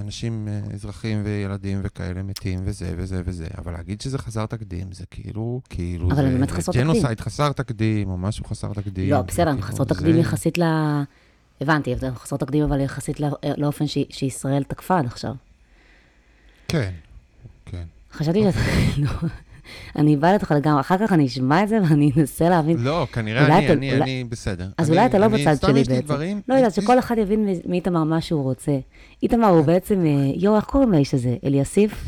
אנשים, 0.00 0.48
אה, 0.48 0.74
אזרחים 0.74 1.22
וילדים 1.24 1.80
וכאלה 1.82 2.22
מתים, 2.22 2.60
וזה 2.64 2.92
וזה 2.96 3.22
וזה. 3.24 3.46
אבל 3.58 3.72
להגיד 3.72 4.00
שזה 4.00 4.18
חסר 4.18 4.46
תקדים, 4.46 4.92
זה 4.92 5.04
כאילו, 5.10 5.60
כאילו, 5.68 6.06
אבל 6.06 6.16
זה 6.16 6.22
באמת 6.22 6.50
חסר 6.50 6.72
תקדים. 6.72 6.86
ג'נוסייד 6.86 7.20
חסר 7.20 7.52
תקדים, 7.52 8.10
או 8.10 8.18
משהו 8.18 8.44
חסר 8.44 8.72
תקדים. 8.72 9.10
לא, 9.10 9.22
בסדר, 9.22 9.48
הם 9.50 9.60
כאילו, 9.60 9.76
זה- 9.76 9.84
תקדים 9.84 10.18
יחסית 10.18 10.58
ל... 10.58 10.62
הבנתי, 11.60 11.94
הם 12.02 12.14
חסרות 12.14 12.40
תקדים, 12.40 12.64
אבל 12.64 12.80
יחסית 12.80 13.20
לא- 13.20 13.28
לאופן 13.56 13.86
ש- 13.86 13.98
שישראל 14.10 14.62
תקפה 14.62 14.98
עד 14.98 15.06
עכשיו. 15.06 15.34
כן, 16.68 16.90
כן. 17.66 17.84
חשבתי 18.12 18.42
שאתה... 18.42 18.58
אני 19.96 20.10
איבדת 20.10 20.40
אותך 20.40 20.52
לגמרי, 20.56 20.80
אחר 20.80 21.06
כך 21.06 21.12
אני 21.12 21.26
אשמע 21.26 21.62
את 21.62 21.68
זה 21.68 21.78
ואני 21.90 22.10
אנסה 22.16 22.48
להבין. 22.48 22.76
לא, 22.80 23.06
כנראה 23.12 23.46
אני, 23.46 23.64
אתה- 23.64 23.72
אני, 23.72 23.90
אולי- 23.92 24.02
אני 24.02 24.24
בסדר. 24.28 24.66
אז 24.78 24.88
אני- 24.90 24.96
אולי 24.98 25.06
אתה 25.08 25.18
לא 25.18 25.28
בצד 25.28 25.56
שלי 25.66 25.72
בעצם. 25.84 26.00
דברים- 26.00 26.40
לא 26.48 26.54
יודעת, 26.54 26.74
שכל 26.74 26.98
אחד 26.98 27.18
יבין 27.18 27.48
מאיתמר 27.66 28.04
מה 28.04 28.20
שהוא 28.20 28.42
רוצה. 28.42 28.72
איתמר 29.22 29.46
הוא 29.48 29.64
בעצם, 29.64 30.06
אה, 30.06 30.10
יואו, 30.34 30.56
איך 30.56 30.64
קוראים 30.64 30.92
לאיש 30.92 31.14
הזה? 31.14 31.36
אליסיף? 31.44 32.04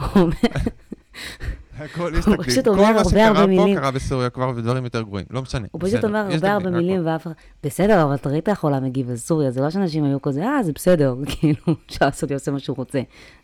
הוא 0.00 0.22
אומר, 0.22 0.32
הכל 1.80 2.12
יש 2.18 2.26
הוא 2.26 2.36
תקדים. 2.36 2.50
פשוט 2.50 2.64
כל 2.64 2.70
אומר 2.70 2.82
מה 2.92 2.98
הרבה 2.98 3.10
שקרה 3.10 3.46
פה. 3.56 3.66
קרה 3.76 3.90
בסוריה 3.90 4.30
כבר 4.30 4.52
ודברים 4.56 4.84
יותר 4.84 5.02
גרועים. 5.02 5.26
לא 5.30 5.42
משנה. 5.42 5.66
הוא 5.70 5.80
פשוט 5.84 6.04
אומר 6.04 6.18
הרבה 6.18 6.52
הרבה 6.52 6.70
מילים 6.70 7.06
ואף 7.06 7.22
אחד... 7.22 7.32
בסדר, 7.64 8.02
אבל 8.04 8.14
אתה 8.14 8.28
ראית 8.28 8.48
איך 8.48 8.64
העולם 8.64 8.84
מגיב 8.84 9.10
לסוריה, 9.10 9.50
זה 9.50 9.60
לא 9.60 9.70
שאנשים 9.70 10.04
היו 10.04 10.22
כזה, 10.22 10.44
אה, 10.44 10.62
זה 10.62 10.72
בסדר, 10.72 11.14
כאילו, 11.30 11.76
לעשות, 12.00 12.32
עושה 12.32 12.50
מה 12.50 12.58
שהוא 12.58 12.76
רוצה. 12.76 13.00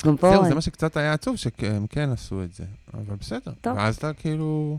גם 0.06 0.16
פה... 0.16 0.30
זהו, 0.30 0.44
זה 0.44 0.54
מה 0.54 0.60
שקצת 0.60 0.96
היה 0.96 1.12
עצוב, 1.12 1.36
שהם 1.36 1.86
כן 1.86 2.10
עשו 2.12 2.42
את 2.42 2.54
זה. 2.54 2.64
אבל 2.94 3.16
בסדר. 3.20 3.52
טוב. 3.60 3.76
ואז 3.76 3.96
אתה 3.96 4.12
כאילו... 4.12 4.78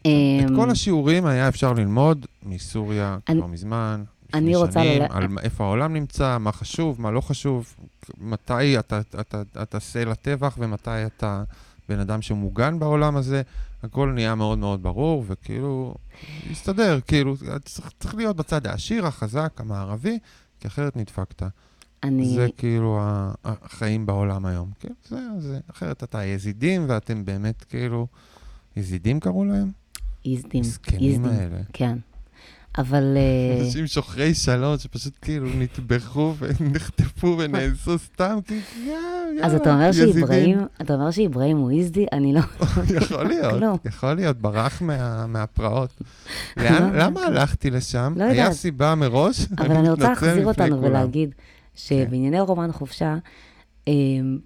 את 0.00 0.06
אמ, 0.06 0.56
כל 0.56 0.70
השיעורים 0.70 1.26
היה 1.26 1.48
אפשר 1.48 1.72
ללמוד 1.72 2.26
מסוריה 2.42 3.18
כבר 3.26 3.46
מזמן. 3.46 4.04
אני 4.34 4.56
רוצה 4.56 4.72
שנים, 4.72 5.02
ל- 5.02 5.06
על 5.10 5.26
איפה 5.42 5.64
העולם 5.64 5.92
נמצא, 5.94 6.38
מה 6.40 6.52
חשוב, 6.52 7.00
מה 7.00 7.10
לא 7.10 7.20
חשוב, 7.20 7.74
מתי 8.20 8.78
אתה, 8.78 9.00
אתה, 9.20 9.42
אתה 9.62 9.80
סלע 9.80 10.14
טבח 10.14 10.56
ומתי 10.58 11.06
אתה 11.06 11.42
בן 11.88 11.98
אדם 11.98 12.22
שמוגן 12.22 12.78
בעולם 12.78 13.16
הזה, 13.16 13.42
הכל 13.82 14.12
נהיה 14.14 14.34
מאוד 14.34 14.58
מאוד 14.58 14.82
ברור, 14.82 15.24
וכאילו, 15.26 15.94
יסתדר, 16.50 17.00
כאילו, 17.00 17.34
צריך, 17.64 17.92
צריך 18.00 18.14
להיות 18.14 18.36
בצד 18.36 18.66
העשיר, 18.66 19.06
החזק, 19.06 19.52
המערבי, 19.56 20.18
כי 20.60 20.68
אחרת 20.68 20.96
נדפקת. 20.96 21.42
אני... 22.02 22.34
זה 22.34 22.46
כאילו 22.56 23.00
החיים 23.44 24.06
בעולם 24.06 24.46
היום. 24.46 24.70
כאילו, 24.80 24.94
זה, 25.08 25.18
זה, 25.38 25.60
אחרת 25.70 26.04
אתה 26.04 26.24
יזידים, 26.24 26.84
ואתם 26.88 27.24
באמת 27.24 27.64
כאילו, 27.64 28.06
יזידים 28.76 29.20
קראו 29.20 29.44
להם? 29.44 29.70
מסכנים 30.54 31.10
איזדים. 31.10 31.24
האלה. 31.24 31.60
כן. 31.72 31.98
אבל... 32.78 33.16
אה, 33.16 33.64
אנשים 33.64 33.86
שוחרי 33.86 34.34
שלום 34.34 34.78
שפשוט 34.78 35.12
כאילו 35.22 35.46
נטבחו 35.58 36.34
ונחטפו 36.38 37.36
ונאנסו 37.38 37.98
סתם, 37.98 38.38
יאללה, 38.86 39.46
אז 39.46 39.54
אתה 39.54 39.74
אומר. 39.74 39.92
שאיברהים, 39.92 40.58
אתה 40.80 40.94
אומר 40.94 41.10
שאיברהים 41.10 41.56
הוא 41.56 41.70
איזדי? 41.70 42.06
אני 42.12 42.32
לא... 42.32 42.40
יכול 43.02 43.24
להיות. 43.24 43.86
יכול 43.86 44.14
להיות, 44.14 44.36
ברח 44.36 44.82
מה- 44.82 45.26
מהפרעות. 45.26 46.02
לא. 46.56 46.64
למה 46.94 47.20
הלכתי 47.20 47.70
לשם? 47.70 48.12
לא 48.16 48.24
היה 48.24 48.34
יודעת. 48.34 48.52
סיבה 48.52 48.94
מראש? 48.94 49.46
אבל 49.58 49.76
אני 49.76 49.90
רוצה 49.90 50.08
להחזיר 50.08 50.46
אותנו. 50.46 50.82
ולהגיד 50.82 51.34
שבענייני 51.74 52.40
רומן 52.40 52.72
חופשה, 52.72 53.16
אמ, 53.86 54.38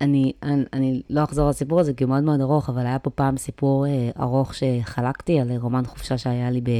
אני, 0.00 0.32
אני, 0.42 0.64
אני 0.72 1.02
לא 1.10 1.24
אחזור 1.24 1.44
על 1.44 1.50
הסיפור 1.50 1.80
הזה 1.80 1.92
כי 1.94 2.04
הוא 2.04 2.10
מאוד 2.10 2.22
מאוד 2.24 2.40
ארוך, 2.40 2.68
אבל 2.68 2.86
היה 2.86 2.98
פה 2.98 3.10
פעם 3.10 3.36
סיפור 3.36 3.86
אה, 3.86 4.10
ארוך 4.20 4.52
שחלקתי 4.54 5.40
על 5.40 5.52
רומן 5.56 5.86
חופשה 5.86 6.18
שהיה 6.18 6.50
לי 6.50 6.60
ב, 6.60 6.70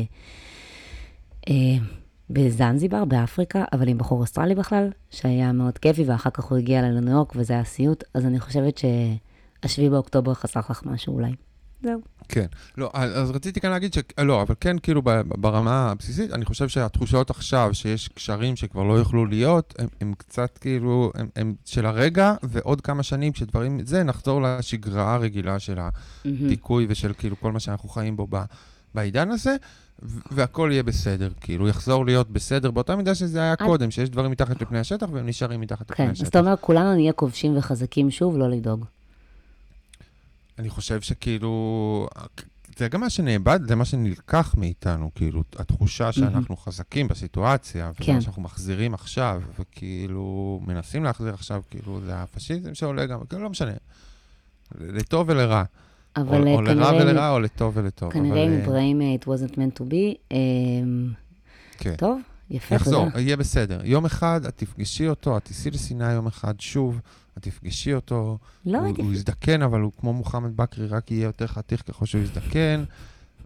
בזנזיבר, 2.30 3.04
באפריקה, 3.04 3.64
אבל 3.72 3.88
עם 3.88 3.98
בחור 3.98 4.20
אוסטרלי 4.20 4.54
בכלל, 4.54 4.90
שהיה 5.10 5.52
מאוד 5.52 5.78
כיפי, 5.78 6.04
ואחר 6.04 6.30
כך 6.30 6.44
הוא 6.44 6.58
הגיע 6.58 6.82
לניו 6.82 7.12
יורק 7.12 7.32
וזה 7.36 7.52
היה 7.52 7.64
סיוט, 7.64 8.04
אז 8.14 8.26
אני 8.26 8.40
חושבת 8.40 8.78
שהשביעי 8.78 9.90
באוקטובר 9.90 10.34
חסך 10.34 10.66
לך 10.70 10.82
משהו 10.86 11.14
אולי. 11.14 11.32
זהו. 11.82 12.00
כן. 12.28 12.46
לא, 12.78 12.90
אז 12.92 13.30
רציתי 13.30 13.60
כאן 13.60 13.70
להגיד 13.70 13.94
ש... 13.94 13.98
לא, 14.18 14.42
אבל 14.42 14.54
כן, 14.60 14.78
כאילו 14.78 15.02
ב- 15.04 15.22
ברמה 15.40 15.90
הבסיסית, 15.90 16.32
אני 16.32 16.44
חושב 16.44 16.68
שהתחושות 16.68 17.30
עכשיו, 17.30 17.70
שיש 17.72 18.08
קשרים 18.08 18.56
שכבר 18.56 18.82
לא 18.82 18.94
יוכלו 18.94 19.26
להיות, 19.26 19.74
הם, 19.78 19.88
הם 20.00 20.12
קצת 20.18 20.58
כאילו, 20.58 21.12
הם, 21.14 21.28
הם 21.36 21.54
של 21.64 21.86
הרגע, 21.86 22.34
ועוד 22.42 22.80
כמה 22.80 23.02
שנים, 23.02 23.32
כשדברים, 23.32 23.80
זה, 23.84 24.02
נחזור 24.02 24.42
לשגרה 24.42 25.14
הרגילה 25.14 25.58
של 25.58 25.78
הדיכוי 26.24 26.86
ושל 26.88 27.12
כאילו 27.18 27.40
כל 27.40 27.52
מה 27.52 27.60
שאנחנו 27.60 27.88
חיים 27.88 28.16
בו 28.16 28.26
ב- 28.30 28.44
בעידן 28.98 29.30
הזה, 29.30 29.56
והכל 30.30 30.68
יהיה 30.72 30.82
בסדר, 30.82 31.30
כאילו, 31.40 31.68
יחזור 31.68 32.06
להיות 32.06 32.30
בסדר 32.30 32.70
באותה 32.70 32.96
מידה 32.96 33.14
שזה 33.14 33.40
היה 33.40 33.56
קודם, 33.56 33.90
שיש 33.90 34.10
דברים 34.10 34.30
מתחת 34.30 34.62
לפני 34.62 34.78
השטח 34.78 35.06
והם 35.12 35.26
נשארים 35.26 35.60
מתחת 35.60 35.90
לפני 35.90 36.06
כן, 36.06 36.10
השטח. 36.10 36.22
אז 36.22 36.28
אתה 36.28 36.40
אומר, 36.40 36.54
כולנו 36.60 36.94
נהיה 36.94 37.12
כובשים 37.12 37.56
וחזקים 37.56 38.10
שוב, 38.10 38.38
לא 38.38 38.50
לדאוג. 38.50 38.84
אני 40.58 40.70
חושב 40.70 41.00
שכאילו, 41.00 42.08
זה 42.76 42.88
גם 42.88 43.00
מה 43.00 43.10
שנאבד, 43.10 43.60
זה 43.68 43.74
מה 43.76 43.84
שנלקח 43.84 44.54
מאיתנו, 44.58 45.10
כאילו, 45.14 45.42
התחושה 45.56 46.12
שאנחנו 46.12 46.56
חזקים 46.56 47.08
בסיטואציה, 47.08 47.90
וזה 47.94 48.06
כן. 48.06 48.20
שאנחנו 48.20 48.42
מחזירים 48.42 48.94
עכשיו, 48.94 49.42
וכאילו, 49.58 50.60
מנסים 50.66 51.04
להחזיר 51.04 51.34
עכשיו, 51.34 51.62
כאילו, 51.70 52.00
זה 52.06 52.22
הפשיזם 52.22 52.74
שעולה 52.74 53.06
גם, 53.06 53.20
כאילו, 53.28 53.42
לא 53.42 53.50
משנה. 53.50 53.72
לטוב 54.80 55.28
ולרע. 55.28 55.64
אבל 56.20 56.42
או, 56.42 56.46
אה, 56.46 56.54
או 56.54 56.60
לרע 56.62 56.90
כנראה... 56.90 57.02
ולרע, 57.02 57.30
או 57.30 57.40
לטוב 57.40 57.76
ולטוב. 57.76 58.12
כנראה 58.12 58.44
עם 58.44 58.52
אה, 58.52 58.64
אברהים 58.64 59.00
אה, 59.00 59.16
it 59.20 59.24
wasn't 59.24 59.52
meant 59.52 59.80
to 59.80 59.82
be. 59.82 60.34
כן. 61.78 61.94
טוב, 61.96 62.20
יפה, 62.50 62.74
יחזור, 62.74 63.04
תודה. 63.04 63.20
יהיה 63.20 63.36
בסדר. 63.36 63.80
יום 63.84 64.04
אחד 64.04 64.40
את 64.48 64.56
תפגשי 64.56 65.08
אותו, 65.08 65.36
את 65.36 65.44
תיסעי 65.44 65.70
לסיני 65.70 66.12
יום 66.12 66.26
אחד 66.26 66.60
שוב, 66.60 67.00
את 67.38 67.42
תפגשי 67.42 67.94
אותו, 67.94 68.38
לא 68.66 68.78
הוא. 68.78 68.94
הוא 68.98 69.12
יזדקן, 69.12 69.62
אבל 69.62 69.80
הוא 69.80 69.92
כמו 70.00 70.12
מוחמד 70.12 70.56
בכרי, 70.56 70.86
רק 70.86 71.10
יהיה 71.10 71.24
יותר 71.24 71.46
חתיך 71.46 71.82
ככל 71.88 72.06
שהוא 72.06 72.22
יזדקן, 72.22 72.84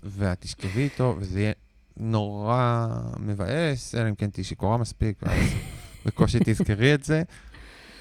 ואת 0.03 0.41
תשכבי 0.41 0.83
איתו, 0.83 1.17
וזה 1.19 1.41
יהיה 1.41 1.53
נורא 1.97 2.87
מבאס, 3.19 3.95
אלא 3.95 4.09
אם 4.09 4.15
כן 4.15 4.31
תהיי 4.31 4.45
שיכורה 4.45 4.77
מספיק, 4.77 5.17
ואז 5.23 5.39
בקושי 6.07 6.39
תזכרי 6.45 6.95
את 6.95 7.05
זה. 7.05 7.23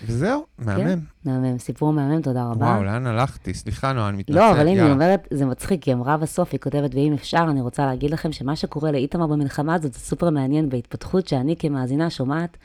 וזהו, 0.05 0.45
מהמם. 0.57 0.99
מהמם, 1.25 1.57
סיפור 1.57 1.93
מהמם, 1.93 2.21
תודה 2.21 2.43
רבה. 2.45 2.65
וואו, 2.65 2.83
לאן 2.83 3.07
הלכתי? 3.07 3.53
סליחה, 3.53 3.93
נועה, 3.93 4.09
אני 4.09 4.17
מתנצל. 4.17 4.39
לא, 4.39 4.51
אבל 4.51 4.67
הנה, 4.67 4.83
היא. 4.83 4.91
אומרת, 4.91 5.27
זה 5.31 5.45
מצחיק, 5.45 5.83
היא 5.83 5.93
אמרה 5.93 6.17
בסוף, 6.17 6.49
היא 6.51 6.59
כותבת, 6.59 6.95
ואם 6.95 7.13
אפשר, 7.13 7.45
אני 7.49 7.61
רוצה 7.61 7.85
להגיד 7.85 8.11
לכם 8.11 8.31
שמה 8.31 8.55
שקורה 8.55 8.91
לאיתמר 8.91 9.27
במלחמה 9.27 9.73
הזאת, 9.75 9.93
זה 9.93 9.99
סופר 9.99 10.29
מעניין 10.29 10.69
בהתפתחות 10.69 11.27
שאני 11.27 11.55
כמאזינה 11.59 12.09
שומעת, 12.09 12.57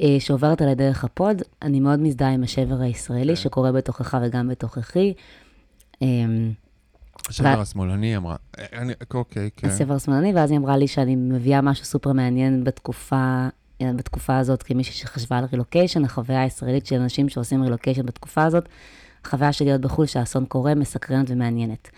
אה, 0.00 0.16
שעוברת 0.18 0.62
עליי 0.62 0.74
דרך 0.74 1.04
הפוד. 1.04 1.42
אני 1.62 1.80
מאוד 1.80 2.00
מזדהה 2.00 2.30
עם 2.30 2.42
השבר 2.42 2.80
הישראלי 2.80 3.36
כן. 3.36 3.42
שקורה 3.42 3.72
בתוכך 3.72 4.16
וגם 4.22 4.48
בתוככי. 4.48 5.14
אמ, 6.02 6.52
השבר 7.28 7.54
ו- 7.58 7.60
השמאלני 7.60 8.16
אמרה, 8.16 8.36
אה, 8.58 8.64
אני- 8.80 8.92
אוקיי, 9.14 9.50
כן. 9.56 9.68
הספר 9.68 9.92
השמאלני, 9.94 10.32
ואז 10.34 10.50
היא 10.50 10.58
אמרה 10.58 10.76
לי 10.76 10.86
שאני 10.88 11.16
מביאה 11.16 11.60
משהו 11.60 11.84
סופר 11.84 12.12
מעניין 12.12 12.64
בתקופה, 12.64 13.48
בתקופה 13.96 14.38
הזאת, 14.38 14.62
כמישהי 14.62 14.94
שחשבה 14.94 15.38
על 15.38 15.44
רילוקיישן, 15.52 16.04
החוויה 16.04 16.42
הישראלית 16.42 16.86
של 16.86 16.96
אנשים 16.96 17.28
שעושים 17.28 17.62
רילוקיישן 17.62 18.06
בתקופה 18.06 18.44
הזאת, 18.44 18.68
החוויה 19.24 19.52
של 19.52 19.64
להיות 19.64 19.80
בחו"ל, 19.80 20.06
שהאסון 20.06 20.44
קורה, 20.44 20.74
מסקרנת 20.74 21.30
ומעניינת. 21.30 21.90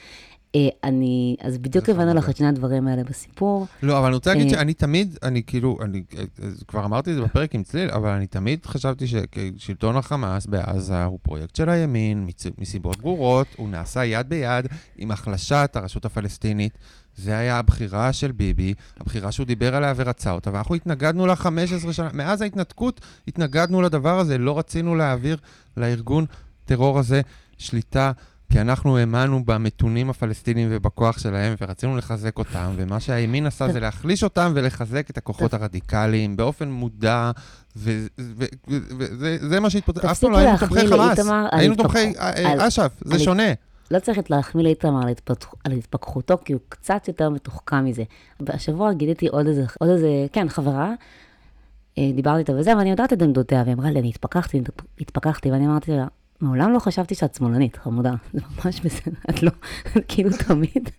אה, 0.55 0.69
אני, 0.85 1.37
אז 1.41 1.59
בדיוק 1.59 1.85
חמוד. 1.91 2.17
לך 2.17 2.31
את 2.31 2.37
שני 2.37 2.47
הדברים 2.47 2.89
האלה 2.89 3.05
בסיפור. 3.05 3.67
לא, 3.83 3.99
אבל 3.99 4.07
אני 4.07 4.15
רוצה 4.15 4.35
להגיד 4.35 4.53
אה, 4.53 4.59
שאני 4.59 4.75
תמיד, 4.75 5.19
אני 5.23 5.43
כאילו, 5.43 5.79
אני 5.83 6.03
אה, 6.17 6.23
אה, 6.43 6.49
כבר 6.69 6.85
אמרתי 6.85 7.11
את 7.11 7.15
זה 7.17 7.23
בפרק 7.23 7.55
עם 7.55 7.63
צליל, 7.63 7.91
אבל 7.91 8.09
אני 8.09 8.27
תמיד 8.27 8.67
חשבתי 8.67 9.05
ששלטון 9.07 9.97
החמאס 9.97 10.47
בעזה 10.47 11.05
הוא 11.05 11.19
פרויקט 11.23 11.57
של 11.57 11.69
הימין, 11.69 12.29
מסיבות 12.59 13.01
ברורות, 13.01 13.47
הוא 13.57 13.69
נעשה 13.69 14.05
יד 14.05 14.29
ביד 14.29 14.67
עם 14.97 15.11
החלשת 15.11 15.71
הרשות 15.75 16.05
הפלסטינית. 16.05 16.79
זה 17.17 17.39
היה 17.39 17.59
הבחירה 17.59 18.13
של 18.13 18.33
ביבי, 18.33 18.75
הבחירה 19.01 19.33
שהוא 19.33 19.47
דיבר 19.47 19.77
עליה 19.77 19.93
ורצה 19.97 20.31
אותה, 20.31 20.51
ואנחנו 20.53 20.75
התנגדנו 20.75 21.27
לה 21.27 21.37
15 21.37 21.93
שנה. 21.93 22.09
מאז 22.13 22.43
ההתנתקות 22.43 23.01
התנגדנו 23.29 23.83
לדבר 23.83 24.19
הזה, 24.19 24.39
לא 24.39 24.59
רצינו 24.59 24.95
להעביר 24.95 25.37
לארגון 25.77 26.27
טרור 26.65 26.99
הזה 26.99 27.21
שליטה 27.59 28.13
כי 28.53 28.61
אנחנו 28.61 28.99
האמנו 28.99 29.45
במתונים 29.45 30.11
הפלסטינים 30.11 30.69
ובכוח 30.71 31.19
שלהם, 31.19 31.55
ורצינו 31.61 31.97
לחזק 31.97 32.39
אותם, 32.39 32.73
ומה 32.77 33.01
שהימין 33.01 33.47
עשה 33.47 33.73
זה 33.73 33.81
להחליש 33.81 34.25
אותם 34.25 34.53
ולחזק 34.55 35.11
את 35.11 35.19
הכוחות 35.19 35.55
הרדיקליים 35.55 36.37
באופן 36.37 36.71
מודע, 36.71 37.31
וזה 37.77 39.61
מה 39.61 39.71
שהתפתח. 39.71 40.05
אף 40.05 40.19
פעם 40.19 40.33
לא 40.33 40.39
היינו 40.39 40.59
תומכי 40.59 40.89
חמאס, 40.89 41.19
היינו 41.53 41.75
תומכי 41.75 41.99
אה, 42.19 42.61
אה, 42.61 42.69
אש"ף, 42.69 42.93
זה 43.05 43.19
שונה. 43.19 43.53
לא 43.93 43.99
צריך 43.99 44.31
להחמיא 44.31 44.65
לאיתמר 44.65 45.03
על, 45.03 45.09
התפתח, 45.09 45.55
על 45.65 45.73
התפכחותו, 45.73 46.39
כי 46.45 46.53
הוא 46.53 46.61
קצת 46.69 47.09
יותר 47.09 47.31
מתוחכם 47.31 47.85
מזה. 47.85 48.03
השבוע 48.47 48.93
גיליתי 48.93 49.27
עוד 49.29 49.47
איזה, 49.47 49.65
עוד 49.81 49.91
איזה, 49.91 50.27
כן, 50.33 50.49
חברה, 50.49 50.93
אה, 51.99 52.11
דיברתי 52.15 52.39
איתה 52.39 52.53
וזה, 52.53 52.77
ואני 52.77 52.91
יודעת 52.91 53.13
את 53.13 53.23
עמדותיה, 53.23 53.63
והיא 53.63 53.75
אמרה 53.75 53.91
לי, 53.91 54.01
אני 54.01 54.09
התפכחתי, 54.09 54.61
התפכחתי, 55.01 55.51
ואני 55.51 55.67
אמרתי 55.67 55.93
לה, 55.93 56.07
מעולם 56.41 56.73
לא 56.73 56.79
חשבתי 56.79 57.15
שאת 57.15 57.35
שמאלנית, 57.35 57.77
חמודה. 57.77 58.15
זה 58.33 58.41
ממש 58.65 58.81
בסדר, 58.81 59.15
את 59.31 59.43
לא, 59.43 59.51
כאילו 60.09 60.31
תמיד, 60.47 60.91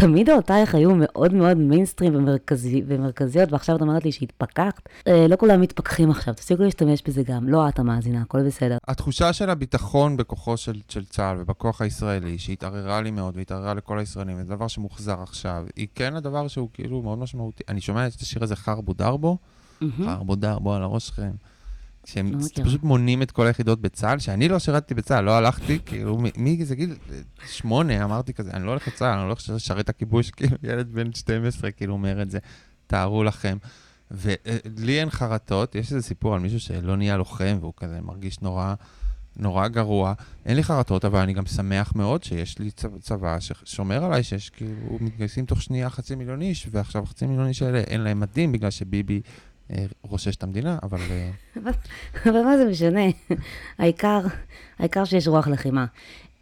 תמיד 0.00 0.26
דעותייך 0.26 0.74
היו 0.74 0.94
מאוד 0.94 1.34
מאוד 1.34 1.56
מיינסטרים 1.56 2.14
ומרכזי, 2.14 2.82
ומרכזיות, 2.86 3.52
ועכשיו 3.52 3.76
את 3.76 3.80
אומרת 3.80 4.04
לי 4.04 4.12
שהתפכחת. 4.12 4.88
אה, 5.08 5.26
לא 5.28 5.36
כולם 5.36 5.60
מתפכחים 5.60 6.10
עכשיו, 6.10 6.34
תפסיקו 6.34 6.62
להשתמש 6.62 7.02
בזה 7.06 7.22
גם. 7.22 7.48
לא 7.48 7.68
את 7.68 7.78
המאזינה, 7.78 8.22
הכל 8.22 8.46
בסדר. 8.46 8.78
התחושה 8.88 9.32
של 9.32 9.50
הביטחון 9.50 10.16
בכוחו 10.16 10.56
של, 10.56 10.80
של 10.88 11.04
צה"ל 11.04 11.36
ובכוח 11.40 11.82
הישראלי, 11.82 12.38
שהתערערה 12.38 13.00
לי 13.00 13.10
מאוד 13.10 13.36
והתערערה 13.36 13.74
לכל 13.74 13.98
הישראלים, 13.98 14.36
וזה 14.40 14.54
דבר 14.54 14.68
שמוחזר 14.68 15.22
עכשיו, 15.22 15.64
היא 15.76 15.86
כן 15.94 16.16
הדבר 16.16 16.48
שהוא 16.48 16.68
כאילו 16.72 17.02
מאוד 17.02 17.18
משמעותי. 17.18 17.62
אני 17.68 17.80
שומע 17.80 18.06
את 18.06 18.20
השיר 18.20 18.44
הזה 18.44 18.56
חרבו 18.56 18.92
דרבו, 18.92 19.38
חרבו 20.04 20.34
דרבו 20.34 20.74
על 20.74 20.82
הראש 20.82 21.06
שלכם. 21.06 21.30
שהם 22.08 22.32
לא. 22.32 22.64
פשוט 22.64 22.82
מונים 22.82 23.22
את 23.22 23.30
כל 23.30 23.46
היחידות 23.46 23.80
בצה"ל, 23.80 24.18
שאני 24.18 24.48
לא 24.48 24.58
שירתתי 24.58 24.94
בצה"ל, 24.94 25.24
לא 25.24 25.36
הלכתי, 25.36 25.78
כאילו, 25.86 26.18
מאיזה 26.36 26.74
גיל 26.74 26.96
שמונה 27.46 28.04
אמרתי 28.04 28.32
כזה, 28.32 28.50
אני 28.50 28.66
לא 28.66 28.70
הולך 28.70 28.88
לצה"ל, 28.88 29.08
אני 29.08 29.20
לא 29.20 29.24
הולך 29.24 29.40
לשרת 29.48 29.84
את 29.84 29.88
הכיבוש, 29.88 30.30
כאילו, 30.36 30.56
ילד 30.62 30.92
בן 30.92 31.12
12 31.12 31.70
כאילו 31.70 31.92
אומר 31.92 32.22
את 32.22 32.30
זה, 32.30 32.38
תארו 32.86 33.24
לכם. 33.24 33.56
ולי 34.10 35.00
אין 35.00 35.10
חרטות, 35.10 35.74
יש 35.74 35.92
איזה 35.92 36.02
סיפור 36.02 36.34
על 36.34 36.40
מישהו 36.40 36.60
שלא 36.60 36.96
נהיה 36.96 37.16
לוחם, 37.16 37.58
והוא 37.60 37.72
כזה 37.76 38.00
מרגיש 38.00 38.40
נורא, 38.40 38.74
נורא 39.36 39.68
גרוע. 39.68 40.14
אין 40.46 40.56
לי 40.56 40.62
חרטות, 40.62 41.04
אבל 41.04 41.18
אני 41.18 41.32
גם 41.32 41.46
שמח 41.46 41.92
מאוד 41.94 42.24
שיש 42.24 42.58
לי 42.58 42.70
צבא, 42.70 42.98
צבא 42.98 43.40
ששומר 43.40 44.04
עליי, 44.04 44.22
שיש 44.22 44.50
כאילו, 44.50 44.98
מתגייסים 45.00 45.46
תוך 45.46 45.62
שנייה 45.62 45.90
חצי 45.90 46.14
מיליון 46.14 46.42
איש, 46.42 46.68
ועכשיו 46.70 47.06
חצי 47.06 47.26
מיליון 47.26 47.46
איש 47.46 47.62
האלה 47.62 47.78
אין 47.78 48.00
להם 48.00 48.20
מדים 48.20 48.52
בגלל 48.52 48.70
שביבי 48.70 49.20
אה, 49.24 49.30
רושש 50.02 50.36
את 50.36 50.42
המדינה, 50.42 50.78
אבל... 50.82 50.98
אה, 51.10 51.30
אבל 52.30 52.42
מה 52.44 52.58
זה 52.58 52.64
משנה? 52.70 53.00
העיקר, 53.78 54.20
העיקר 54.78 55.04
שיש 55.04 55.28
רוח 55.28 55.48
לחימה. 55.48 55.86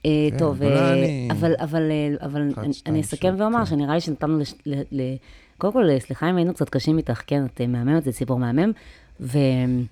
אה, 0.06 0.10
כן, 0.30 0.38
טוב, 0.38 0.62
אבל 0.62 0.72
אה, 0.72 0.92
אני- 0.92 1.28
אבל, 1.30 1.54
אבל, 1.60 1.82
אה, 1.90 2.26
אבל 2.26 2.48
אסכם 3.00 3.34
ואומר 3.38 3.58
כן. 3.58 3.66
שנראה 3.66 3.94
לי 3.94 4.00
שנתנו, 4.00 4.38
ל- 4.66 5.14
קודם 5.58 5.72
כל, 5.72 5.90
אה, 5.90 6.00
סליחה 6.00 6.30
אם 6.30 6.36
היינו 6.36 6.54
קצת 6.54 6.68
קשים 6.68 6.98
איתך, 6.98 7.22
כן, 7.26 7.44
את 7.46 7.60
אה, 7.60 7.66
מהממת, 7.66 8.04
זה 8.04 8.12
סיפור 8.12 8.38
מהמם, 8.38 8.72
ואני 9.20 9.86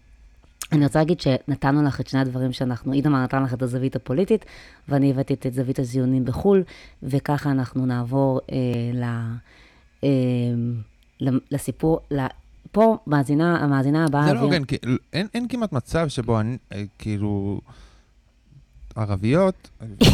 רוצה 0.85 0.99
להגיד 0.99 1.21
שנתנו 1.21 1.83
לך 1.83 2.01
את 2.01 2.07
שני 2.09 2.21
הדברים 2.21 2.53
שאנחנו, 2.53 2.93
איתמר 2.93 3.23
נתן 3.23 3.43
לך 3.43 3.55
את 3.55 3.63
הזווית 3.63 3.97
הפוליטית, 3.97 4.45
ואני 4.89 5.11
הבאתי 5.11 5.35
את 5.35 5.47
זווית 5.53 5.79
הזיונים 5.79 6.25
בחו"ל, 6.25 6.63
וככה 7.03 7.51
אנחנו 7.51 7.87
נעבור 7.87 8.41
אה, 8.53 8.57
ל, 8.95 9.05
אה, 10.05 10.09
לסיפור, 11.51 12.01
ל- 12.11 12.27
פה 12.75 12.97
מאזינה, 13.07 13.57
המאזינה 13.57 14.05
הבאה... 14.05 14.27
זה 14.27 14.33
לא 14.35 14.41
הוגן, 14.41 14.65
כי 14.65 14.77
אין, 15.13 15.27
אין 15.35 15.49
כמעט 15.49 15.73
מצב 15.73 16.09
שבו 16.09 16.41
אני, 16.41 16.57
אה, 16.73 16.83
כאילו, 16.99 17.61
ערביות, 18.97 19.71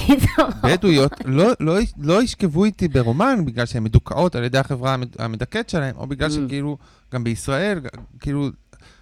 בדואיות, 0.64 1.12
לא, 1.24 1.44
לא, 1.60 1.74
לא 1.98 2.22
ישכבו 2.22 2.64
איתי 2.64 2.88
ברומן 2.88 3.44
בגלל 3.44 3.66
שהן 3.66 3.82
מדוכאות 3.82 4.34
על 4.34 4.44
ידי 4.44 4.58
החברה 4.58 4.94
המד- 4.94 5.16
המדכאת 5.18 5.68
שלהן, 5.68 5.94
או 5.96 6.06
בגלל 6.06 6.28
Mm. 6.28 6.32
שכאילו, 6.32 6.76
גם 7.12 7.24
בישראל, 7.24 7.80
כאילו, 8.20 8.48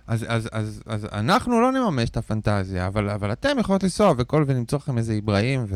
אז, 0.06 0.24
אז, 0.28 0.48
אז, 0.52 0.82
אז 0.86 1.06
אנחנו 1.12 1.60
לא 1.60 1.72
נממש 1.72 2.10
את 2.10 2.16
הפנטזיה, 2.16 2.86
אבל, 2.86 3.10
אבל 3.10 3.32
אתם 3.32 3.58
יכולות 3.60 3.82
לנסוע 3.82 4.14
וכל 4.18 4.44
ולמצוא 4.46 4.78
לכם 4.78 4.98
איזה 4.98 5.18
אברהים 5.24 5.66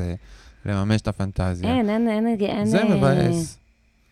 ולממש 0.65 1.01
את 1.01 1.09
הפנטזיה. 1.09 1.71
אין, 1.77 1.91
אין, 1.91 2.09
אין, 2.09 2.27
אין, 2.41 2.65
זה 2.67 2.85
מבאס. 2.85 3.59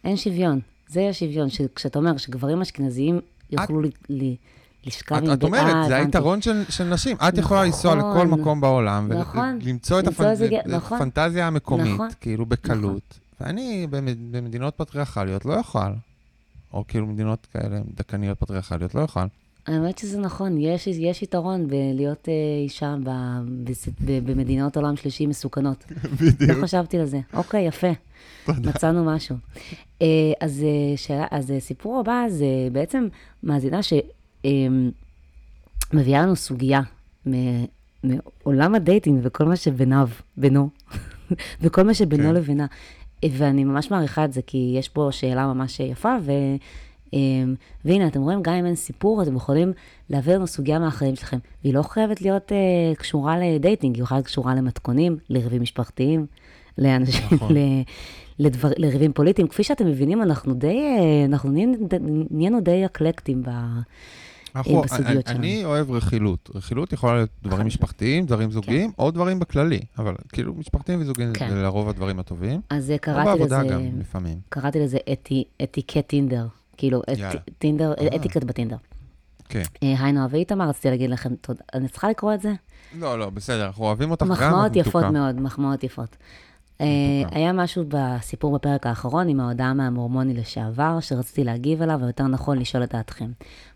אין 0.05 0.17
שוויון. 0.17 0.61
זה 0.89 1.09
השוויון, 1.09 1.51
שכשאתה 1.51 1.99
אומר 1.99 2.17
שגברים 2.17 2.61
אשכנזיים 2.61 3.21
יוכלו 3.53 3.81
ל- 3.81 3.89
ל- 4.11 4.35
לשכב 4.87 5.15
את, 5.15 5.23
עם... 5.23 5.33
את 5.33 5.43
אומרת, 5.43 5.89
זה. 5.89 5.97
היתרון 5.97 6.43
של, 6.43 6.63
של 6.69 6.85
נשים. 6.85 7.17
את 7.29 7.39
יכולה 7.39 7.65
לנסוע 7.65 7.95
לכל 7.95 8.07
נכון. 8.09 8.31
מקום 8.41 8.61
בעולם, 8.61 9.13
נכון. 9.13 9.59
ולמצוא 9.63 10.01
את 10.01 10.05
נכון. 10.67 10.99
הפנטזיה 10.99 11.47
המקומית, 11.47 11.95
נכון. 11.95 12.09
כאילו 12.21 12.47
בקלות. 12.47 13.19
ואני 13.41 13.87
במ- 13.91 13.99
במדינות 14.31 14.75
פטריארכליות 14.77 15.45
לא 15.45 15.59
אוכל. 15.59 15.93
או 16.73 16.85
כאילו 16.89 17.07
מדינות 17.07 17.47
כאלה 17.53 17.81
דכאניות 17.95 18.39
פטריארכליות 18.41 18.95
לא 18.95 19.03
אוכל. 19.03 19.21
האמת 19.67 19.99
שזה 19.99 20.19
נכון, 20.21 20.59
יש, 20.59 20.87
יש 20.87 21.23
יתרון 21.23 21.69
בלהיות 21.69 22.29
אה, 22.29 22.33
אישה 22.65 22.95
ב, 23.05 23.11
בס- 23.65 23.89
ב, 24.05 24.31
במדינות 24.31 24.77
עולם 24.77 24.97
שלישי 24.97 25.27
מסוכנות. 25.27 25.85
בדיוק. 26.21 26.51
לא 26.51 26.63
חשבתי 26.63 26.99
על 26.99 27.07
זה. 27.07 27.21
אוקיי, 27.35 27.67
יפה. 27.67 27.89
מצאנו 28.49 29.05
משהו. 29.05 29.37
אה, 30.03 30.07
אז, 30.41 30.63
אה, 30.63 30.97
שאלה, 30.97 31.27
אז 31.31 31.53
סיפור 31.59 32.01
הבא 32.01 32.25
זה 32.29 32.47
בעצם 32.73 33.09
מאזינה 33.43 33.81
שמביאה 35.93 36.23
לנו 36.23 36.37
סוגיה 36.37 36.81
מ- 37.29 37.65
מעולם 38.05 38.75
ה 38.75 38.82
dating 38.82 39.21
וכל 39.23 39.45
מה 39.45 39.57
שביניו, 39.57 40.09
בינו, 40.37 40.69
וכל 41.63 41.83
מה 41.83 41.95
שבינו 41.95 42.23
כן. 42.23 42.35
לבינה. 42.35 42.67
ואני 43.33 43.65
ממש 43.65 43.91
מעריכה 43.91 44.25
את 44.25 44.33
זה, 44.33 44.41
כי 44.47 44.75
יש 44.79 44.89
פה 44.89 45.09
שאלה 45.11 45.47
ממש 45.47 45.81
יפה, 45.81 46.17
ו... 46.23 46.33
אה, 47.15 47.19
והנה, 47.85 48.07
אתם 48.07 48.21
רואים, 48.23 48.43
גם 48.43 48.53
אם 48.55 48.67
אין 48.67 48.75
סיפור, 48.75 49.23
אתם 49.23 49.37
יכולים 49.37 49.73
להעביר 50.11 50.37
לנו 50.37 50.47
סוגיה 50.47 50.79
מהחיים 50.79 51.17
שלכם. 51.17 51.39
והיא 51.65 51.75
לא 51.75 51.83
חייבת 51.83 52.23
להיות 52.23 52.53
אה, 52.53 52.57
קשורה 52.97 53.39
ל 53.39 53.46
dating, 53.46 53.95
היא 53.97 54.03
יכולה 54.03 54.19
להיות 54.19 54.27
קשורה 54.27 54.55
למתכונים, 54.55 55.17
לריבים 55.31 55.63
משפחתיים, 55.63 56.27
לאנשים, 56.79 57.27
נכון. 57.33 57.53
לדבר, 58.39 58.69
לריבים 58.77 59.13
פוליטיים. 59.13 59.49
כפי 59.49 59.63
שאתם 59.65 59.87
מבינים, 59.87 60.23
אנחנו 60.23 60.55
די, 60.55 60.67
אה, 60.81 61.25
אנחנו 61.25 61.51
נהיינו- 62.31 62.61
די 62.61 62.85
אקלקטים 62.87 63.43
ב... 63.43 63.49
אנחנו- 64.57 64.81
בסוגיות 64.83 65.29
אני- 65.29 65.39
אני 65.39 65.65
אוהב 65.65 65.91
רכילות. 65.91 66.51
רכילות 66.55 66.93
יכולה 66.93 67.15
להיות 67.15 67.31
דברים 67.43 67.59
חד 67.61 67.67
משפחתיים, 67.67 68.27
דברים 68.27 68.51
זוגיים, 68.51 68.91
או 68.99 69.11
דברים 69.11 69.39
בכללי. 69.39 69.81
אבל 69.99 70.15
כאילו 70.33 70.55
משפחתיים 70.55 71.01
וזוגיים 71.01 71.33
כן. 71.33 71.51
זה 71.51 71.63
לרוב 71.63 71.89
הדברים 71.89 72.19
הטובים. 72.19 72.61
אז 72.71 72.91
אה, 72.91 72.95
או 72.95 73.01
קראתי 73.01 73.21
לזה, 73.43 73.57
בעבודה 73.57 73.75
גם, 73.75 73.81
לפעמים. 74.01 74.39
קראתי 74.49 74.81
לזה 74.81 74.99
אתי, 75.13 75.45
אתיקט 75.63 76.07
טינדר. 76.07 76.47
כאילו, 76.81 77.03
את. 77.03 77.19
טינדר, 77.59 77.95
אה. 78.01 78.17
אתיקט 78.17 78.45
בטינדר. 78.45 78.77
כן. 79.49 79.63
אה, 79.83 79.95
היי 79.99 80.13
נועה 80.13 80.27
ואיתמר, 80.31 80.69
רציתי 80.69 80.91
להגיד 80.91 81.11
לכם 81.11 81.35
תודה. 81.35 81.61
אני 81.75 81.89
צריכה 81.89 82.11
לקרוא 82.11 82.35
את 82.35 82.41
זה? 82.41 82.53
לא, 82.99 83.19
לא, 83.19 83.31
בסדר, 83.31 83.67
אנחנו 83.67 83.85
אוהבים 83.85 84.11
אותך 84.11 84.27
גם, 84.27 84.33
מחמאות 84.33 84.77
יפות. 84.77 85.05
מאוד, 85.05 85.41
מחמאות 85.41 85.85
יפות. 85.85 86.17
אה. 86.81 86.87
היה 87.31 87.53
משהו 87.53 87.85
בסיפור 87.89 88.55
בפרק 88.55 88.87
האחרון 88.87 89.29
עם 89.29 89.41
ההודעה 89.41 89.75
מהמורמוני 89.75 90.35
לשעבר, 90.35 91.01
שרציתי 91.01 91.45
להגיב 91.45 91.83
אליו, 91.83 92.01
או 92.03 92.07
יותר 92.07 92.27
נכון 92.27 92.59
לשאול 92.59 92.85
את 92.85 92.93
דעתכם. 92.93 93.31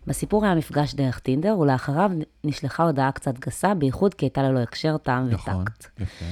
בסיפור 0.07 0.45
היה 0.45 0.55
מפגש 0.55 0.93
דרך 0.93 1.19
טינדר, 1.19 1.59
ולאחריו 1.59 2.11
נשלחה 2.43 2.83
הודעה 2.83 3.11
קצת 3.11 3.39
גסה, 3.39 3.73
בייחוד 3.73 4.13
כי 4.13 4.25
הייתה 4.25 4.43
ללא 4.43 4.59
הקשר, 4.59 4.97
טעם 4.97 5.29
נכון, 5.29 5.61
וטקט. 5.61 5.85
יפה. 5.99 6.25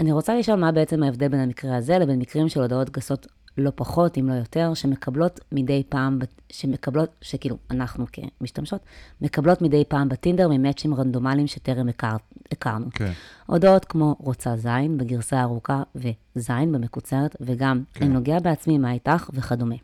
אני 0.00 0.12
רוצה 0.12 0.38
לשאול 0.38 0.60
מה 0.60 0.72
בעצם 0.72 1.02
ההבדל 1.02 1.28
בין 1.28 1.40
המקרה 1.40 1.76
הזה 1.76 1.98
לבין 1.98 2.18
מקרים 2.18 2.48
של 2.48 2.60
הודעות 2.60 2.90
גסות 2.90 3.26
לא 3.58 3.72
פחות, 3.74 4.18
אם 4.18 4.28
לא 4.28 4.34
יותר, 4.34 4.74
שמקבלות 4.74 5.40
מדי 5.52 5.82
פעם, 5.88 6.18
שמקבלות, 6.52 7.10
שכאילו, 7.22 7.56
אנחנו 7.70 8.06
כמשתמשות, 8.12 8.80
מקבלות 9.20 9.62
מדי 9.62 9.84
פעם 9.88 10.08
בטינדר 10.08 10.48
ממאצ'ים 10.48 10.94
רנדומליים 10.94 11.46
שטרם 11.46 11.88
הכר, 11.88 12.16
הכרנו. 12.52 12.86
כן. 12.90 13.12
הודעות 13.46 13.84
כמו 13.84 14.16
רוצה 14.18 14.56
זין 14.56 14.98
בגרסה 14.98 15.42
ארוכה 15.42 15.82
וזין 15.94 16.72
במקוצרת, 16.72 17.36
וגם 17.40 17.82
כן. 17.94 18.04
אני 18.04 18.14
נוגע 18.14 18.38
בעצמי, 18.38 18.78
מה 18.78 18.92
איתך 18.92 19.30
וכדומה. 19.34 19.76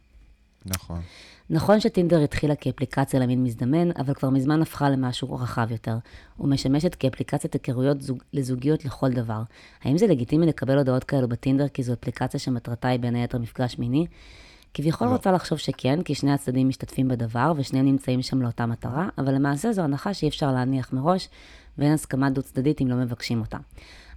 נכון. 0.66 1.00
נכון 1.50 1.80
שטינדר 1.80 2.20
התחילה 2.20 2.54
כאפליקציה 2.54 3.20
למין 3.20 3.42
מזדמן, 3.42 3.90
אבל 3.90 4.14
כבר 4.14 4.30
מזמן 4.30 4.62
הפכה 4.62 4.90
למשהו 4.90 5.34
רחב 5.34 5.70
יותר, 5.70 5.96
ומשמשת 6.40 6.94
כאפליקציית 6.94 7.54
היכרויות 7.54 8.02
זוג, 8.02 8.18
לזוגיות 8.32 8.84
לכל 8.84 9.10
דבר. 9.10 9.42
האם 9.82 9.98
זה 9.98 10.06
לגיטימי 10.06 10.46
לקבל 10.46 10.78
הודעות 10.78 11.04
כאלו 11.04 11.28
בטינדר 11.28 11.68
כי 11.68 11.82
זו 11.82 11.92
אפליקציה 11.92 12.40
שמטרתה 12.40 12.88
היא 12.88 13.00
בין 13.00 13.14
היתר 13.14 13.38
מפגש 13.38 13.78
מיני? 13.78 14.06
כביכול 14.74 15.06
לא. 15.06 15.12
רוצה 15.12 15.32
לחשוב 15.32 15.58
שכן, 15.58 16.02
כי 16.02 16.14
שני 16.14 16.32
הצדדים 16.32 16.68
משתתפים 16.68 17.08
בדבר 17.08 17.52
ושניהם 17.56 17.86
נמצאים 17.86 18.22
שם 18.22 18.42
לאותה 18.42 18.66
מטרה, 18.66 19.08
אבל 19.18 19.34
למעשה 19.34 19.72
זו 19.72 19.82
הנחה 19.82 20.14
שאי 20.14 20.28
אפשר 20.28 20.52
להניח 20.52 20.92
מראש, 20.92 21.28
ואין 21.78 21.92
הסכמה 21.92 22.30
דו-צדדית 22.30 22.80
אם 22.82 22.88
לא 22.88 22.96
מבקשים 22.96 23.40
אותה. 23.40 23.58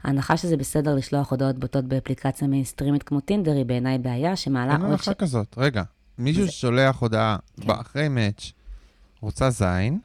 ההנחה 0.04 0.38
שזה 0.38 0.58
בסדר 0.58 0.96
לשלוח 0.96 1.32
הודעות 1.32 1.60
בוטות 1.60 1.86
באפליקציה 1.86 2.48
מיינסטרימית 2.48 3.04
כמו 3.04 3.20
טינדר 3.20 3.52
היא 3.52 3.66
בעיניי 3.66 3.98
בעיה 3.98 4.36
שמעלה 4.36 4.74
אין 4.74 4.82
הנחה 4.82 5.14
כזאת. 5.14 5.56
רגע, 5.58 5.84
מישהו 6.20 6.46
זה- 6.46 6.52
ששולח 6.52 7.00
הודעה 7.00 7.38
כן. 7.62 7.70
אחרי 7.72 8.08
match, 8.10 8.52
רוצה 9.22 9.50
זין, 9.50 10.00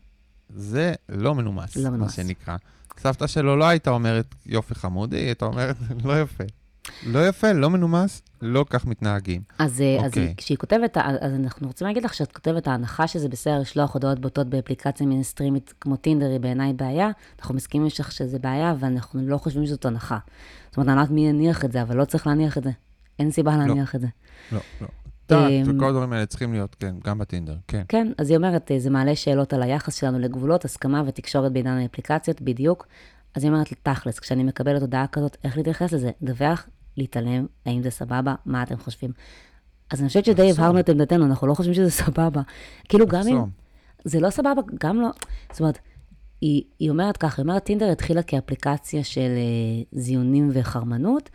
זה 0.57 0.95
לא 1.09 1.35
מנומס, 1.35 1.77
לא 1.77 1.85
מה 1.85 1.91
מנומס. 1.97 2.17
שנקרא. 2.17 2.57
סבתא 2.99 3.27
שלו 3.27 3.57
לא 3.57 3.65
הייתה 3.65 3.91
אומרת 3.91 4.35
יופי 4.47 4.75
חמודי, 4.75 5.17
היא 5.17 5.27
הייתה 5.27 5.45
אומרת 5.45 5.77
לא 6.05 6.21
יפה. 6.23 6.45
לא 7.07 7.29
יפה, 7.29 7.53
לא 7.53 7.71
מנומס, 7.71 8.23
לא 8.43 8.65
כך 8.71 8.87
מתנהגים. 8.87 9.43
אז, 9.59 9.81
אה, 9.81 9.97
אז 10.01 10.05
אוקיי. 10.07 10.23
היא- 10.27 10.35
כשהיא 10.37 10.59
כותבת, 10.59 10.97
אז 11.21 11.33
אנחנו 11.35 11.67
רוצים 11.67 11.87
להגיד 11.87 12.05
לך 12.05 12.15
שאת 12.15 12.33
כותבת, 12.33 12.69
ההנחה 12.69 13.07
שזה 13.07 13.29
בסדר 13.29 13.59
לשלוח 13.61 13.95
הודעות 13.95 14.19
בוטות 14.19 14.47
באפליקציה 14.47 15.07
מיינסטרימית 15.07 15.75
כמו 15.81 15.97
טינדר 15.97 16.31
היא 16.31 16.41
בעיניי 16.41 16.73
בעיה, 16.73 17.11
אנחנו 17.41 17.55
מסכימים 17.55 17.87
איתך 17.87 18.13
שזה 18.13 18.39
בעיה, 18.39 18.75
ואנחנו 18.79 19.29
לא 19.29 19.39
חושבים 19.39 19.67
שזאת 19.67 19.85
הנחה. 19.85 20.19
זאת 20.69 20.77
אומרת, 20.77 20.89
אני 20.89 20.97
לא 20.97 21.01
יודעת 21.01 21.15
מי 21.15 21.29
יניח 21.29 21.65
את 21.65 21.73
זה, 21.73 21.83
אבל 21.83 21.97
לא 21.97 22.05
צריך 22.05 22.27
להניח 22.27 22.59
את 22.59 22.63
זה. 22.63 22.71
אין 23.19 23.31
סיבה 23.31 23.57
להניח 23.57 23.95
את 23.95 24.01
זה. 24.01 24.07
לא, 24.53 24.61
לא. 24.81 24.87
טאט 25.27 25.51
אמ, 25.51 25.77
וכל 25.77 25.89
הדברים 25.89 26.13
האלה 26.13 26.27
צריכים 26.27 26.53
להיות, 26.53 26.75
כן, 26.75 26.95
גם 27.05 27.19
בטינדר, 27.19 27.57
כן. 27.69 27.83
כן, 27.89 28.13
אז 28.19 28.31
היא 28.31 28.37
אומרת, 28.37 28.71
אה, 28.71 28.79
זה 28.79 28.91
מעלה 28.91 29.17
שאלות 29.17 29.53
על 29.53 29.63
היחס 29.63 29.95
שלנו 29.95 30.19
לגבולות, 30.19 30.65
הסכמה 30.65 31.03
ותקשורת 31.07 31.53
בעניין 31.53 31.79
האפליקציות, 31.79 32.43
בדיוק. 32.43 32.87
אז 33.35 33.45
היא 33.45 33.53
אומרת 33.53 33.73
תכלס, 33.83 34.19
כשאני 34.19 34.45
מקבלת 34.45 34.83
הודעה 34.83 35.07
כזאת, 35.07 35.37
איך 35.45 35.57
להתייחס 35.57 35.93
לזה? 35.93 36.11
דווח, 36.23 36.67
להתעלם, 36.97 37.47
האם 37.67 37.83
זה 37.83 37.91
סבבה, 37.91 38.35
מה 38.47 38.63
אתם 38.63 38.77
חושבים? 38.77 39.11
אז 39.91 40.01
אני 40.01 40.09
חושבת 40.09 40.25
שדי. 40.25 40.51
הבהרנו 40.51 40.81
את 40.81 40.89
עמדתנו, 40.89 41.25
אנחנו 41.27 41.47
לא 41.47 41.55
חושבים 41.55 41.75
שזה 41.75 41.91
סבבה. 41.91 42.43
כאילו, 42.89 43.07
גם 43.07 43.29
אם... 43.29 43.45
זה 44.05 44.21
לא 44.21 44.31
סבבה, 44.31 44.63
גם 44.81 45.01
לא... 45.01 45.09
זאת 45.51 45.61
אומרת, 45.61 45.79
היא, 46.41 46.63
היא 46.79 46.91
אומרת 46.91 47.17
ככה, 47.17 47.43
היא 47.43 47.49
אומרת, 47.49 47.65
טינדר 47.65 47.91
התחילה 47.91 48.23
כאפליקציה 48.23 49.05
של 49.05 49.21
אה, 49.21 49.83
זיונים 49.93 50.51
וחרמנות, 50.53 51.31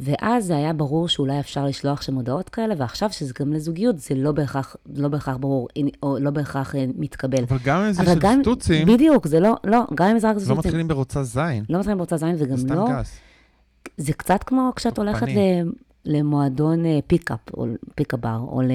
ואז 0.00 0.46
זה 0.46 0.56
היה 0.56 0.72
ברור 0.72 1.08
שאולי 1.08 1.40
אפשר 1.40 1.66
לשלוח 1.66 2.02
שם 2.02 2.14
הודעות 2.14 2.48
כאלה, 2.48 2.74
ועכשיו 2.78 3.12
שזה 3.12 3.32
גם 3.40 3.52
לזוגיות, 3.52 3.98
זה 3.98 4.14
לא 4.14 4.32
בהכרח, 4.32 4.76
לא 4.96 5.08
בהכרח 5.08 5.36
ברור, 5.36 5.68
או 6.02 6.18
לא 6.20 6.30
בהכרח 6.30 6.74
אה, 6.74 6.84
מתקבל. 6.96 7.42
אבל 7.48 7.58
גם 7.64 7.80
אם 7.80 7.92
זה 7.92 8.04
של 8.04 8.18
גם, 8.18 8.38
סטוצים, 8.42 8.86
בדיוק, 8.88 9.26
זה 9.26 9.40
לא, 9.40 9.54
לא, 9.64 9.80
גם 9.94 10.06
אם 10.08 10.18
זה 10.18 10.28
רק 10.30 10.34
לא 10.34 10.40
סטוצים. 10.40 10.58
מתחילים 10.58 10.88
ברוצה 10.88 11.22
זין, 11.22 11.64
לא 11.68 11.78
מתחילים 11.78 11.98
בהוצאה 11.98 12.18
זין, 12.18 12.34
וגם 12.38 12.56
זה 12.56 12.62
סתם 12.62 12.74
לא, 12.74 12.86
גס. 12.90 13.16
זה 13.96 14.12
קצת 14.12 14.42
כמו 14.42 14.72
כשאת 14.76 14.98
הולכת. 14.98 15.26
ל- 15.28 15.70
למועדון 16.04 16.86
אה, 16.86 16.98
pickup, 17.06 17.38
או 17.54 17.66
pickup 17.94 18.20
bar, 18.20 18.38
או 18.48 18.62
ל... 18.62 18.70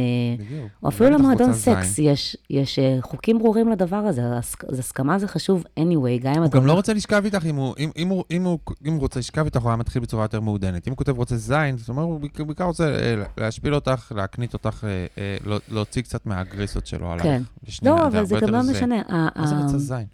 או 0.84 0.90
אפילו 0.90 1.10
למועדון. 1.10 1.54
סקס, 1.54 2.00
יש, 2.00 2.38
יש 2.50 2.80
אה, 2.80 2.98
חוקים 3.02 3.40
ברורים 3.40 3.70
לדבר 3.70 3.96
הזה, 3.96 4.22
אז 4.70 4.80
הסכמה 4.80 5.20
זה 5.20 5.28
חשוב 5.28 5.64
anyway, 5.80 5.84
גם 6.22 6.34
אם 6.34 6.40
הוא 6.40 6.46
אתה... 6.46 6.58
גם 6.58 6.66
לא 6.66 6.72
הולך- 6.72 6.76
רוצה 6.80 6.94
לשכב 6.94 7.22
איתך, 7.26 7.46
אם 7.46 7.56
הוא, 7.56 7.76
אם, 7.80 7.90
אם, 7.98 8.08
הוא, 8.08 8.24
אם, 8.32 8.44
הוא, 8.44 8.60
אם 8.86 8.92
הוא 8.94 9.00
רוצה 9.00 9.20
לשכב 9.20 9.46
איתך, 9.46 9.62
הוא 9.62 9.70
היה 9.70 9.78
מתחיל 9.78 10.02
בצורה 10.02 10.24
יותר 10.24 10.40
מעודנת. 10.40 10.88
אם 10.88 10.92
הוא 10.92 10.98
כותב 10.98 11.18
רוצה 11.18 11.36
זין, 11.38 11.78
זאת 11.78 11.90
אומרת, 11.90 12.06
הוא 12.06 12.20
בעיקר- 12.48 12.64
רוצה 12.64 12.96
אה, 12.96 13.16
להשפיל 13.38 13.76
אותך, 13.76 14.12
להקניט 14.16 14.54
אותך, 14.54 14.84
אה, 14.84 15.06
אה, 15.18 15.38
לא- 15.46 15.60
להוציא 15.72 16.02
קצת 16.02 16.26
מהאגרסיות 16.26 16.88
שלו 16.88 17.08
עלייך. 17.12 17.24
כן. 17.24 17.42
לא, 17.84 18.08
אבל 18.08 18.26
זה 18.26 18.36
גם 18.42 18.50
לא 18.50 18.60
משנה. 18.72 19.02
מה 19.36 19.48
זה 19.48 19.56
רוצה 19.56 19.78
זין? 19.78 20.06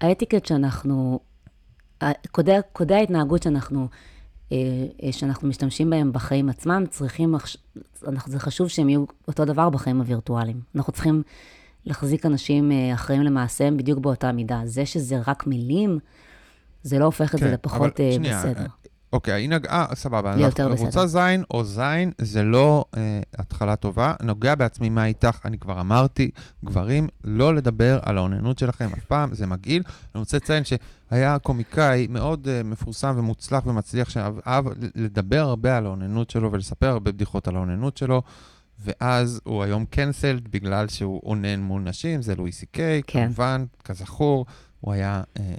האתיקט 0.00 0.46
שאנחנו, 0.46 1.20
קודי, 2.72 2.94
ההתנהגות 2.94 3.42
שאנחנו, 3.42 3.80
אה, 3.80 3.84
אה, 3.84 3.88
שאנחנו 5.10 5.48
משתמשים 5.48 5.90
בהם 5.90 6.12
בחיים 6.12 6.48
עצמם, 6.48 6.84
צריכים, 6.90 7.34
אנחנו, 8.06 8.32
זה 8.32 8.38
חשוב 8.38 8.68
שהם 8.68 8.88
יהיו 8.88 9.04
אותו 9.28 9.44
דבר 9.44 9.70
בחיים 9.70 10.00
הווירטואליים. 10.00 10.60
אנחנו 10.76 10.92
צריכים 10.92 11.22
להחזיק 11.86 12.26
אנשים 12.26 12.72
אה, 12.72 12.94
אחראים 12.94 13.22
למעשיהם 13.22 13.76
בדיוק 13.76 13.98
באותה 13.98 14.32
מידה. 14.32 14.60
זה 14.64 14.86
שזה 14.86 15.20
רק 15.26 15.46
מילים, 15.46 15.98
זה 16.82 16.98
לא 16.98 17.04
הופך 17.04 17.34
את 17.34 17.40
זה 17.40 17.46
כן, 17.46 17.52
לפחות 17.52 18.00
אבל 18.00 18.08
אה, 18.08 18.12
שנייה, 18.12 18.38
בסדר. 18.38 18.66
אוקיי, 19.14 19.34
היא 19.34 19.48
נגעה, 19.48 19.86
סבבה. 19.94 20.36
ליותר 20.36 20.62
אנחנו- 20.62 20.74
בסדר. 20.74 20.86
רוצה 20.86 21.06
זין 21.06 21.42
או 21.50 21.64
זין, 21.64 22.12
זה 22.20 22.42
לא 22.42 22.84
אה, 22.96 23.00
התחלה 23.38 23.76
טובה. 23.76 24.14
נוגע 24.22 24.54
בעצמי 24.54 24.88
מה 24.88 25.04
איתך, 25.06 25.38
אני 25.44 25.58
כבר 25.58 25.80
אמרתי, 25.80 26.30
גברים, 26.64 27.08
לא 27.24 27.54
לדבר 27.54 27.98
על 28.02 28.18
האוננות 28.18 28.58
שלכם 28.58 28.88
אף 28.98 29.04
פעם, 29.04 29.34
זה 29.34 29.46
מגעיל. 29.46 29.82
אני 30.14 30.20
רוצה 30.20 30.36
לציין 30.36 30.62
שהיה 30.64 31.38
קומיקאי 31.38 32.06
מאוד 32.10 32.48
אה, 32.48 32.62
מפורסם 32.62 33.14
ומוצלח 33.16 33.66
ומצליח, 33.66 34.10
שאהב 34.10 34.64
לדבר 34.94 35.40
הרבה 35.40 35.76
על 35.76 35.86
האוננות 35.86 36.30
שלו 36.30 36.52
ולספר 36.52 36.88
הרבה 36.88 37.12
בדיחות 37.12 37.48
על 37.48 37.56
האוננות 37.56 37.96
שלו. 37.96 38.22
ואז 38.84 39.40
הוא 39.44 39.62
היום 39.62 39.84
קנסלד 39.84 40.48
בגלל 40.50 40.88
שהוא 40.88 41.20
אונן 41.24 41.60
מול 41.60 41.82
נשים, 41.82 42.22
זה 42.22 42.34
לואי 42.34 42.52
סי 42.52 42.66
קיי, 42.66 43.02
כן. 43.06 43.24
כמובן, 43.24 43.64
כזכור, 43.84 44.46
הוא 44.80 44.92
היה 44.92 45.22
אה, 45.40 45.54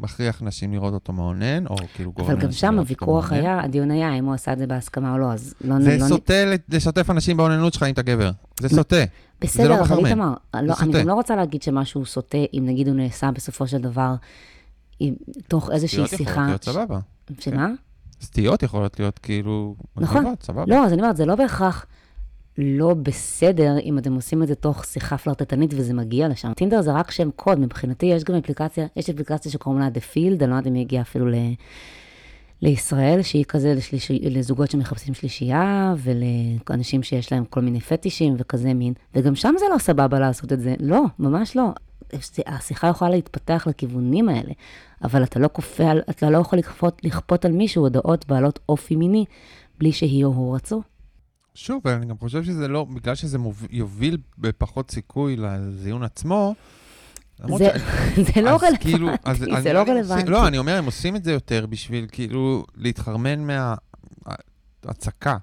מכריח 0.00 0.42
נשים 0.42 0.72
לראות 0.72 0.94
אותו 0.94 1.12
מאונן, 1.12 1.66
או 1.66 1.76
כאילו 1.94 2.12
גורם 2.12 2.30
אבל 2.30 2.40
גם 2.40 2.52
שם 2.52 2.78
הוויכוח. 2.78 3.32
היה, 3.32 3.64
הדיון 3.64 3.90
היה 3.90 4.14
אם 4.14 4.24
הוא 4.24 4.34
עשה 4.34 4.52
את 4.52 4.58
זה 4.58 4.66
בהסכמה 4.66 5.12
או 5.12 5.18
לא, 5.18 5.32
אז 5.32 5.54
לא... 5.64 5.80
זה 5.80 5.96
לא 6.00 6.08
סוטה 6.08 6.44
ל- 6.44 6.74
לשתף 6.76 7.10
אנשים 7.10 7.36
באוננות 7.36 7.72
שלך 7.72 7.82
אם 7.82 7.92
אתה 7.92 8.02
גבר. 8.02 8.30
זה 8.60 8.68
סוטה. 8.68 8.96
בסדר, 9.40 9.74
אבל 9.74 9.82
מחרמן, 9.82 10.06
איתמר, 10.06 10.34
לא, 10.54 10.60
זה 10.60 10.82
אני 10.82 10.92
סוטה. 10.92 11.00
גם 11.00 11.08
לא 11.08 11.14
רוצה 11.14 11.36
להגיד 11.36 11.62
שמשהו 11.62 12.06
סוטה, 12.06 12.38
אם 12.54 12.62
נגיד 12.66 12.88
הוא 12.88 12.96
נעשה 12.96 13.30
בסופו 13.30 13.66
של 13.66 13.78
דבר, 13.78 14.14
עם, 15.00 15.14
תוך 15.48 15.70
איזושהי 15.70 16.06
סטיות 16.06 16.20
יכולות 16.20 16.28
שיחה. 16.28 16.46
להיות 16.46 16.64
סבבה. 16.64 16.98
שמה? 17.40 17.68
סטיות 18.20 18.62
יכולות 18.62 19.00
להיות 19.00 19.18
כאילו... 19.18 19.74
נכון. 19.96 20.16
מגניבות, 20.18 20.42
סבבה. 20.42 20.64
לא, 20.66 20.84
אז 20.84 20.92
אני 20.92 21.02
אומרת, 21.02 21.16
זה 21.16 21.26
לא 21.26 21.34
בהכרח 21.34 21.86
לא 22.58 22.94
בסדר 22.94 23.78
אם 23.78 23.98
אתם 23.98 24.14
עושים 24.14 24.42
את 24.42 24.48
זה 24.48 24.54
תוך 24.54 24.84
שיחה 24.84 25.18
פלרטטנית 25.18 25.70
וזה 25.74 25.94
מגיע 25.94 26.28
לשם. 26.28 26.52
טינדר 26.52 26.82
זה 26.82 26.92
רק 26.92 27.10
שם 27.10 27.30
קוד, 27.30 27.58
מבחינתי 27.58 28.06
יש 28.06 28.24
גם 28.24 28.34
אפליקציה, 28.34 28.86
יש 28.96 29.10
אפליקציה 29.10 29.52
שקוראים 29.52 29.80
לה 29.80 29.88
The 29.88 30.14
Field, 30.14 30.42
אני 30.42 30.50
לא 30.50 30.54
יודעת 30.54 30.66
אם 30.66 30.74
היא 30.74 30.80
הגיעה 30.80 31.02
אפילו 31.02 31.26
ל... 31.26 31.34
לישראל, 32.62 33.22
שהיא 33.22 33.44
כזה 33.44 33.74
לשליש... 33.74 34.10
לזוגות 34.10 34.70
שמחפשים 34.70 35.14
שלישייה, 35.14 35.94
ולאנשים 35.98 37.02
שיש 37.02 37.32
להם 37.32 37.44
כל 37.44 37.60
מיני 37.60 37.80
פטישים 37.80 38.34
וכזה 38.38 38.74
מין, 38.74 38.92
וגם 39.14 39.34
שם 39.34 39.54
זה 39.58 39.64
לא 39.72 39.78
סבבה 39.78 40.18
לעשות 40.18 40.52
את 40.52 40.60
זה, 40.60 40.74
לא, 40.80 41.04
ממש 41.18 41.56
לא. 41.56 41.68
השיחה 42.46 42.88
יכולה 42.88 43.10
להתפתח 43.10 43.66
לכיוונים 43.70 44.28
האלה, 44.28 44.52
אבל 45.04 45.22
אתה 45.22 45.38
לא 45.38 45.48
כופה, 45.52 45.92
אתה 46.10 46.30
לא 46.30 46.38
יכול 46.38 46.58
לכפות, 46.58 47.00
לכפות 47.04 47.44
על 47.44 47.52
מישהו 47.52 47.82
הודעות 47.82 48.28
בעלות 48.28 48.58
אופי 48.68 48.96
מיני, 48.96 49.24
בלי 49.78 49.92
שהיא 49.92 50.24
או 50.24 50.30
הוא 50.30 50.54
רצו. 50.54 50.82
שוב, 51.60 51.86
אני 51.88 52.06
גם 52.06 52.18
חושב 52.18 52.44
שזה 52.44 52.68
לא, 52.68 52.84
בגלל 52.84 53.14
שזה 53.14 53.38
מוב... 53.38 53.66
יוביל 53.70 54.16
בפחות 54.38 54.90
סיכוי 54.90 55.36
לזיון 55.36 56.02
עצמו, 56.02 56.54
זה, 57.58 57.68
זה 58.34 58.40
לא 58.42 58.48
רלוונטי, 58.50 58.78
כאילו- 58.78 59.08
אז- 59.24 59.38
זה 59.38 59.46
אז 59.56 59.66
לא 59.66 59.80
הם 59.80 59.88
רלוונטי. 59.90 60.30
לא, 60.30 60.46
אני 60.48 60.58
אומר, 60.58 60.76
הם 60.76 60.84
עושים 60.84 61.16
את 61.16 61.24
זה 61.24 61.32
יותר 61.32 61.66
בשביל 61.66 62.06
כאילו 62.12 62.64
להתחרמן 62.76 63.46
מההצקה 64.84 65.36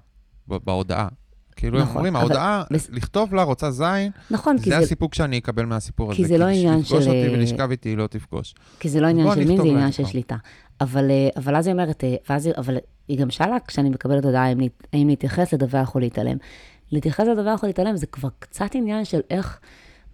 בהודעה. 0.48 1.08
כאילו, 1.56 1.78
הם 1.78 1.84
נכון, 1.84 1.96
אומרים, 1.96 2.16
אבל 2.16 2.24
ההודעה, 2.24 2.62
בס- 2.72 2.90
לכתוב 2.90 3.34
לה 3.34 3.42
רוצה 3.42 3.70
זין, 3.70 4.10
נכון, 4.30 4.58
כי 4.58 4.70
זה 4.70 4.76
זה, 4.76 4.82
הסיפוק 4.84 5.14
שאני 5.14 5.38
אקבל 5.38 5.64
מהסיפור 5.64 6.10
הזה. 6.10 6.16
כי 6.16 6.24
זה 6.26 6.38
לא 6.38 6.44
עניין 6.44 6.78
לפגוש 6.78 7.04
של, 7.04 7.10
אותי 7.10 7.26
אה, 7.28 7.32
ולשכב 7.32 7.70
איתי, 7.70 7.88
היא 7.88 7.96
לא 7.96 8.06
תפגוש. 8.06 8.54
כי 8.80 8.88
זה 8.88 9.00
לא 9.00 9.06
עניין 9.06 9.26
של 9.26 9.32
אני 9.40 9.44
מין, 9.44 9.56
זה 9.56 9.68
עניין 9.68 9.92
של. 9.92 10.04
שליטה. 10.04 10.36
אבל, 10.80 11.10
אה, 11.10 11.28
אבל 11.36 11.56
אז 11.56 11.66
היא 11.66 11.72
אומרת, 11.72 12.04
אה, 12.04 12.14
ואז 12.30 12.48
אבל 12.56 12.76
היא 13.08 13.18
גם 13.18 13.30
שאלה, 13.30 13.56
כשאני 13.66 13.90
מקבלת 13.90 14.24
הודעה, 14.24 14.44
האם, 14.46 14.58
האם 14.92 15.08
להתייחס, 15.08 15.54
לדווח 15.54 15.94
או 15.94 16.00
להתעלם. 16.00 16.36
להתייחס, 16.92 17.26
לדווח 17.26 17.62
או 17.62 17.66
להתעלם, 17.66 17.96
זה 17.96 18.06
כבר 18.06 18.28
קצת 18.38 18.70
עניין 18.74 19.04
של 19.04 19.20
איך, 19.30 19.60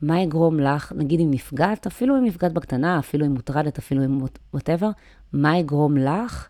מה 0.03 0.21
יגרום 0.21 0.61
לך, 0.61 0.93
נגיד 0.97 1.21
אם 1.21 1.31
נפגעת, 1.31 1.87
אפילו 1.87 2.19
אם 2.19 2.25
נפגעת 2.25 2.53
בקטנה, 2.53 2.99
אפילו 2.99 3.27
אם 3.27 3.31
מוטרדת, 3.33 3.79
אפילו 3.79 4.05
אם 4.05 4.19
וואטאבר, 4.55 4.91
מה 5.33 5.59
יגרום 5.59 5.97
לך 5.97 6.49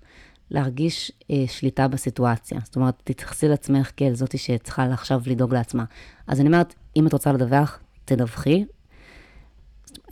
להרגיש 0.51 1.12
אה, 1.30 1.45
שליטה 1.47 1.88
בסיטואציה? 1.88 2.59
זאת 2.64 2.76
אומרת, 2.76 2.95
תתייחסי 3.05 3.49
לעצמך 3.49 3.90
כאל 3.97 4.14
זאתי 4.14 4.38
שצריכה 4.38 4.84
עכשיו 4.93 5.20
לדאוג 5.26 5.55
לעצמה. 5.55 5.84
אז 6.26 6.40
אני 6.40 6.49
אומרת, 6.49 6.74
אם 6.97 7.07
את 7.07 7.12
רוצה 7.12 7.32
לדווח, 7.32 7.78
תדווחי, 8.05 8.64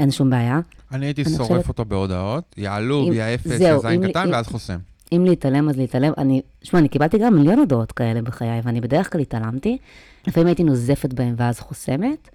אין 0.00 0.10
שום 0.10 0.30
בעיה. 0.30 0.60
אני 0.92 1.06
הייתי 1.06 1.22
אני 1.22 1.30
שורף 1.30 1.48
חושבת- 1.48 1.68
אותו 1.68 1.84
בהודעות, 1.84 2.54
יעלו, 2.56 3.08
אם- 3.08 3.12
יהיה 3.12 3.34
אפס, 3.34 3.60
אם- 3.60 3.78
זין 3.78 4.08
קטן, 4.10 4.26
אם- 4.26 4.32
ואז 4.32 4.46
חוסם. 4.46 4.78
אם 5.12 5.24
להתעלם, 5.24 5.68
אז 5.68 5.76
להתעלם. 5.76 6.12
אני, 6.18 6.42
שמע, 6.62 6.80
אני 6.80 6.88
קיבלתי 6.88 7.18
גם 7.18 7.34
מיליון 7.34 7.58
הודעות 7.58 7.92
כאלה 7.92 8.22
בחיי, 8.22 8.60
ואני 8.64 8.80
בדרך 8.80 9.12
כלל 9.12 9.20
התעלמתי. 9.20 9.78
לפעמים 10.26 10.46
הייתי 10.46 10.64
נוזפת 10.64 11.12
בהם 11.12 11.34
ואז 11.36 11.60
חוסמת. 11.60 12.28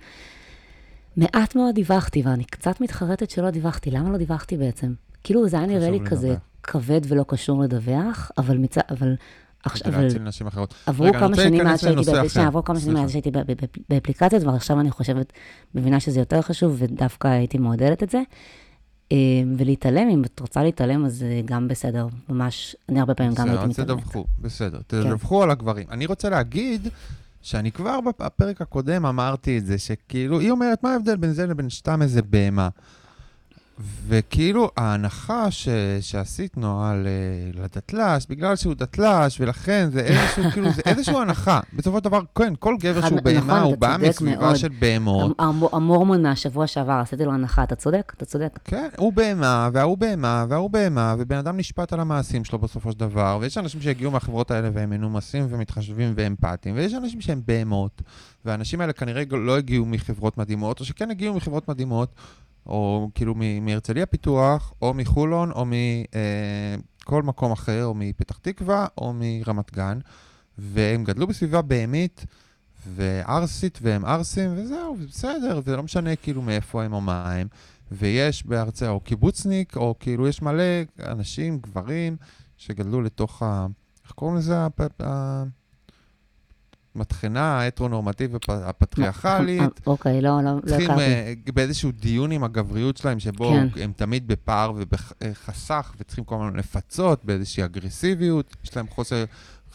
מעט 1.17 1.55
מאוד 1.55 1.75
דיווחתי, 1.75 2.21
ואני 2.25 2.43
קצת 2.43 2.81
מתחרטת 2.81 3.29
שלא 3.29 3.49
דיווחתי. 3.49 3.91
למה 3.91 4.09
לא 4.09 4.17
דיווחתי 4.17 4.57
בעצם? 4.57 4.93
כאילו, 5.23 5.47
זה 5.47 5.57
היה 5.57 5.65
נראה 5.65 5.89
לי 5.89 5.97
חשוב 5.99 6.09
כזה. 6.09 6.35
כבד 6.63 7.01
ולא 7.07 7.25
קשור 7.27 7.63
לדווח, 7.63 8.31
אבל 8.37 8.57
מצד... 8.57 8.81
אבל... 8.89 9.15
עכשיו, 9.63 9.93
אבל 9.93 10.07
נשים 10.19 10.47
אחרות. 10.47 10.73
עברו 10.85 11.05
רגע, 11.05 11.19
כמה 11.19 11.35
שנים 11.35 11.63
מאז 11.63 11.81
שהייתי. 11.81 12.29
שנייה, 12.29 12.47
עברו 12.47 12.63
כמה 12.63 12.79
שנים. 12.79 12.93
מאז 12.93 13.11
שהייתי 13.11 13.31
ב- 13.31 13.37
ב- 13.37 13.51
ב- 13.51 13.79
באפליקציות, 13.89 14.43
ועכשיו 14.43 14.79
אני 14.79 14.91
חושבת, 14.91 15.33
מבינה 15.75 15.99
שזה 15.99 16.19
יותר 16.19 16.41
חשוב, 16.41 16.75
ודווקא 16.77 17.27
הייתי 17.27 17.57
מעודדת 17.57 18.03
את 18.03 18.09
זה. 18.09 18.21
אה, 19.11 19.17
ולהתעלם, 19.57 20.09
אם 20.09 20.23
את 20.23 20.39
רוצה 20.39 20.63
להתעלם, 20.63 21.05
אז 21.05 21.15
זה 21.17 21.41
גם 21.45 21.67
בסדר. 21.67 22.07
ממש, 22.29 22.75
אני 22.89 22.99
הרבה 22.99 23.13
פעמים 23.13 23.33
גם 23.33 23.45
בסדר, 23.47 23.59
הייתי 23.59 23.81
מתעלמת. 23.81 24.01
תדווחו, 24.01 24.25
בסדר. 24.41 24.79
תדווחו 24.87 25.43
על 25.43 25.51
הגברים. 25.51 25.87
אני 25.91 26.05
רוצה 26.05 26.29
להגיד 26.29 26.87
שאני 27.41 27.71
כבר 27.71 27.99
בפרק 28.19 28.61
הקודם 28.61 29.05
אמרתי 29.05 29.57
את 29.57 29.65
זה, 29.65 29.77
שכאילו, 29.77 30.39
היא 30.39 30.51
אומרת, 30.51 30.83
מה 30.83 30.93
ההבדל 30.93 31.15
בין 31.15 31.31
זה 31.33 31.47
לבין 31.47 31.69
סתם 31.69 32.01
איזה 32.01 32.21
בהמה? 32.21 32.69
וכאילו, 34.07 34.69
ההנחה 34.77 35.51
ש, 35.51 35.67
שעשית 36.01 36.57
נועה 36.57 36.95
ל- 36.95 37.07
לדתל"ש, 37.63 38.25
בגלל 38.29 38.55
שהוא 38.55 38.73
דתל"ש, 38.73 39.39
ולכן 39.41 39.89
זה 39.91 39.99
איזשהו, 39.99 40.43
כאילו, 40.53 40.71
זה 40.71 40.81
איזושהי 40.85 41.15
הנחה. 41.15 41.59
בסופו 41.73 41.97
של 41.97 42.03
דבר, 42.03 42.19
כן, 42.37 42.53
כל 42.59 42.75
גבר 42.79 43.07
שהוא 43.07 43.19
בהמה, 43.21 43.39
נכון, 43.39 43.59
הוא 43.59 43.77
בא 43.77 43.97
מסביבה 44.01 44.37
מאוד. 44.41 44.55
של 44.55 44.69
בהמות. 44.79 45.35
המ- 45.39 45.45
המ- 45.63 45.75
המורמון 45.75 46.23
מהשבוע 46.23 46.67
שעבר, 46.67 46.91
עשיתי 46.93 47.25
לו 47.25 47.33
הנחה, 47.33 47.63
אתה 47.63 47.75
צודק, 47.75 48.13
אתה 48.17 48.25
צודק. 48.25 48.59
כן, 48.65 48.87
הוא 48.97 49.13
בהמה, 49.13 49.69
וההוא 49.73 49.97
בהמה, 49.97 50.45
וההוא 50.49 50.69
בהמה, 50.69 51.15
ובן 51.19 51.37
אדם 51.37 51.57
נשפט 51.57 51.93
על 51.93 51.99
המעשים 51.99 52.43
שלו 52.43 52.59
בסופו 52.59 52.91
של 52.91 52.99
דבר, 52.99 53.37
ויש 53.41 53.57
אנשים 53.57 53.81
שהגיעו 53.81 54.11
מהחברות 54.11 54.51
האלה 54.51 54.69
והם 54.73 54.89
מנומסים 54.89 55.45
ומתחשבים 55.49 56.13
ואמפתיים, 56.15 56.75
ויש 56.75 56.93
אנשים 56.93 57.21
שהם 57.21 57.41
בהמות, 57.45 58.01
והאנשים 58.45 58.81
האלה 58.81 58.93
כנראה 58.93 59.23
לא 59.31 59.57
הגיעו 59.57 59.85
מחברות 59.85 60.37
מדהימות, 60.37 60.79
או 60.79 60.85
שכן 60.85 61.11
הגיעו 61.11 61.33
מחברות 61.33 61.69
מדהימות, 61.69 62.09
או 62.65 63.09
כאילו 63.15 63.35
מהרצליה 63.61 64.05
פיתוח, 64.05 64.73
או 64.81 64.93
מחולון, 64.93 65.51
או 65.51 65.65
מכל 65.65 67.23
מקום 67.23 67.51
אחר, 67.51 67.85
או 67.85 67.93
מפתח 67.95 68.37
תקווה, 68.37 68.87
או 68.97 69.13
מרמת 69.15 69.73
גן, 69.73 69.99
והם 70.57 71.03
גדלו 71.03 71.27
בסביבה 71.27 71.61
בהמית. 71.61 72.25
וערסית 72.87 73.79
והם 73.81 74.05
ערסים, 74.05 74.53
וזהו, 74.57 74.95
בסדר, 75.09 75.59
וזה 75.63 75.75
לא 75.75 75.83
משנה 75.83 76.15
כאילו 76.15 76.41
מאיפה 76.41 76.83
הם 76.83 76.93
או 76.93 77.01
מה 77.01 77.31
הם. 77.31 77.47
ויש 77.91 78.45
בארצה, 78.45 78.89
או 78.89 78.99
קיבוצניק, 78.99 79.77
או 79.77 79.95
כאילו 79.99 80.27
יש 80.27 80.41
מלא 80.41 80.63
אנשים, 81.05 81.59
גברים, 81.59 82.17
שגדלו 82.57 83.01
לתוך 83.01 83.43
ה... 83.43 83.65
איך 84.03 84.11
קוראים 84.11 84.37
לזה? 84.37 84.55
המטחנה 86.95 87.41
ההטרונורמטיבית 87.59 88.35
הפ- 88.35 88.49
הפטריארכלית. 88.49 89.61
אה, 89.61 89.67
אוקיי, 89.87 90.21
לא, 90.21 90.29
לא, 90.43 90.51
לא 90.55 90.61
צריכים 90.67 90.91
הכרתי. 90.91 91.03
אה, 91.03 91.33
באיזשהו 91.53 91.91
דיון 91.91 92.31
עם 92.31 92.43
הגבריות 92.43 92.97
שלהם, 92.97 93.19
שבו 93.19 93.49
כן. 93.49 93.67
הם 93.83 93.91
תמיד 93.95 94.27
בפער 94.27 94.73
ובחסך, 94.75 95.93
וצריכים 95.99 96.23
כל 96.23 96.35
הזמן 96.35 96.55
לפצות 96.55 97.25
באיזושהי 97.25 97.65
אגרסיביות. 97.65 98.55
יש 98.63 98.75
להם 98.77 98.87
חוסר 98.89 99.25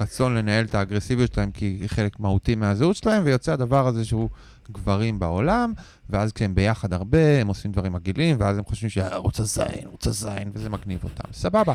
רצון 0.00 0.34
לנהל 0.34 0.64
את 0.64 0.74
האגרסיביות 0.74 1.32
שלהם, 1.34 1.50
כי 1.50 1.64
היא 1.80 1.88
חלק 1.88 2.20
מהותי 2.20 2.54
מהזהות 2.54 2.96
שלהם, 2.96 3.22
ויוצא 3.24 3.52
הדבר 3.52 3.86
הזה 3.86 4.04
שהוא 4.04 4.28
גברים 4.72 5.18
בעולם, 5.18 5.72
ואז 6.10 6.32
כשהם 6.32 6.54
ביחד 6.54 6.92
הרבה, 6.92 7.40
הם 7.40 7.46
עושים 7.46 7.72
דברים 7.72 7.92
מגעילים, 7.92 8.36
ואז 8.40 8.58
הם 8.58 8.64
חושבים 8.64 8.90
שערוץ 8.90 9.40
הזין, 9.40 9.66
ערוץ 9.84 10.06
הזין, 10.06 10.50
וזה 10.54 10.68
מגניב 10.70 11.04
אותם. 11.04 11.32
סבבה, 11.32 11.72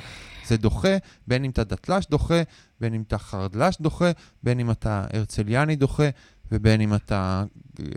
זה 0.47 0.57
דוחה, 0.57 0.97
בין 1.27 1.43
אם 1.43 1.49
אתה 1.49 1.63
דתל"ש 1.63 2.05
דוחה, 2.09 2.41
בין 2.81 2.93
אם 2.93 3.03
אתה 3.07 3.17
חרדל"ש 3.17 3.77
דוחה, 3.81 4.11
בין 4.43 4.59
אם 4.59 4.71
אתה 4.71 5.05
הרצליאני 5.13 5.75
דוחה, 5.75 6.09
ובין 6.51 6.81
אם 6.81 6.93
אתה 6.93 7.43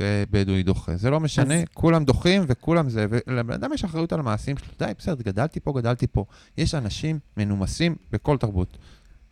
אה, 0.00 0.24
בדואי 0.30 0.62
דוחה. 0.62 0.96
זה 0.96 1.10
לא 1.10 1.20
משנה, 1.20 1.54
אז- 1.54 1.62
כולם 1.74 2.04
דוחים 2.04 2.44
וכולם 2.46 2.88
זה, 2.88 3.06
ולבן 3.10 3.54
אדם 3.54 3.72
יש 3.74 3.84
אחריות 3.84 4.12
על 4.12 4.20
המעשים 4.20 4.56
שלו. 4.56 4.68
די, 4.78 4.92
בסדר, 4.98 5.22
גדלתי 5.22 5.60
פה, 5.60 5.72
גדלתי 5.76 6.06
פה. 6.06 6.24
יש 6.58 6.74
אנשים 6.74 7.18
מנומסים 7.36 7.96
בכל 8.12 8.36
תרבות. 8.36 8.78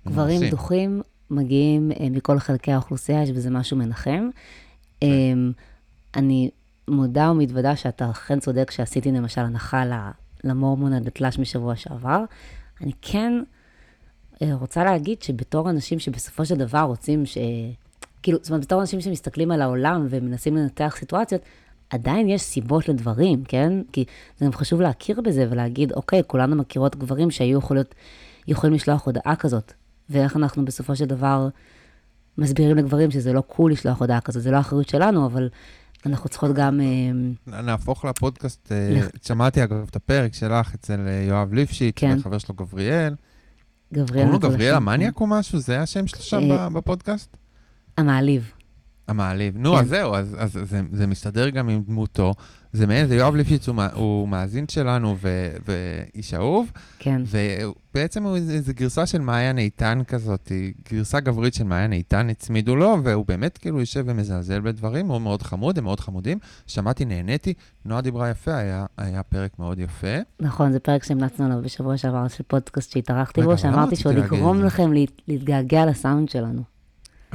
גברים 0.07 0.29
מנומסים. 0.29 0.51
דוחים 0.51 1.03
מגיעים 1.31 1.93
אה, 2.01 2.07
מכל 2.11 2.39
חלקי 2.39 2.73
האוכלוסייה, 2.73 3.23
יש 3.23 3.31
בזה 3.31 3.51
משהו 3.51 3.77
מנחם. 3.77 4.29
אמ, 5.03 5.53
אני 6.17 6.51
מודה 6.89 7.31
ומתוודה 7.31 7.77
שאתה 7.77 8.11
אכן 8.11 8.41
צודק 8.41 8.71
שעשיתי 8.71 9.13
למשל 9.13 9.41
הנחה 9.41 9.85
למורמון 10.45 10.93
הדתל"ש 10.93 11.39
משבוע 11.39 11.77
שעבר. 11.77 12.25
אני 12.81 12.93
כן 13.03 13.33
אה, 14.43 14.55
רוצה 14.55 14.85
להגיד 14.85 15.23
שבתור 15.23 15.71
אנשים 15.71 15.99
שבסופו 15.99 16.45
של 16.45 16.55
דבר 16.55 16.81
רוצים 16.81 17.27
ש... 17.27 17.39
כאילו, 18.23 18.39
זאת 18.43 18.51
אומרת, 18.51 18.65
בתור 18.65 18.81
אנשים 18.81 19.01
שמסתכלים 19.01 19.51
על 19.51 19.63
העולם 19.63 20.07
ומנסים 20.11 20.57
לנתח 20.57 20.97
סיטואציות, 20.99 21.43
עדיין 21.91 22.29
יש 22.29 22.43
סיבות 22.43 22.89
לדברים, 22.89 23.45
כן? 23.45 23.73
כי 23.93 24.05
זה 24.39 24.47
גם 24.47 24.53
חשוב 24.53 24.81
להכיר 24.81 25.21
בזה 25.21 25.47
ולהגיד, 25.51 25.93
אוקיי, 25.93 26.23
כולנו 26.27 26.57
מכירות 26.57 26.97
גברים 26.97 27.31
שהיו 27.31 27.59
יכולות, 27.59 27.95
יכולים 28.49 28.75
לשלוח 28.75 29.07
הודעה 29.07 29.37
כזאת, 29.37 29.73
ואיך 30.11 30.37
אנחנו 30.37 30.65
בסופו 30.65 30.97
של 30.97 31.05
דבר 31.05 31.49
מסבירים 32.39 32.77
לגברים 32.77 33.11
שזה 33.11 33.33
לא 33.33 33.41
קול 33.41 33.73
לשלוח 33.73 34.01
הודעה 34.01 34.21
כזאת, 34.21 34.43
זה 34.43 34.51
לא 34.51 34.61
אחריות 34.61 34.89
שלנו, 34.89 35.27
אבל 35.27 35.49
אנחנו 36.07 36.29
צריכות 36.29 36.55
גם... 36.55 36.81
אה, 36.81 37.63
נהפוך 37.63 38.05
לפודקאסט, 38.05 38.73
אה, 38.73 39.01
שמעתי 39.23 39.65
אגב 39.65 39.87
את 39.91 39.97
הפרק 39.97 40.35
שלך 40.35 40.75
אצל 40.75 41.01
אה, 41.09 41.25
יואב 41.29 41.53
ליפשיץ, 41.55 41.95
כן. 41.97 42.17
וחבר 42.21 42.39
שלו 42.39 42.55
גבריאל. 42.55 43.15
גבריאל... 43.95 44.27
קוראים 44.27 44.43
לו. 44.43 44.51
גבריאל 44.51 44.75
המניאק 44.75 45.21
או 45.21 45.27
משהו? 45.27 45.59
זה 45.59 45.81
השם 45.81 46.07
שלו 46.07 46.21
שם 46.21 46.51
אה, 46.51 46.69
בפודקאסט? 46.69 47.37
המעליב. 47.99 48.53
המעליב. 49.09 49.57
נו, 49.59 49.73
כן. 49.75 49.79
אז 49.81 49.89
זהו, 49.89 50.15
אז, 50.15 50.37
אז 50.39 50.53
זה, 50.53 50.81
זה 50.93 51.07
מסתדר 51.07 51.49
גם 51.49 51.69
עם 51.69 51.83
דמותו. 51.83 52.35
זה 52.73 52.87
מעין, 52.87 53.07
זה 53.07 53.17
יואב 53.17 53.35
ליפשיץ, 53.35 53.69
הוא, 53.69 53.83
הוא 53.95 54.29
מאזין 54.29 54.65
שלנו 54.69 55.17
ו, 55.23 55.49
ואיש 55.69 56.35
אהוב, 56.35 56.71
כן. 56.99 57.23
ובעצם 57.27 58.23
הוא 58.23 58.37
איזה 58.37 58.73
גרסה 58.73 59.07
של 59.07 59.21
מעיין 59.21 59.59
איתן 59.59 59.99
כזאת, 60.09 60.53
גרסה 60.93 61.21
גברית 61.21 61.55
של 61.55 61.65
מעיין 61.65 61.93
איתן, 61.93 62.31
הצמידו 62.31 62.77
לו, 62.77 62.97
והוא 63.05 63.25
באמת 63.27 63.59
כאילו 63.59 63.81
יושב 63.81 64.05
ומזלזל 64.07 64.61
בדברים, 64.61 65.09
הוא 65.09 65.21
מאוד 65.21 65.43
חמוד, 65.43 65.79
הם 65.79 65.85
מאוד 65.85 66.01
חמודים. 66.01 66.39
שמעתי, 66.67 67.05
נהניתי, 67.05 67.55
נועה 67.85 68.01
דיברה 68.01 68.31
יפה, 68.31 68.57
היה, 68.57 68.87
היה 68.99 69.23
פרק 69.23 69.59
מאוד 69.59 69.79
יפה. 69.79 70.17
נכון, 70.41 70.73
זה 70.73 70.79
פרק 70.81 71.05
שהמלצנו 71.05 71.45
עליו 71.47 71.63
בשבוע 71.63 71.97
שעבר 71.97 72.29
של 72.29 72.43
פודקאסט 72.47 72.93
שהתארחתי 72.93 73.43
בו, 73.43 73.59
שאמרתי 73.59 73.97
שעוד 73.97 74.17
יגרום? 74.17 74.63
לכם 74.63 74.93
להת- 74.93 75.23
להתגעגע 75.29 75.87
לסאונד 75.87 76.29
שלנו. 76.29 76.76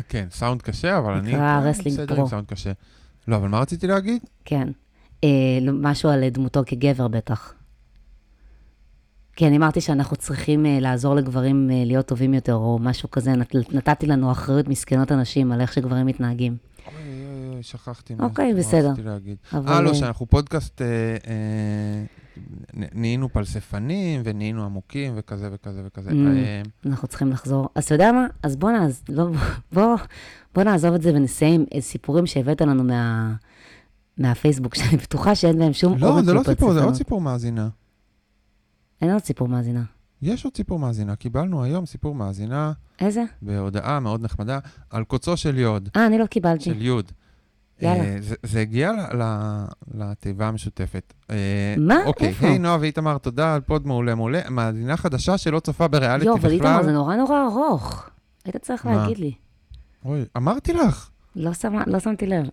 כן, 0.09 0.27
סאונד 0.31 0.61
קשה, 0.61 0.97
אבל 0.97 1.13
אני... 1.13 1.27
נקרא 1.27 1.61
כן, 1.61 1.67
רסלינג 1.67 1.97
בסדר 1.97 2.15
פרו. 2.15 2.29
סאונד 2.29 2.45
קשה. 2.45 2.71
לא, 3.27 3.35
אבל 3.35 3.47
מה 3.47 3.59
רציתי 3.59 3.87
להגיד? 3.87 4.23
כן. 4.45 4.67
אה, 5.23 5.29
לא, 5.61 5.73
משהו 5.75 6.09
על 6.09 6.29
דמותו 6.29 6.63
כגבר 6.65 7.07
בטח. 7.07 7.53
כי 9.35 9.47
אני 9.47 9.57
אמרתי 9.57 9.81
שאנחנו 9.81 10.15
צריכים 10.15 10.65
אה, 10.65 10.79
לעזור 10.79 11.15
לגברים 11.15 11.71
אה, 11.71 11.83
להיות 11.85 12.05
טובים 12.05 12.33
יותר, 12.33 12.53
או 12.53 12.79
משהו 12.81 13.11
כזה. 13.11 13.31
נת, 13.31 13.55
נתתי 13.73 14.07
לנו 14.07 14.31
אחריות 14.31 14.67
מסכנות 14.67 15.11
הנשים 15.11 15.51
על 15.51 15.61
איך 15.61 15.73
שגברים 15.73 16.05
מתנהגים. 16.05 16.57
אוי, 16.87 16.95
אוי, 16.95 17.53
אוי, 17.53 17.63
שכחתי 17.63 18.15
מה 18.15 18.23
אוקיי, 18.23 18.53
מה 18.53 18.59
בסדר. 18.59 18.91
רציתי 18.91 19.07
להגיד. 19.07 19.37
אבל, 19.53 19.73
אה, 19.73 19.81
לא, 19.81 19.89
אה, 19.89 19.95
שאנחנו 19.95 20.25
פודקאסט, 20.25 20.81
אה, 20.81 20.87
אה, 21.27 22.03
נהיינו 22.73 23.29
פלספנים 23.29 24.21
ונהיינו 24.23 24.65
עמוקים 24.65 25.13
וכזה 25.15 25.49
וכזה 25.51 25.81
וכזה. 25.85 26.09
Mm. 26.09 26.13
אה, 26.13 26.61
אנחנו 26.85 27.07
צריכים 27.07 27.29
לחזור. 27.29 27.69
אז 27.75 27.83
אתה 27.83 27.95
יודע 27.95 28.11
מה? 28.11 28.27
אז 28.43 28.55
בוא, 28.55 28.71
נעז, 28.71 29.03
לא, 29.09 29.27
בוא, 29.73 29.95
בוא 30.55 30.63
נעזוב 30.63 30.93
את 30.93 31.01
זה 31.01 31.11
ונסיים 31.15 31.65
עם 31.71 31.81
סיפורים 31.81 32.25
שהבאת 32.25 32.61
לנו 32.61 32.83
מה, 32.83 33.33
מהפייסבוק, 34.17 34.75
שאני 34.77 34.97
בטוחה 34.97 35.35
שאין 35.35 35.59
בהם 35.59 35.73
שום 35.73 35.97
לא, 35.97 36.21
זה 36.21 36.33
לא 36.33 36.43
סיפור, 36.43 36.73
זה 36.73 36.83
עוד. 36.83 36.93
סיפור 36.93 37.21
מאזינה. 37.21 37.69
אין 39.01 39.11
עוד 39.11 39.23
סיפור 39.23 39.47
מאזינה. 39.47 39.83
יש 40.21 40.45
עוד 40.45 40.57
סיפור 40.57 40.79
מאזינה. 40.79 41.15
קיבלנו 41.15 41.63
היום 41.63 41.85
סיפור 41.85 42.15
מאזינה 42.15 42.71
איזה? 42.99 43.23
בהודעה 43.41 43.99
מאוד 43.99 44.21
נחמדה 44.21 44.59
על 44.89 45.03
קוצו 45.03 45.37
של 45.37 45.57
יוד, 45.57 45.89
אה, 45.95 46.07
אני 46.07 46.17
לא 46.17 46.25
קיבלתי. 46.25 46.63
של 46.63 46.81
יוד. 46.81 47.11
יאללה. 47.81 48.03
אה, 48.03 48.17
זה, 48.19 48.35
זה 48.43 48.61
הגיע 48.61 48.91
לתיבה 49.93 50.47
המשותפת. 50.47 51.13
אה, 51.29 51.75
מה? 51.77 52.05
אוקיי, 52.05 52.27
איפה? 52.27 52.47
היי 52.47 52.59
נועה 52.59 52.77
ואיתמר, 52.81 53.17
תודה 53.17 53.55
על 53.55 53.61
פוד 53.61 53.87
מעולה 53.87 54.15
מעולה. 54.15 54.41
מאזינה 54.49 54.97
חדשה 54.97 55.37
שלא 55.37 55.59
צופה 55.59 55.87
בריאליטי 55.87 56.25
יואו, 56.25 56.37
בכלל. 56.37 56.49
אבל 56.49 56.55
איתמר, 56.55 56.83
זה 56.83 56.91
נורא 56.91 57.15
נורא 57.15 57.45
ארוך. 57.45 58.09
היית 58.45 58.57
צריך 58.57 58.85
מה? 58.85 58.95
להגיד 58.95 59.17
לי. 59.17 59.33
אוי, 60.05 60.25
אמרתי 60.37 60.73
לך. 60.73 61.09
לא, 61.35 61.53
שמה, 61.53 61.83
לא 61.87 61.99
שמתי 61.99 62.25
לב. 62.27 62.45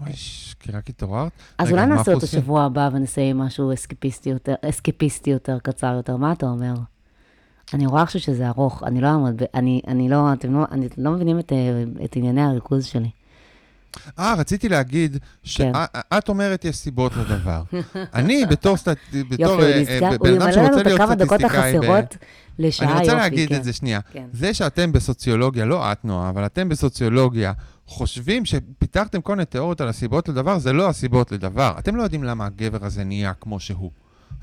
אוי, 0.00 0.12
כי 0.60 0.72
רק 0.72 0.88
התעוררת. 0.88 1.32
אז 1.58 1.68
רגע, 1.68 1.76
אולי 1.76 1.96
נעשה 1.96 2.12
אותו? 2.12 2.26
שבוע 2.26 2.64
הבא 2.64 2.88
ונסיים 2.92 3.38
משהו 3.38 3.72
אסקפיסטי 3.72 4.30
יותר, 4.30 4.54
אסקפיסטי 4.62 5.30
יותר, 5.30 5.58
קצר 5.58 5.94
יותר. 5.96 6.16
מה 6.16 6.32
אתה 6.32 6.46
אומר? 6.46 6.74
אני 7.74 7.86
רואה 7.86 8.02
עכשיו 8.02 8.20
שזה 8.20 8.48
ארוך, 8.48 8.82
אני 8.82 9.00
לא 9.00 9.06
אעמוד, 9.06 9.42
אני, 9.54 9.80
אני 9.86 10.08
לא, 10.08 10.32
אתם 10.32 10.54
לא, 10.54 10.64
אני, 10.70 10.88
לא 10.98 11.10
מבינים 11.10 11.38
את, 11.38 11.52
אה, 11.52 12.04
את 12.04 12.16
ענייני 12.16 12.42
הריכוז 12.42 12.84
שלי. 12.84 13.10
אה, 14.18 14.34
רציתי 14.34 14.68
להגיד 14.68 15.12
כן. 15.12 15.72
שאת 15.72 16.28
אומרת 16.28 16.64
יש 16.64 16.76
סיבות 16.76 17.12
לדבר. 17.16 17.62
אני 18.14 18.46
בתור 18.46 18.76
יופי, 19.38 19.64
אה, 19.88 20.10
אה, 20.10 20.18
בן 20.18 20.42
אדם 20.42 20.48
ימלא 20.48 20.50
לנו 20.50 20.52
שרוצה 20.52 20.80
את 20.80 20.86
להיות 20.86 21.00
הכמה 21.00 21.14
דקות 21.14 21.40
סטטיסטיקאי 21.40 21.78
ב- 21.78 21.84
החסרות 21.84 22.16
לשעה, 22.58 22.88
אני 22.88 22.92
יופי, 22.92 23.04
רוצה 23.04 23.22
להגיד 23.22 23.48
כן. 23.48 23.54
את 23.56 23.64
זה 23.64 23.72
שנייה. 23.72 24.00
כן. 24.12 24.26
זה 24.32 24.54
שאתם 24.54 24.92
בסוציולוגיה, 24.92 25.64
לא 25.64 25.92
את 25.92 26.04
נועה, 26.04 26.28
אבל 26.28 26.46
אתם 26.46 26.68
בסוציולוגיה, 26.68 27.52
חושבים 27.86 28.44
שפיתחתם 28.44 29.20
כל 29.20 29.32
מיני 29.32 29.44
תיאוריות 29.44 29.80
על 29.80 29.88
הסיבות 29.88 30.28
לדבר, 30.28 30.58
זה 30.58 30.72
לא 30.72 30.88
הסיבות 30.88 31.32
לדבר. 31.32 31.74
אתם 31.78 31.96
לא 31.96 32.02
יודעים 32.02 32.24
למה 32.24 32.46
הגבר 32.46 32.86
הזה 32.86 33.04
נהיה 33.04 33.32
כמו 33.40 33.60
שהוא. 33.60 33.90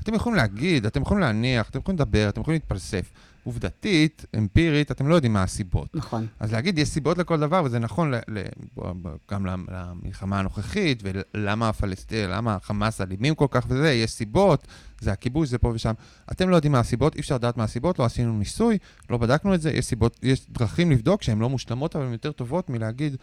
אתם 0.02 0.14
יכולים 0.14 0.36
להגיד, 0.36 0.86
אתם 0.86 1.02
יכולים 1.02 1.20
להניח, 1.20 1.68
אתם 1.70 1.78
יכולים 1.78 1.96
לדבר, 1.96 2.28
אתם 2.28 2.40
יכולים 2.40 2.60
להתפלסף. 2.60 3.10
עובדתית, 3.44 4.24
אמפירית, 4.38 4.90
אתם 4.90 5.08
לא 5.08 5.14
יודעים 5.14 5.32
מה 5.32 5.42
הסיבות. 5.42 5.88
נכון. 5.94 6.26
אז 6.40 6.52
להגיד, 6.52 6.78
יש 6.78 6.88
סיבות 6.88 7.18
לכל 7.18 7.40
דבר, 7.40 7.62
וזה 7.64 7.78
נכון 7.78 8.14
ל, 8.14 8.18
ל, 8.28 8.42
גם 9.30 9.46
למ- 9.46 9.66
למלחמה 9.72 10.38
הנוכחית, 10.38 11.02
ולמה 11.34 11.68
הפלסטין, 11.68 12.30
למה 12.30 12.54
החמאס 12.54 13.00
אלימים 13.00 13.34
כל 13.34 13.46
כך 13.50 13.66
וזה, 13.68 13.92
יש 13.92 14.10
סיבות, 14.10 14.66
זה 15.00 15.12
הכיבוש, 15.12 15.48
זה 15.48 15.58
פה 15.58 15.72
ושם. 15.74 15.92
אתם 16.32 16.48
לא 16.48 16.56
יודעים 16.56 16.72
מה 16.72 16.78
הסיבות, 16.78 17.14
אי 17.14 17.20
אפשר 17.20 17.34
לדעת 17.34 17.56
מה 17.56 17.64
הסיבות, 17.64 17.98
לא 17.98 18.04
עשינו 18.04 18.38
ניסוי, 18.38 18.78
לא 19.10 19.16
בדקנו 19.18 19.54
את 19.54 19.60
זה, 19.60 19.70
יש 19.70 19.84
סיבות, 19.84 20.18
יש 20.22 20.46
דרכים 20.50 20.90
לבדוק 20.90 21.22
שהן 21.22 21.38
לא 21.38 21.48
מושלמות, 21.48 21.96
אבל 21.96 22.04
הן 22.04 22.12
יותר 22.12 22.32
טובות 22.32 22.70
מלהגיד, 22.70 23.16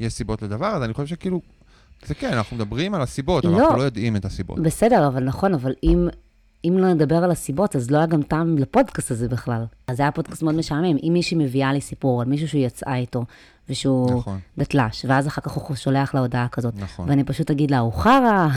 יש 0.00 0.12
סיבות 0.12 0.42
לדבר, 0.42 0.66
אז 0.66 0.82
אני 0.82 0.94
חושב 0.94 1.06
שכאילו, 1.06 1.40
זה 2.06 2.14
כן, 2.14 2.32
אנחנו 2.32 2.56
מדברים 2.56 2.94
על 2.94 3.02
הסיבות, 3.02 3.44
אבל 3.44 3.54
לא. 3.54 3.60
אנחנו 3.64 3.76
לא 3.78 3.82
יודעים 3.82 4.16
את 4.16 4.24
הסיבות. 4.24 4.58
בסדר, 4.62 5.06
אבל 5.08 5.24
נכון, 5.24 5.54
אבל 5.54 5.72
אם, 5.82 6.08
אם 6.64 6.78
לא 6.78 6.92
נדבר 6.92 7.24
על 7.24 7.30
הסיבות, 7.30 7.76
אז 7.76 7.90
לא 7.90 7.96
היה 7.98 8.06
גם 8.06 8.22
טעם 8.22 8.58
לפודקאסט 8.58 9.10
הזה 9.10 9.28
בכלל. 9.28 9.64
אז 9.88 9.96
זה 9.96 10.02
היה 10.02 10.12
פודקאסט 10.12 10.42
מאוד 10.42 10.54
משעמם. 10.54 10.96
אם 11.02 11.10
מישהי 11.12 11.36
מביאה 11.36 11.72
לי 11.72 11.80
סיפור 11.80 12.22
על 12.22 12.28
מישהו 12.28 12.48
שהיא 12.48 12.66
יצאה 12.66 12.96
איתו, 12.96 13.24
ושהוא 13.68 14.18
נכון, 14.18 14.38
דתל"ש, 14.58 15.04
ואז 15.08 15.26
אחר 15.26 15.42
כך 15.42 15.52
הוא 15.52 15.76
שולח 15.76 16.14
לה 16.14 16.20
הודעה 16.20 16.48
כזאת, 16.48 16.74
נכון. 16.76 17.08
ואני 17.08 17.24
פשוט 17.24 17.50
אגיד 17.50 17.70
לה, 17.70 17.78
הוא 17.78 17.92
חרא, 17.92 18.48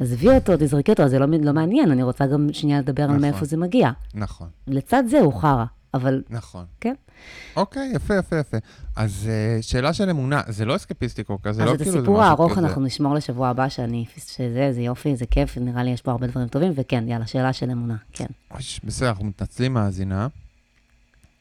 עזבי 0.00 0.28
אותו, 0.28 0.52
תזרקי 0.58 0.90
אותו, 0.92 1.08
זה 1.08 1.18
לא, 1.18 1.26
לא 1.42 1.52
מעניין, 1.52 1.90
אני 1.90 2.02
רוצה 2.02 2.26
גם 2.26 2.48
שנייה 2.52 2.78
לדבר 2.78 3.02
על 3.02 3.08
נכון. 3.08 3.20
מאיפה 3.20 3.44
זה 3.44 3.56
מגיע. 3.56 3.90
נכון. 4.14 4.48
לצד 4.66 5.02
זה 5.06 5.20
הוא 5.20 5.32
חרא, 5.32 5.64
אבל 5.94 6.22
נכון. 6.30 6.64
כן. 6.80 6.94
אוקיי, 7.56 7.90
יפה, 7.94 8.14
יפה, 8.14 8.36
יפה. 8.36 8.56
אז 8.96 9.28
uh, 9.28 9.62
שאלה 9.62 9.92
של 9.92 10.10
אמונה, 10.10 10.42
זה 10.48 10.64
לא 10.64 10.76
אסקפיסטי 10.76 11.24
כל 11.24 11.36
כך, 11.42 11.50
זה 11.50 11.62
אז 11.62 11.68
לא 11.68 11.74
את 11.74 11.78
כאילו... 11.78 11.92
זה 11.92 11.98
הסיפור 11.98 12.18
משהו 12.18 12.28
הארוך 12.28 12.52
כזה. 12.52 12.60
אנחנו 12.60 12.82
נשמור 12.82 13.14
לשבוע 13.14 13.48
הבא, 13.48 13.68
שאני, 13.68 14.04
שזה, 14.16 14.72
זה 14.72 14.80
יופי, 14.80 15.16
זה 15.16 15.26
כיף, 15.26 15.58
נראה 15.58 15.82
לי 15.82 15.90
יש 15.90 16.02
פה 16.02 16.10
הרבה 16.10 16.26
דברים 16.26 16.48
טובים, 16.48 16.72
וכן, 16.74 17.08
יאללה, 17.08 17.26
שאלה 17.26 17.52
של 17.52 17.70
אמונה, 17.70 17.96
כן. 18.12 18.26
בסדר, 18.84 19.08
אנחנו 19.08 19.24
מתנצלים 19.24 19.74
מאזינה. 19.74 20.28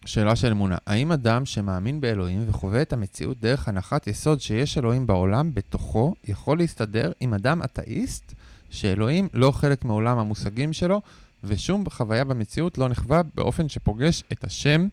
שאלה 0.06 0.36
של 0.36 0.52
אמונה, 0.52 0.78
האם 0.88 1.12
אדם 1.12 1.46
שמאמין 1.46 2.02
באלוהים 2.02 2.46
וחווה 2.48 2.82
את 2.82 2.94
המציאות 2.94 3.40
דרך 3.40 3.68
הנחת 3.68 4.08
יסוד 4.08 4.42
שיש 4.42 4.78
אלוהים 4.78 5.08
בעולם 5.08 5.54
בתוכו, 5.54 6.14
יכול 6.28 6.58
להסתדר 6.58 7.12
עם 7.20 7.34
אדם 7.34 7.62
אתאיסט, 7.64 8.34
שאלוהים 8.70 9.28
לא 9.34 9.52
חלק 9.52 9.86
מעולם 9.86 10.18
המושגים 10.18 10.74
שלו, 10.74 11.02
ושום 11.44 11.90
חוויה 11.90 12.24
במציאות 12.24 12.78
לא 12.78 12.88
נחווה 12.90 13.22
באופן 13.36 13.70
שפוגש 13.70 14.24
את 14.32 14.44
השם, 14.44 14.88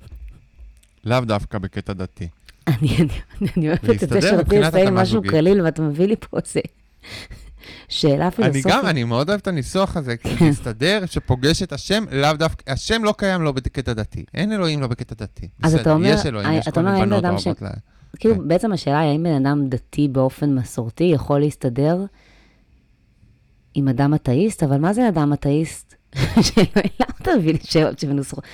לאו 1.05 1.21
דווקא 1.21 1.59
בקטע 1.59 1.93
דתי. 1.93 2.29
אני, 2.69 2.77
אני, 2.97 3.09
אני, 3.41 3.49
אני 3.57 3.69
אוהבת 3.69 4.03
את 4.03 4.09
זה 4.09 4.21
שרציתי 4.23 4.59
לסיים 4.61 4.95
משהו. 4.95 5.23
קליל, 5.23 5.61
ואתה 5.63 5.83
מביא 5.83 6.07
לי 6.07 6.17
פה 6.17 6.39
איזה 6.39 6.61
שאלה 7.89 8.23
אני 8.25 8.31
פילוסופית. 8.31 8.67
גם, 8.67 8.87
אני 8.87 9.05
מאוד 9.05 9.29
אוהב 9.29 9.41
את 9.41 9.47
הניסוח 9.47 9.97
הזה, 9.97 10.17
כי 10.17 10.29
להסתדר, 10.45 11.03
שפוגש 11.07 11.63
את 11.63 11.73
השם, 11.73 12.05
לאו 12.13 12.33
דווקא, 12.33 12.73
השם 12.73 13.05
לא 13.05 13.15
קיים 13.19 13.43
לא 13.43 13.53
בקטע 13.53 13.93
דתי. 13.93 14.25
אין 14.35 14.53
אלוהים 14.53 14.81
לא 14.81 14.87
בקטע 14.87 15.15
דתי. 15.19 15.49
אז 15.63 15.75
אתה 15.75 15.93
אומר- 15.93 16.09
יש 16.09 16.27
אלוהים, 16.27 16.49
אה, 16.51 16.55
יש 16.55 16.69
כל 16.69 16.83
מיני 16.83 17.01
בנות 17.01 17.25
אוהבות 17.25 17.63
ל... 17.63 17.67
כאילו, 18.19 18.35
כן. 18.35 18.49
בעצם 18.49 18.73
השאלה 18.73 19.01
היא, 19.01 19.11
האם 19.11 19.23
בן 19.23 19.47
אדם 19.47 19.69
דתי 19.69 20.09
באופן 20.09 20.55
מסורתי 20.55 21.05
יכול 21.05 21.41
להסתדר 21.41 22.05
עם 23.75 23.89
אדם 23.89 24.15
אתאיסט? 24.15 24.63
אבל 24.63 24.79
מה 24.79 24.93
זה 24.93 25.09
אדם 25.09 25.33
אתאיסט? 25.33 25.95
למה 26.17 27.13
אתה 27.23 27.31
מביא 27.39 27.53
לי 27.53 27.59
שאלות 27.63 27.99
שמנוסחות? 27.99 28.45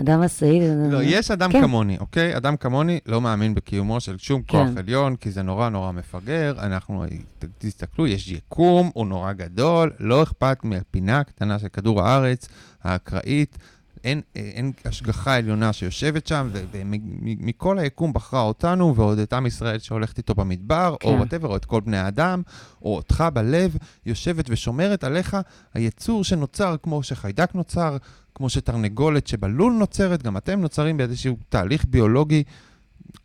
אדם 0.00 0.18
אתאיסט... 0.18 0.42
לא, 0.90 0.98
יש 1.02 1.30
אדם 1.30 1.52
כן. 1.52 1.60
כמוני, 1.62 1.98
אוקיי? 1.98 2.36
אדם 2.36 2.56
כמוני 2.56 2.98
לא 3.06 3.20
מאמין 3.20 3.54
בקיומו 3.54 4.00
של 4.00 4.18
שום 4.18 4.42
כוח 4.42 4.68
כן. 4.68 4.78
עליון, 4.78 5.16
כי 5.16 5.30
זה 5.30 5.42
נורא 5.42 5.68
נורא 5.68 5.92
מפגר. 5.92 6.54
אנחנו, 6.58 7.04
ת- 7.38 7.44
תסתכלו, 7.58 8.06
יש 8.06 8.28
יקום, 8.28 8.90
הוא 8.94 9.06
נורא 9.06 9.32
גדול, 9.32 9.92
לא 10.00 10.22
אכפת 10.22 10.58
מהפינה 10.64 11.18
הקטנה 11.20 11.58
של 11.58 11.68
כדור 11.68 12.02
הארץ, 12.02 12.48
האקראית. 12.84 13.58
אין, 14.04 14.20
אין 14.34 14.72
השגחה 14.84 15.36
עליונה 15.36 15.72
שיושבת 15.72 16.26
שם, 16.26 16.50
ומכל 16.52 17.78
היקום 17.78 18.12
בחרה 18.12 18.40
אותנו, 18.40 18.96
ועוד 18.96 19.18
את 19.18 19.32
עם 19.32 19.46
ישראל 19.46 19.78
שהולכת 19.78 20.18
איתו 20.18 20.34
במדבר, 20.34 20.96
כן. 21.00 21.08
או 21.08 21.14
whatever, 21.14 21.48
או 21.48 21.56
את 21.56 21.64
כל 21.64 21.80
בני 21.80 21.98
האדם, 21.98 22.42
או 22.82 22.96
אותך 22.96 23.24
בלב, 23.34 23.76
יושבת 24.06 24.44
ושומרת 24.48 25.04
עליך, 25.04 25.36
היצור 25.74 26.24
שנוצר 26.24 26.76
כמו 26.82 27.02
שחיידק 27.02 27.54
נוצר, 27.54 27.96
כמו 28.34 28.50
שתרנגולת 28.50 29.26
שבלול 29.26 29.72
נוצרת, 29.72 30.22
גם 30.22 30.36
אתם 30.36 30.60
נוצרים 30.60 30.96
באיזשהו 30.96 31.36
תהליך 31.48 31.84
ביולוגי. 31.88 32.42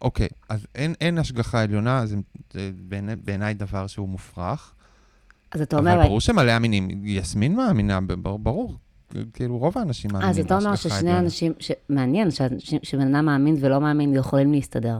אוקיי, 0.01 0.27
אז 0.49 0.67
אין, 0.75 0.93
אין 1.01 1.17
השגחה 1.17 1.61
עליונה, 1.61 2.05
זה, 2.05 2.15
זה 2.53 2.71
בעיני, 2.89 3.15
בעיניי 3.15 3.53
דבר 3.53 3.87
שהוא 3.87 4.09
מופרך. 4.09 4.73
אז 5.51 5.61
אתה 5.61 5.77
אבל 5.77 5.91
אומר, 5.91 6.03
ברור 6.03 6.21
שמלא 6.21 6.57
אמינים, 6.57 6.89
יסמין 7.03 7.55
מאמינה, 7.55 7.99
ברור, 8.41 8.77
כאילו 9.33 9.57
רוב 9.57 9.77
האנשים 9.77 10.11
מאמינים 10.13 10.29
אז 10.29 10.39
אתה 10.39 10.57
אומר 10.57 10.75
ששני. 10.75 11.19
אנשים, 11.19 11.53
מעניין 11.89 12.27
שבן 12.83 13.15
אדם 13.15 13.25
מאמין 13.25 13.55
ולא 13.59 13.81
מאמין 13.81 14.15
יכולים 14.15 14.51
להסתדר. 14.51 14.97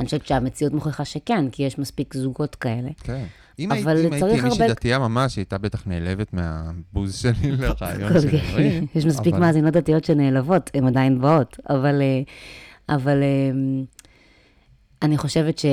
אני 0.00 0.06
חושבת 0.06 0.26
שהמציאות 0.26 0.72
מוכיחה 0.72 1.04
שכן, 1.04 1.50
כי 1.50 1.62
יש 1.62 1.78
מספיק 1.78 2.14
זוגות 2.14 2.54
כאלה. 2.54 2.88
כן. 3.02 3.24
אם 3.58 3.72
אבל 3.72 3.96
הייתי, 3.96 4.06
אם 4.08 4.12
הייתי 4.12 4.40
מישהי 4.40 4.62
הרבה- 4.62 4.68
דתייה 4.74 4.98
ממש, 4.98 5.36
היא 5.36 5.42
הייתה 5.42 5.58
בטח 5.58 5.86
נעלבת 5.86 6.32
מהבוז 6.32 7.14
שלי 7.14 7.32
לרעיון 7.58 8.20
של 8.20 8.28
אלוהים. 8.36 8.86
יש 8.94 9.06
מספיק 9.06 9.32
אבל- 9.34 9.40
מאזינות 9.40 9.72
דתיות 9.74 10.04
שנעלבות, 10.04 10.70
הן 10.74 10.86
עדיין 10.86 11.20
באות, 11.20 11.56
אבל, 11.70 12.02
אה, 12.02 12.22
אבל, 12.96 13.22
אה, 13.22 13.50
אני 15.02 15.18
חושבת, 15.18 15.58
ש... 15.58 15.66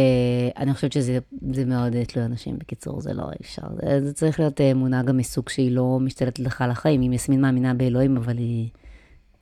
אני 0.58 0.74
חושבת 0.74 0.92
שזה 0.92 1.20
זה 1.54 1.66
מאוד 1.66 1.96
אה, 1.96 2.06
תלוי 2.06 2.26
אנשים, 2.26 2.60
בקיצור, 2.60 3.02
זה 3.02 3.14
לא 3.14 3.30
אפשר. 3.42 3.62
זה, 3.76 4.06
זה 4.06 4.14
צריך 4.14 4.40
להיות 4.40 4.62
אה, 4.62 4.72
אמונה 4.72 5.04
גם 5.04 5.18
מסוג 5.18 5.50
שהיא 5.50 5.72
לא 5.72 6.00
משתלטת 6.02 6.40
לך 6.40 6.62
על 6.62 6.72
החיים. 6.72 7.02
אם 7.02 7.14
יסמין 7.14 7.42
מאמינה 7.42 7.74
באלוהים, 7.74 8.18
אבל 8.18 8.38
היא, 8.38 8.70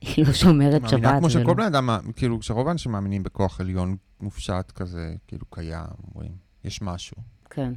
היא 0.16 0.26
לא 0.26 0.32
שומרת 0.32 0.88
שבת. 0.88 1.00
מאמינה 1.00 1.18
כמו 1.18 1.30
שכל 1.30 1.54
בן 1.54 1.62
אדם, 1.62 1.88
כאילו, 2.16 2.40
כשרוב 2.40 2.68
האנשים 2.68 2.92
מאמינים 2.92 3.22
בכוח 3.22 3.60
עליון 3.60 3.96
מופשט 4.20 4.72
כזה, 4.74 5.14
כאילו, 5.26 5.46
קיים, 5.50 5.86
אומרים, 6.14 6.32
יש 6.64 6.82
משהו. 6.82 7.16
כן. 7.50 7.72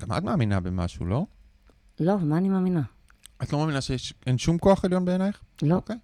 גם 0.00 0.12
את 0.16 0.22
מאמינה 0.22 0.60
במשהו, 0.60 1.06
לא? 1.06 1.26
לא, 2.00 2.18
מה 2.18 2.38
אני 2.38 2.48
מאמינה? 2.48 2.82
את 3.42 3.52
לא 3.52 3.58
מאמינה 3.58 3.80
שאין 3.80 4.38
שום 4.38 4.58
כוח 4.58 4.84
עליון 4.84 5.04
בעינייך? 5.04 5.40
לא. 5.62 5.74
אוקיי. 5.74 5.96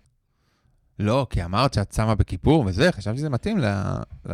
לא, 0.99 1.27
כי 1.31 1.45
אמרת 1.45 1.75
שאת 1.75 1.93
שמה 1.93 2.15
בכיפור 2.15 2.65
וזה, 2.67 2.93
חשבתי 2.93 3.19
שזה 3.19 3.31
מתאים 3.31 3.59
ל- 3.59 3.65
ל- 4.29 4.33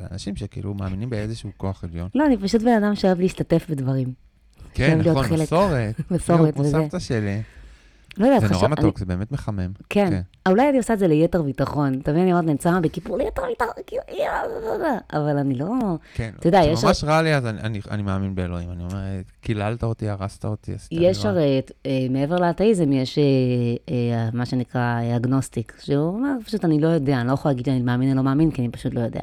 לאנשים 0.00 0.36
שכאילו 0.36 0.74
מאמינים 0.74 1.10
באיזשהו 1.10 1.50
כוח 1.56 1.84
עליון. 1.84 2.08
לא, 2.14 2.26
אני 2.26 2.36
פשוט 2.36 2.62
בן 2.62 2.82
אדם 2.84 2.94
שאוהב 2.94 3.20
להשתתף 3.20 3.66
בדברים. 3.70 4.12
כן, 4.74 4.98
נכון. 5.00 5.26
מסורת. 5.32 5.94
מסורת 6.10 6.54
כמו 6.54 6.62
וזה. 6.64 6.70
סבתא 6.72 6.98
שלי. 6.98 7.42
לא 8.18 8.26
יודעת, 8.26 8.40
זה 8.40 8.46
נורא 8.48 8.58
חשוב- 8.58 8.70
מתוק, 8.70 8.98
זה 8.98 9.04
באמת 9.06 9.32
מחמם. 9.32 9.70
כן. 9.90 10.08
כן. 10.10 10.50
אולי 10.50 10.68
אני 10.68 10.78
עושה 10.78 10.94
את 10.94 10.98
זה 10.98 11.08
ליתר 11.08 11.42
ביטחון. 11.42 11.98
אתה 12.02 12.10
מבין, 12.10 12.22
אני 12.22 12.32
אומרת, 12.32 12.44
אני 12.48 12.56
שמה 12.62 12.80
בכיפור 12.80 13.18
ליתר 13.18 13.42
ביטחון, 13.48 13.72
כאילו, 13.86 14.02
אבל 15.12 15.38
אני 15.38 15.54
לא... 15.54 15.66
כן, 16.14 16.30
אתה 16.38 16.48
יודע, 16.48 16.60
יש- 16.64 16.78
כשממש 16.78 17.04
רע 17.04 17.22
לי, 17.22 17.34
אז 17.34 17.46
אני- 17.46 17.60
אני- 17.60 17.80
אני 17.90 18.02
מאמין 18.02 18.34
באלוהים. 18.34 18.72
אני 18.72 18.82
אומר, 18.84 18.98
קיללת 19.40 19.84
אותי, 19.84 20.08
הרסת 20.08 20.44
אותי, 20.44 20.74
עשית 20.74 20.92
לי 20.92 21.06
יש 21.06 21.24
רע. 21.24 21.30
הרי, 21.30 21.60
אה, 21.86 22.06
מעבר 22.10 22.36
לאתאיזם, 22.36 22.92
יש 22.92 23.18
אה, 23.18 23.24
אה, 23.94 24.28
מה 24.32 24.46
שנקרא 24.46 25.00
אגנוסטיק, 25.16 25.72
שהוא 25.80 26.08
אומר, 26.08 26.30
פשוט 26.46 26.64
אני 26.64 26.80
לא 26.80 26.88
יודע, 26.88 27.20
אני 27.20 27.28
לא 27.28 27.32
יכולה 27.32 27.52
להגיד 27.52 27.66
שאני 27.66 27.82
מאמין 27.82 28.10
או 28.10 28.16
לא 28.16 28.22
מאמין, 28.22 28.50
כי 28.50 28.62
אני 28.62 28.70
פשוט 28.70 28.94
לא 28.94 29.00
יודע. 29.00 29.22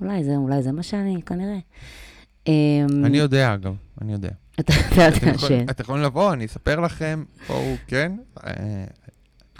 אולי 0.00 0.24
זה, 0.24 0.36
אולי 0.36 0.62
זה 0.62 0.72
מה 0.72 0.82
שאני, 0.82 1.22
כנראה. 1.26 1.58
אה, 2.48 2.52
אני 3.04 3.18
יודע, 3.18 3.54
אגב, 3.54 3.74
אני 4.02 4.12
יודע. 4.12 4.30
אתה 4.60 4.72
אתם. 5.08 5.28
יכולים- 5.78 6.02
לבוא, 6.02 6.32
אני 6.32 6.46
אספר 6.46 6.80
לכם, 6.80 7.24
בואו, 7.48 7.74
כן? 7.86 8.12
אה, 8.46 8.52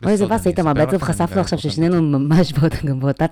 אוי, 0.05 0.15
בסוד, 0.15 0.29
באס, 0.29 0.47
איתמר, 0.47 0.73
בעצם 0.73 0.99
חשפנו 0.99 1.33
אני 1.33 1.41
עכשיו 1.41 1.59
לכם. 1.59 1.69
ששנינו 1.71 2.03
ממש 2.03 2.53
באותה- 3.01 3.27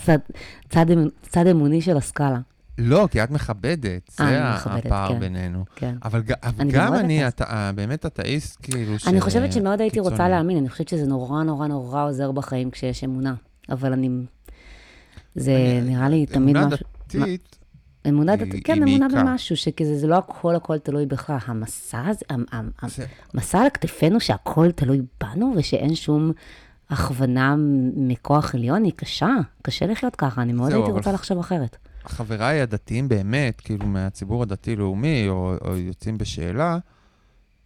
צד- 0.69 0.91
אמ- 0.91 1.09
צד 1.29 1.47
אמוני 1.47 1.81
של 1.81 1.97
הסקאלה. 1.97 2.39
לא, 2.79 3.09
כי 3.11 3.23
את 3.25 3.31
מכבדת, 3.31 4.11
אה, 4.21 4.27
זה 4.64 4.71
הפער 4.71 5.09
כן. 5.12 5.21
בינינו. 5.21 5.64
כן. 5.77 5.95
אבל 6.03 6.23
גם 6.73 6.95
אני, 6.95 7.25
אה, 7.41 7.73
באמת 7.75 8.07
אתאיסט, 8.07 8.57
כאילו, 8.62 8.99
ש... 8.99 9.09
אני 9.09 9.21
חושבת 9.21 9.53
שמאוד 9.53 9.81
הייתי 9.81 10.01
רוצה. 10.01 10.29
להאמין, 10.29 10.57
אני 10.59 10.69
חושבת 10.69 10.89
שזה 10.89 11.07
נורא 11.07 11.43
נורא 11.43 11.67
נורא 11.67 12.05
עוזר 12.09 12.33
בחיים 12.33 12.71
כשיש 12.71 13.05
אמונה. 13.05 13.35
אבל 13.71 13.93
אני... 13.93 14.09
זה 15.35 15.53
נראה 15.83 16.09
לי 16.09 16.27
תמיד 16.27 16.57
אמונה 16.57 16.75
משהו... 16.75 16.87
דתית, 17.09 17.56
אמונה 18.09 18.37
דתית, 18.37 18.67
כן, 18.67 18.83
אמונה. 18.83 19.07
במשהו, 19.09 19.57
שכזה, 19.57 19.99
זה 19.99 20.07
לא 20.07 20.17
הכל 20.19 20.55
הכל 20.57 20.79
תלוי 20.79 21.07
בך. 21.07 21.43
המסע 21.47 22.07
הזה, 22.07 22.21
המ- 22.31 22.45
המ- 22.53 22.71
המ- 22.83 22.89
זה- 22.89 23.07
המסע 23.35 23.59
על 23.59 23.69
כתפינו 23.75 24.21
שהכל 24.21 24.71
תלוי 24.71 25.01
בנו 25.21 25.53
ושאין 25.57 25.95
שום 25.95 26.33
הכוונה 26.91 27.55
מכוח 27.97 28.55
עליון, 28.55 28.85
היא 28.85 28.93
קשה. 28.97 29.29
קשה 29.63 29.87
לחיות 29.87 30.17
ככה, 30.17 30.43
אני 30.43 30.53
מאוד 30.53 30.73
הייתי 30.73 30.91
רוצה 30.91 31.13
לחשוב 31.13 31.39
אחרת. 31.39 31.77
חבריי 32.05 32.61
הדתיים 32.61 33.09
באמת, 33.09 33.61
כאילו 33.61 33.87
מהציבור 33.87 34.43
הדתי-לאומי, 34.43 35.29
או, 35.29 35.55
או 35.65 35.77
יוצאים 35.77 36.19
בשאלה, 36.19 36.79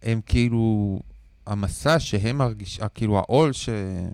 הם 0.03 0.21
כאילו, 0.25 0.99
המסע 1.47 1.99
שהם 1.99 2.37
מרגיש, 2.37 2.79
כאילו 2.95 3.17
העול 3.17 3.53
ש, 3.53 3.69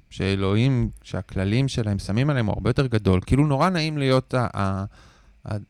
שאלוהים, 0.09 0.89
שהכללים 1.03 1.67
שלהם 1.67 1.99
שמים 1.99 2.29
עליהם 2.29 2.45
הוא 2.45 2.53
הרבה 2.53 2.69
יותר 2.69 2.87
גדול. 2.87 3.19
כאילו 3.25 3.47
נורא 3.47 3.69
נעים 3.69 3.97
להיות 3.97 4.33
ה, 4.33 4.47
ה, 4.57 4.85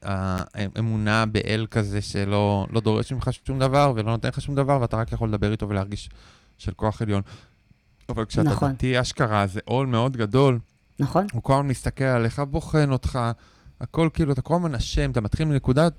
האמונה 0.02 1.26
באל 1.26 1.68
כזה 1.72 2.02
שלא 2.02 2.68
לא 2.72 2.80
דורש 2.82 3.14
ממך 3.14 3.30
שום 3.46 3.60
דבר 3.60 3.94
ולא 3.96 4.12
נותן 4.12 4.28
לך 4.28 4.42
שום 4.42 4.56
דבר, 4.56 4.82
ואתה 4.82 4.98
רק 4.98 5.12
יכול 5.12 5.30
לדבר 5.30 5.52
איתו 5.52 5.70
ולהרגיש 5.70 6.10
של 6.58 6.72
כוח 6.72 7.02
עליון. 7.02 7.22
אבל 8.10 8.26
כשאתה 8.26 8.50
נכון. 8.50 8.72
דתי 8.72 9.02
אשכרה, 9.02 9.48
זה 9.48 9.60
עול 9.66 9.88
מאוד 9.88 10.18
גדול. 10.18 10.60
נכון? 11.00 11.28
הוא 11.34 11.44
כל 11.44 11.54
הזמן 11.54 11.68
מסתכל 11.68 12.04
עליך, 12.04 12.40
בוחן 12.40 12.92
אותך, 12.92 13.20
הכל 13.82 14.10
כאילו, 14.14 14.34
אתה 14.34 14.42
כל 14.42 14.56
הזמן 14.56 14.76
אשם, 14.76 15.12
אתה 15.12 15.22
מתחיל 15.22 15.48
מנקודת, 15.48 15.94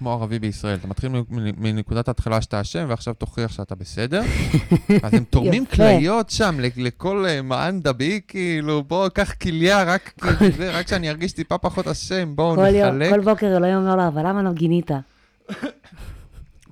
כמו 0.00 0.12
ערבי 0.12 0.38
בישראל, 0.38 0.76
אתה 0.78 0.86
מתחיל 0.88 1.10
מנ- 1.10 1.24
מנקודת 1.58 2.08
ההתחלה 2.08 2.42
שאתה 2.42 2.60
אשם, 2.60 2.84
ועכשיו 2.88 3.14
תוכיח 3.14 3.52
שאתה 3.52 3.74
בסדר. 3.74 4.22
אז 5.02 5.14
הם 5.14 5.24
תורמים. 5.24 5.66
כליות 5.66 6.30
שם 6.30 6.56
לכל 6.76 7.24
אה, 7.28 7.42
מען 7.42 7.80
דבי, 7.80 8.20
כאילו, 8.28 8.82
בוא, 8.82 9.08
קח 9.08 9.32
כליה, 9.34 9.82
רק 9.82 10.12
כי 10.38 10.50
זה, 10.56 10.70
רק 10.78 10.88
שאני 10.88 11.10
ארגיש 11.10 11.32
טיפה 11.32 11.58
פחות 11.58 11.88
אשם, 11.88 12.36
בואו 12.36 12.56
נחלק. 12.56 13.10
כל 13.10 13.20
בוקר 13.20 13.56
אלוהים 13.56 13.76
אומר 13.76 13.96
לו, 13.96 14.08
אבל 14.08 14.26
למה 14.26 14.42
לא 14.42 14.52
גינית? 14.52 14.90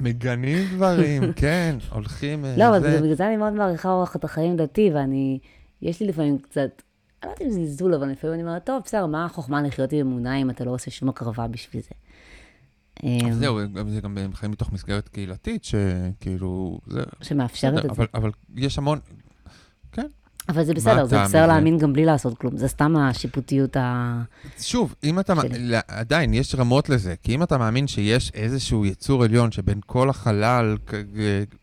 מגנים 0.01 0.67
דברים, 0.75 1.23
כן, 1.37 1.77
הולכים... 1.93 2.45
אה, 2.45 2.55
לא, 2.57 2.69
אבל 2.69 3.01
בגלל 3.01 3.15
זה 3.15 3.27
אני 3.27 3.37
מאוד 3.37 3.53
מעריכה 3.53 3.89
אורח 3.91 4.17
את 4.17 4.25
החיים 4.25 4.57
דתי, 4.57 4.91
ואני, 4.95 5.39
יש 5.83 6.01
לי 6.01 6.07
לפעמים 6.07 6.39
קצת, 6.39 6.61
אני 6.61 6.69
לא 7.25 7.31
יודעת 7.31 7.43
אם 7.43 7.51
זה 7.51 7.65
זלזול, 7.65 7.95
אבל 7.95 8.09
לפעמים 8.09 8.35
אני 8.35 8.43
אומרת, 8.43 8.67
טוב, 8.67 8.83
בסדר, 8.85 9.07
מה 9.07 9.25
החוכמה 9.25 9.63
לחיות 9.63 9.93
עם 9.93 9.99
אמונה 10.01 10.37
אם 10.37 10.51
אתה 10.51 10.65
לא 10.65 10.71
עושה 10.71 10.91
שום 10.91 11.09
הקרבה 11.09 11.47
בשביל 11.47 11.83
זה? 11.83 11.95
אמ, 13.03 13.29
אז 13.31 13.39
זהו, 13.39 13.61
זה 13.89 14.01
גם 14.01 14.19
חיים 14.35 14.53
מתוך 14.53 14.73
מסגרת 14.73 15.09
קהילתית, 15.09 15.65
שכאילו, 15.65 16.81
זה... 16.87 17.03
שמאפשרת 17.23 17.85
את 17.85 17.95
זה. 17.95 18.03
אבל, 18.15 18.31
יש 18.57 18.79
המון, 18.79 18.99
אבל 20.49 20.65
זה 20.65 20.75
בסדר, 20.75 21.05
זה 21.05 21.23
בסדר? 21.23 21.47
להאמין 21.47 21.79
גם 21.79 21.93
בלי 21.93 22.05
לעשות 22.05 22.39
כלום, 22.39 22.57
זה 22.57 22.69
סתם 22.69 22.97
השיפוטיות 22.97 23.77
ה... 23.77 24.23
שוב, 24.61 24.95
אם 25.05 25.21
אתה, 25.21 25.35
שלי. 25.43 25.77
עדיין 25.89 26.35
יש 26.35 26.55
רמות 26.55 26.89
לזה, 26.89 27.15
כי 27.23 27.35
אם 27.35 27.43
אתה 27.43 27.59
מאמין 27.59 27.87
שיש 27.87 28.33
איזשהו 28.35 28.87
יצור 28.87 29.25
עליון 29.25 29.53
שבין 29.53 29.81
כל 29.87 30.11
החלל, 30.11 30.77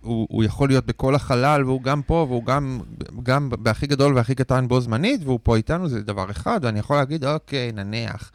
הוא, 0.02 0.28
הוא 0.30 0.44
יכול 0.44 0.70
להיות 0.70 0.86
בכל 0.86 1.16
החלל, 1.16 1.64
והוא 1.66 1.82
גם 1.82 2.02
פה, 2.02 2.26
והוא 2.30 2.44
גם, 2.44 2.80
גם 3.24 3.50
בהכי 3.50 3.88
גדול 3.88 4.16
והכי 4.16 4.36
קטן 4.36 4.68
בו 4.68 4.82
זמנית, 4.82 5.22
והוא 5.24 5.40
פה 5.44 5.56
איתנו, 5.56 5.88
זה 5.88 6.02
דבר 6.02 6.32
אחד, 6.32 6.60
ואני 6.64 6.80
יכול 6.80 6.96
להגיד, 6.96 7.26
אוקיי, 7.26 7.72
נניח. 7.72 8.32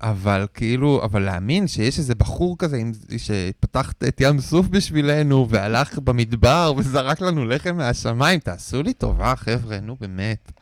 אבל 0.00 0.46
כאילו, 0.54 1.04
אבל 1.04 1.22
להאמין 1.22 1.66
שיש 1.66 1.98
איזה 1.98 2.14
בחור 2.14 2.56
כזה 2.58 2.76
עם, 2.76 2.92
שפתח 3.16 3.92
את 4.08 4.20
ים 4.20 4.40
סוף 4.40 4.68
בשבילנו, 4.68 5.46
והלך 5.48 5.98
במדבר 5.98 6.72
וזרק 6.76 7.20
לנו 7.20 7.44
לחם 7.44 7.76
מהשמיים, 7.76 8.40
תעשו 8.40 8.82
לי 8.82 8.92
טובה, 8.92 9.36
חבר'ה, 9.36 9.80
נו 9.80 9.96
באמת. 10.00 10.52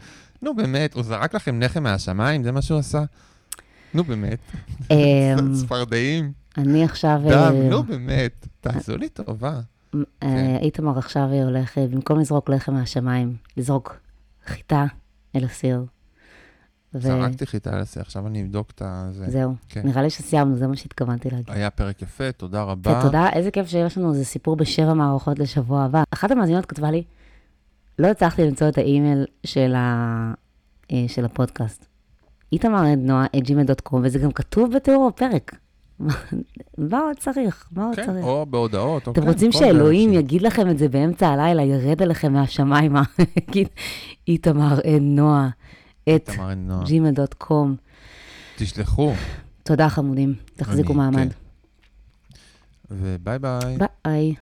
נו 0.42 0.54
באמת, 0.54 0.94
הוא 0.94 1.02
זרק 1.02 1.34
לכם 1.34 1.60
לחם 1.60 1.82
מהשמיים, 1.82 2.42
זה 2.42 2.52
מה 2.52 2.62
שהוא 2.62 2.78
עשה? 2.78 3.04
נו 3.94 4.04
באמת. 4.04 4.38
אמ, 4.90 4.96
צפרדעים, 5.60 6.32
אני 6.58 6.84
עכשיו... 6.84 7.20
דם, 7.24 7.54
אה, 7.54 7.68
נו 7.70 7.82
באמת. 7.82 8.46
תעשו 8.60 8.96
לי 8.96 9.08
טובה. 9.08 9.60
אה, 9.94 10.00
כן. 10.20 10.56
איתמר 10.62 10.98
עכשיו 10.98 11.28
הולך, 11.32 11.78
אה, 11.78 11.86
במקום 11.86 12.20
לזרוק 12.20 12.48
לחם 12.48 12.74
מהשמיים, 12.74 13.36
לזרוק 13.56 13.96
חיטה 14.46 14.84
אל 15.36 15.44
הסיר. 15.44 15.84
ו- 16.96 17.00
זרקתי 17.00 17.46
חיטה 17.46 17.74
על 17.74 17.80
השיא, 17.80 18.00
עכשיו 18.00 18.26
אני 18.26 18.42
אבדוק 18.42 18.70
את 18.70 18.82
זה. 19.10 19.24
זהו, 19.30 19.54
כן. 19.68 19.80
נראה 19.84 20.02
לי 20.02 20.10
שסיימנו, 20.10 20.56
זה 20.56 20.66
מה 20.66 20.76
שהתכוונתי 20.76 21.30
להגיד. 21.30 21.50
היה 21.50 21.70
פרק 21.70 22.02
יפה, 22.02 22.32
תודה 22.32 22.62
רבה. 22.62 22.98
ותודה, 22.98 23.28
איזה 23.32 23.50
כיף 23.50 23.66
שיש 23.66 23.98
לנו 23.98 24.12
איזה 24.12 24.24
סיפור 24.24 24.56
בשבע 24.56 24.94
מערכות 24.94 25.38
לשבוע 25.38 25.84
הבא. 25.84 26.02
אחת 26.10 26.30
המאזינות 26.30 26.66
כתבה 26.66 26.90
לי, 26.90 27.02
לא 27.98 28.06
הצלחתי 28.06 28.44
למצוא 28.44 28.68
את 28.68 28.78
האימייל 28.78 29.26
של, 29.44 29.74
ה... 29.74 30.32
אה, 30.92 31.04
של 31.08 31.24
הפודקאסט. 31.24 31.86
איתמר 32.52 32.94
נועה, 32.96 33.26
את 33.26 33.42
gmail.com, 33.42 33.96
וזה 34.02 34.18
גם 34.18 34.32
כתוב 34.32 34.74
בתיאור 34.76 35.08
הפרק. 35.08 35.56
מה 36.78 36.98
עוד 36.98 37.16
צריך? 37.18 37.68
מה 37.72 37.86
עוד 37.86 37.96
כן, 37.96 38.06
צריך? 38.06 38.24
או 38.24 38.46
בהודעות, 38.46 39.02
אתם 39.02 39.20
כן, 39.22 39.28
רוצים 39.28 39.52
שאלוהים 39.52 40.12
יגיד 40.12 40.42
לכם 40.42 40.70
את 40.70 40.78
זה 40.78 40.88
באמצע 40.88 41.28
הלילה, 41.28 41.62
ירד 41.62 42.02
עליכם 42.02 42.32
מהשמיים, 42.32 42.96
יגיד, 43.48 43.68
איתמר 44.28 44.80
אין 44.80 45.16
נועה, 45.16 45.48
את 46.14 46.30
gmail.com. 46.84 47.68
תשלחו, 48.56 49.12
תודה 49.62 49.88
חמודים, 49.88 50.34
תחזיקו 50.56 50.94
מעמד. 50.94 51.18
כן. 51.18 51.28
וביי 52.90 53.38
ביי. 53.38 53.78
ביי. 54.04 54.34